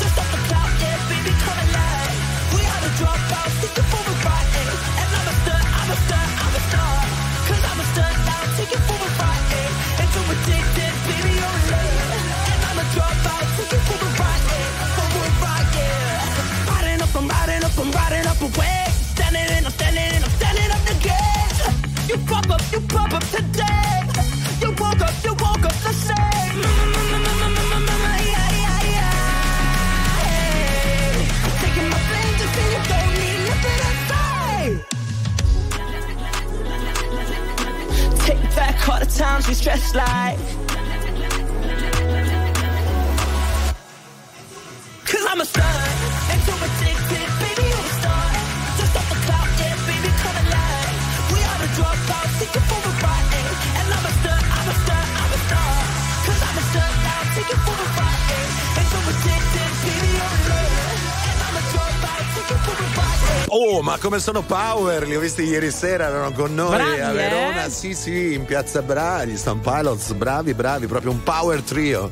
[0.02, 2.14] Just off the cloud, yeah, baby, come alive.
[2.54, 4.50] We are the dropouts, it for a ride.
[4.62, 5.02] eh.
[5.02, 6.94] And I'm a star, I'm a star, I'm a star.
[7.50, 9.48] Cause I'm a star now, take it for a ride.
[9.58, 10.00] eh.
[10.00, 11.19] And too addicted, baby,
[39.40, 40.59] all the times we stressed like.
[63.52, 65.08] Oh, ma come sono power?
[65.08, 67.66] Li ho visti ieri sera, erano con noi Bravi, a Verona.
[67.66, 67.70] eh?
[67.70, 72.12] Sì, sì, in piazza Bravi, Stone Pilots, bravi, bravi, proprio un power trio.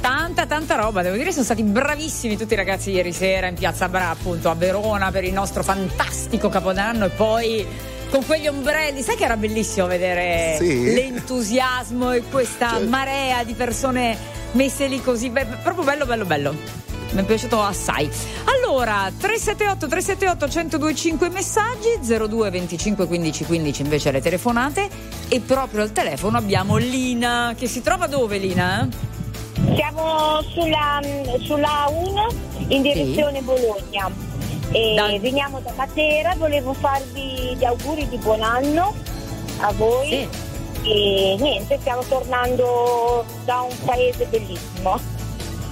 [0.00, 3.88] Tanta, tanta roba, devo dire, sono stati bravissimi tutti i ragazzi ieri sera in piazza
[3.88, 7.66] Bra, appunto a Verona per il nostro fantastico capodanno e poi
[8.08, 10.94] con quegli ombrelli, sai che era bellissimo vedere Sì.
[10.94, 14.16] l'entusiasmo e questa marea di persone
[14.52, 16.86] messe lì così, beh, proprio bello, bello, bello.
[17.10, 18.10] Mi è piaciuto assai.
[18.44, 24.88] Allora, 378 378 1025 messaggi, 02 25 15 15 invece le telefonate
[25.28, 28.86] e proprio al telefono abbiamo Lina che si trova dove Lina?
[29.74, 31.00] Siamo sulla,
[31.40, 32.26] sulla 1
[32.68, 34.10] in direzione Bologna
[34.70, 38.94] e veniamo da Matera, volevo farvi gli auguri di buon anno
[39.60, 40.28] a voi
[40.82, 45.17] e niente, stiamo tornando da un paese bellissimo.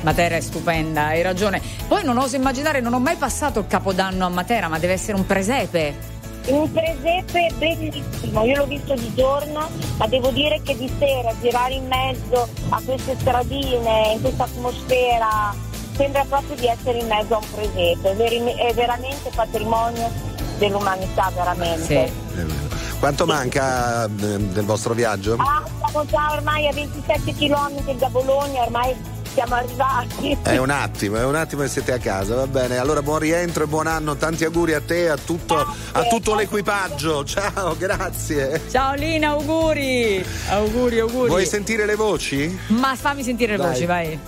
[0.03, 1.61] Matera è stupenda, hai ragione.
[1.89, 5.17] Poi non oso immaginare, non ho mai passato il capodanno a Matera, ma deve essere
[5.17, 6.15] un presepe.
[6.47, 11.75] Un presepe bellissimo, io l'ho visto di giorno, ma devo dire che di sera girare
[11.75, 15.53] in mezzo a queste stradine, in questa atmosfera,
[15.97, 20.09] sembra proprio di essere in mezzo a un presepe, è, veramente patrimonio
[20.59, 22.13] dell'umanità, veramente.
[23.01, 25.37] Quanto manca eh, del vostro viaggio?
[25.39, 28.95] Ah, siamo già ormai a 27 km da Bologna, ormai
[29.37, 30.39] siamo arrivati.
[30.43, 32.79] È un attimo, è un attimo e siete a casa, va bene.
[32.79, 35.59] Allora buon rientro e buon anno, tanti auguri a te, a tutto,
[35.93, 37.23] a tutto l'equipaggio.
[37.25, 38.63] Ciao, grazie.
[38.71, 40.25] Ciao Lina, auguri!
[40.49, 41.29] Auguri, auguri.
[41.29, 42.59] Vuoi sentire le voci?
[42.69, 43.73] Ma fammi sentire le Vai.
[43.73, 44.19] voci, vai.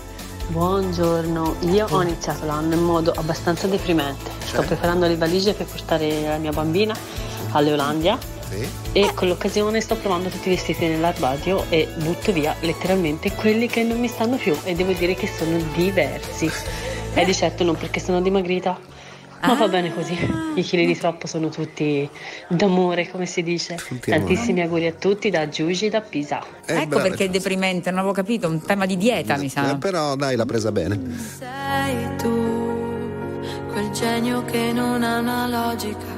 [0.49, 4.31] Buongiorno, io ho iniziato l'anno in modo abbastanza deprimente.
[4.45, 4.67] Sto Cioè?
[4.67, 6.95] preparando le valigie per portare la mia bambina
[7.53, 8.19] all'Olandia
[8.93, 13.83] e con l'occasione sto provando tutti i vestiti nell'armadio e butto via letteralmente quelli che
[13.83, 16.51] non mi stanno più e devo dire che sono diversi.
[17.15, 18.79] E di certo non perché sono dimagrita,
[19.43, 20.17] ma va bene così.
[20.55, 22.09] I chili di troppo sono tutti
[22.49, 23.77] d'amore, come si dice.
[24.01, 26.45] Tantissimi auguri a tutti da Giugi da Pisa.
[26.65, 29.73] ecco perché è deprimente, non avevo capito, un tema di dieta mi sa.
[29.73, 31.01] Eh, però dai, l'ha presa bene.
[31.39, 36.18] Sei tu, quel genio che non ha una logica.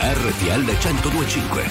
[0.00, 1.70] RTL 1025.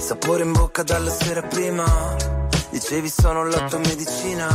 [0.00, 1.84] Sapore in bocca dalla sera prima.
[2.70, 4.46] Dicevi sono la tua medicina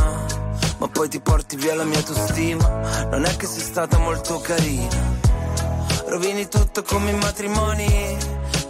[0.78, 3.06] Ma poi ti porti via la mia autostima.
[3.10, 5.22] Non è che sei stata molto carina.
[6.06, 8.33] Rovini tutto come i matrimoni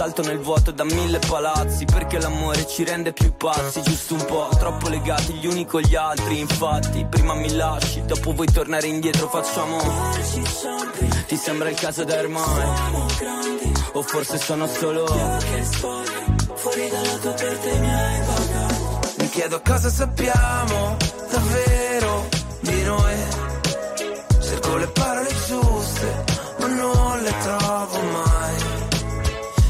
[0.00, 4.48] Salto nel vuoto da mille palazzi, perché l'amore ci rende più pazzi, giusto un po',
[4.58, 6.38] troppo legati gli uni con gli altri.
[6.38, 9.78] Infatti, prima mi lasci, dopo vuoi tornare indietro, facciamo.
[11.26, 12.66] Ti sembra il caso da ormai?
[13.92, 15.04] O forse sono solo.
[15.04, 19.00] Fuori dalla tua porta mi hai pagato.
[19.18, 20.96] Mi chiedo cosa sappiamo
[21.30, 22.26] davvero
[22.60, 23.16] di noi.
[24.40, 26.24] Cerco le parole giuste,
[26.58, 28.39] ma non le trovo mai.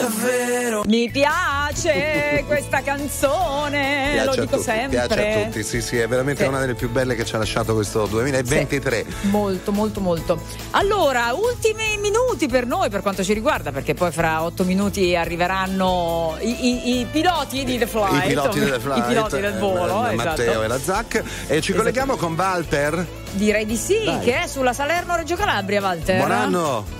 [0.00, 0.82] davvero.
[0.86, 2.44] Mi piace!
[2.46, 4.88] questa canzone, Piace lo a dico tutti, sempre.
[5.06, 6.48] Piace a tutti, sì, sì, è veramente Sì.
[6.48, 9.04] una delle più belle che ci ha lasciato questo 2023.
[9.22, 10.40] Molto, molto, molto.
[10.72, 16.36] Allora, ultimi minuti per noi per quanto ci riguarda, perché poi fra otto minuti arriveranno
[16.40, 18.24] i, i- i piloti di The Flight.
[18.24, 20.62] I piloti del flight, I piloti del volo, eh, Matteo esatto.
[20.62, 21.22] e la Zac.
[21.46, 23.06] E ci colleghiamo con Walter.
[23.32, 24.18] Direi di sì, Dai.
[24.20, 26.16] che è sulla Salerno-Reggio Calabria, Walter.
[26.16, 26.98] Buon anno.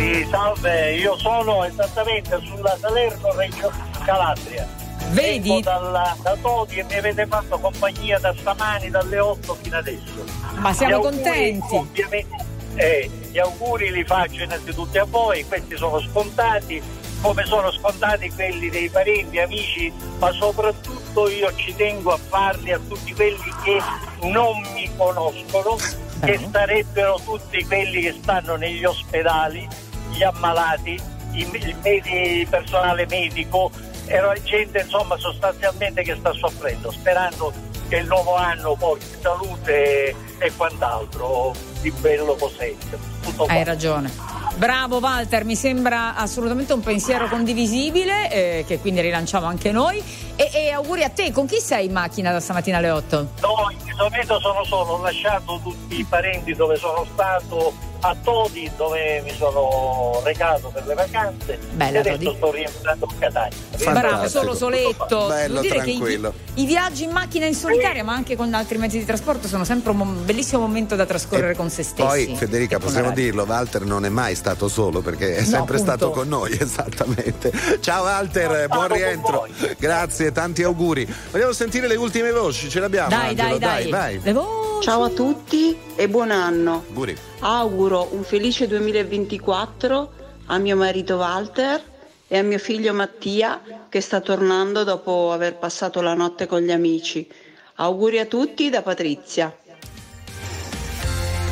[0.00, 3.70] Sì, salve, io sono esattamente sulla Salerno Reggio
[4.02, 4.66] Calabria.
[5.10, 5.60] Vedi?
[5.60, 10.24] Dalla- da Todi e mi avete fatto compagnia da stamani dalle 8 fino adesso.
[10.56, 11.74] Ma siamo auguri, contenti.
[11.74, 12.44] Ovviamente,
[12.76, 16.82] eh, gli auguri li faccio innanzitutto a voi, questi sono scontati,
[17.20, 22.80] come sono scontati quelli dei parenti, amici, ma soprattutto io ci tengo a farli a
[22.88, 23.78] tutti quelli che
[24.22, 25.76] non mi conoscono,
[26.24, 29.68] che sarebbero tutti quelli che stanno negli ospedali,
[30.10, 31.00] gli ammalati,
[31.32, 33.70] il personale medico,
[34.06, 37.52] era gente insomma sostanzialmente che sta soffrendo, sperando
[37.88, 43.09] che il nuovo anno porti salute e quant'altro di bello possente.
[43.22, 43.52] Tutto qua.
[43.52, 44.38] Hai ragione.
[44.56, 50.02] Bravo Walter, mi sembra assolutamente un pensiero condivisibile, eh, che quindi rilanciamo anche noi.
[50.36, 53.16] E, e auguri a te, con chi sei in macchina da stamattina alle 8?
[53.40, 58.16] No, in questo momento sono solo, ho lasciato tutti i parenti dove sono stato a
[58.22, 62.34] Todi dove mi sono recato per le vacanze Bella e adesso Todi.
[62.36, 63.58] sto rientrando a Catania.
[63.92, 65.26] Bravo, solo soletto.
[65.28, 66.32] Bello, Devo dire che i, tranquillo.
[66.54, 69.90] i viaggi in macchina in solitaria, ma anche con altri mezzi di trasporto, sono sempre
[69.90, 72.26] un mo- bellissimo momento da trascorrere con se stessi.
[72.26, 73.24] Poi Federica, e possiamo radio.
[73.24, 75.78] dirlo, Walter non è mai stato solo perché è No, sempre appunto.
[75.78, 77.52] stato con noi, esattamente.
[77.80, 79.46] Ciao Walter, buon rientro.
[79.78, 81.06] Grazie, tanti auguri.
[81.30, 83.58] Vogliamo sentire le ultime voci, ce l'abbiamo Dai, Angelo?
[83.58, 83.90] dai, dai.
[83.90, 84.20] vai.
[84.22, 84.58] Le voci.
[84.82, 86.84] Ciao a tutti e buon anno.
[86.88, 87.14] Auguri.
[87.40, 90.12] Auguro un felice 2024
[90.46, 91.82] a mio marito Walter
[92.26, 96.70] e a mio figlio Mattia che sta tornando dopo aver passato la notte con gli
[96.72, 97.28] amici.
[97.76, 99.54] Auguri a tutti da Patrizia.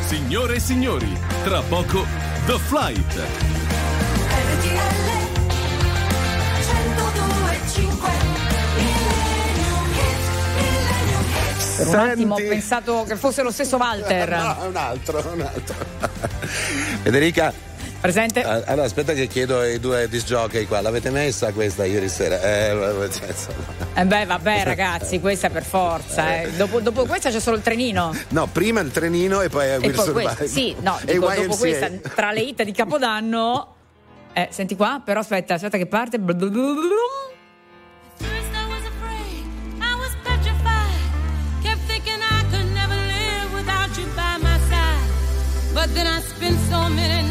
[0.09, 2.07] Signore e signori, tra poco
[2.47, 3.27] The Flight.
[11.77, 14.31] Per un attimo ho pensato che fosse lo stesso Walter.
[14.41, 15.77] No, è un altro, un altro.
[17.03, 17.68] Federica.
[18.01, 18.43] Presente.
[18.43, 22.41] a- Allora, aspetta che chiedo ai due disjockey qua, l'avete messa questa ieri sera?
[22.41, 23.35] Eh, vabbè, cioè.
[23.95, 26.43] Eh beh, vabbè, ragazzi, questa per forza.
[26.43, 26.51] eh.
[26.53, 28.15] Dopo, dopo questa c'è solo il trenino.
[28.29, 30.35] No, prima il trenino e poi E Will poi Survive.
[30.37, 33.75] questa, sì, no, E dico, dopo questa, tra le hit di Capodanno.
[34.33, 36.19] Eh, senti qua, però aspetta, aspetta che parte.
[45.75, 47.28] But then I spent so many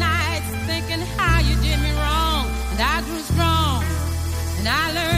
[4.58, 5.17] And I learned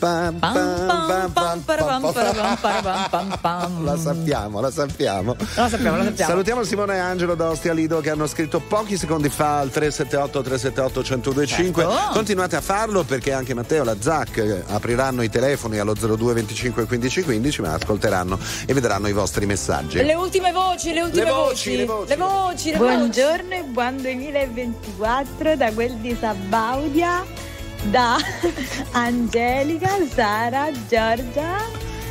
[0.00, 1.32] Pam, pam, pam,
[3.10, 3.84] pam, pam.
[3.84, 5.36] La sappiamo, la sappiamo.
[5.54, 6.30] La sappiamo, la sappiamo.
[6.30, 10.42] Salutiamo Simone e Angelo da Ostia Lido che hanno scritto pochi secondi fa al 378
[10.42, 11.82] 378 1025.
[11.82, 12.12] Certo.
[12.12, 16.32] Continuate a farlo perché anche Matteo e la Zac eh, apriranno i telefoni allo 02
[16.32, 20.02] 25 15 15, ma ascolteranno e vedranno i vostri messaggi.
[20.02, 22.08] Le ultime voci, le ultime Le voci, le voci.
[22.08, 27.22] Le voci, le Buongiorno e buon 2024 da quel di Sabaudia,
[27.90, 28.16] da
[28.92, 31.58] Angelica, Sara, Giorgia,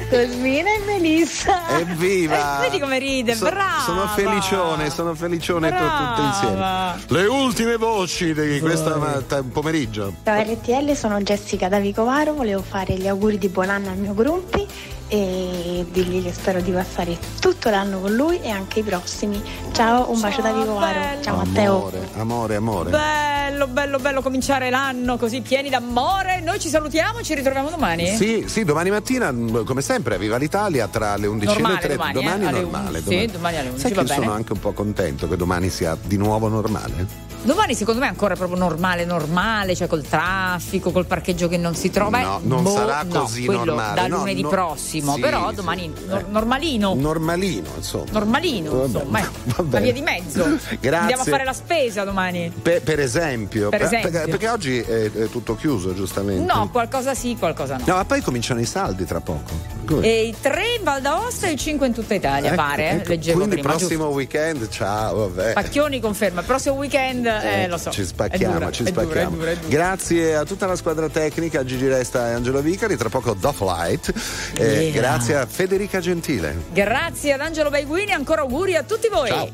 [0.10, 1.80] Cosmina e Melissa.
[1.80, 2.58] Evviva!
[2.58, 3.84] Eh, vedi come ride, So- brava!
[3.86, 6.14] Sono felicione, sono felicione Brava!
[6.16, 7.22] tutte insieme.
[7.24, 10.14] Le ultime voci di questo pomeriggio.
[10.24, 14.14] Ciao RTL, sono Jessica da Vicovaro, volevo fare gli auguri di buon anno al mio
[14.14, 14.68] gruppi
[15.10, 19.42] e dirgli che spero di passare tutto l'anno con lui e anche i prossimi.
[19.74, 21.22] Ciao, un bacio da Vicovaro.
[21.22, 21.76] Ciao Matteo.
[21.78, 22.90] Amore, amore, amore.
[22.92, 26.40] Bello, bello, bello cominciare l'anno così pieni d'amore.
[26.42, 28.16] Noi ci salutiamo, ci ritroviamo domani.
[28.16, 29.34] Sì, sì, domani mattina,
[29.66, 32.12] come sempre, viva l'Italia tra le 11 Normale, e le 3.
[32.14, 32.98] domani, eh, alle normale.
[33.00, 34.22] 11, sì, domani alle 11, Sai va che bene.
[34.24, 37.29] sono anche un po' contento che domani sia di nuovo normale?
[37.42, 41.74] Domani secondo me è ancora proprio normale, normale, cioè col traffico, col parcheggio che non
[41.74, 42.20] si trova.
[42.22, 45.22] No, Eh, non boh, sarà no, così quello normale, Da no, lunedì no, prossimo, sì,
[45.22, 46.06] però sì, domani eh.
[46.06, 46.94] nor- normalino.
[46.96, 48.06] Normalino, insomma.
[48.12, 49.84] Normalino, Vabbè, insomma, eh, va una bene.
[49.86, 50.44] via di mezzo.
[50.80, 50.90] Grazie.
[50.98, 52.52] Andiamo a fare la spesa domani.
[52.62, 54.10] Per, per esempio, Per esempio.
[54.12, 56.44] Perché, perché oggi è, è tutto chiuso, giustamente.
[56.54, 57.84] No, qualcosa sì, qualcosa no.
[57.88, 59.78] No, ma poi cominciano i saldi tra poco.
[60.02, 62.90] E i tre in Val d'Aosta e i cinque in tutta Italia, Ecco, pare.
[62.90, 63.10] eh, ecco.
[63.10, 63.70] Leggevo Quindi prima.
[63.76, 65.44] prossimo weekend, ciao, vabbè.
[65.46, 65.54] giusto?
[65.62, 66.44] Pacchioni conferma.
[66.44, 67.92] Prossimo weekend, eh, lo so.
[67.92, 69.36] Ci spacchiamo, dura, ci è dura, spacchiamo.
[69.36, 69.68] è dura, è dura.
[69.70, 74.14] Grazie a tutta la squadra tecnica, Gigi Resta e Angelo Vicari, tra poco Doff Light.
[74.56, 74.92] Eh, Yeah.
[74.92, 76.56] Grazie a Federica Gentile.
[76.72, 79.28] Grazie ad Angelo Baiguini, ancora auguri a tutti voi.
[79.30, 79.48] Ciao.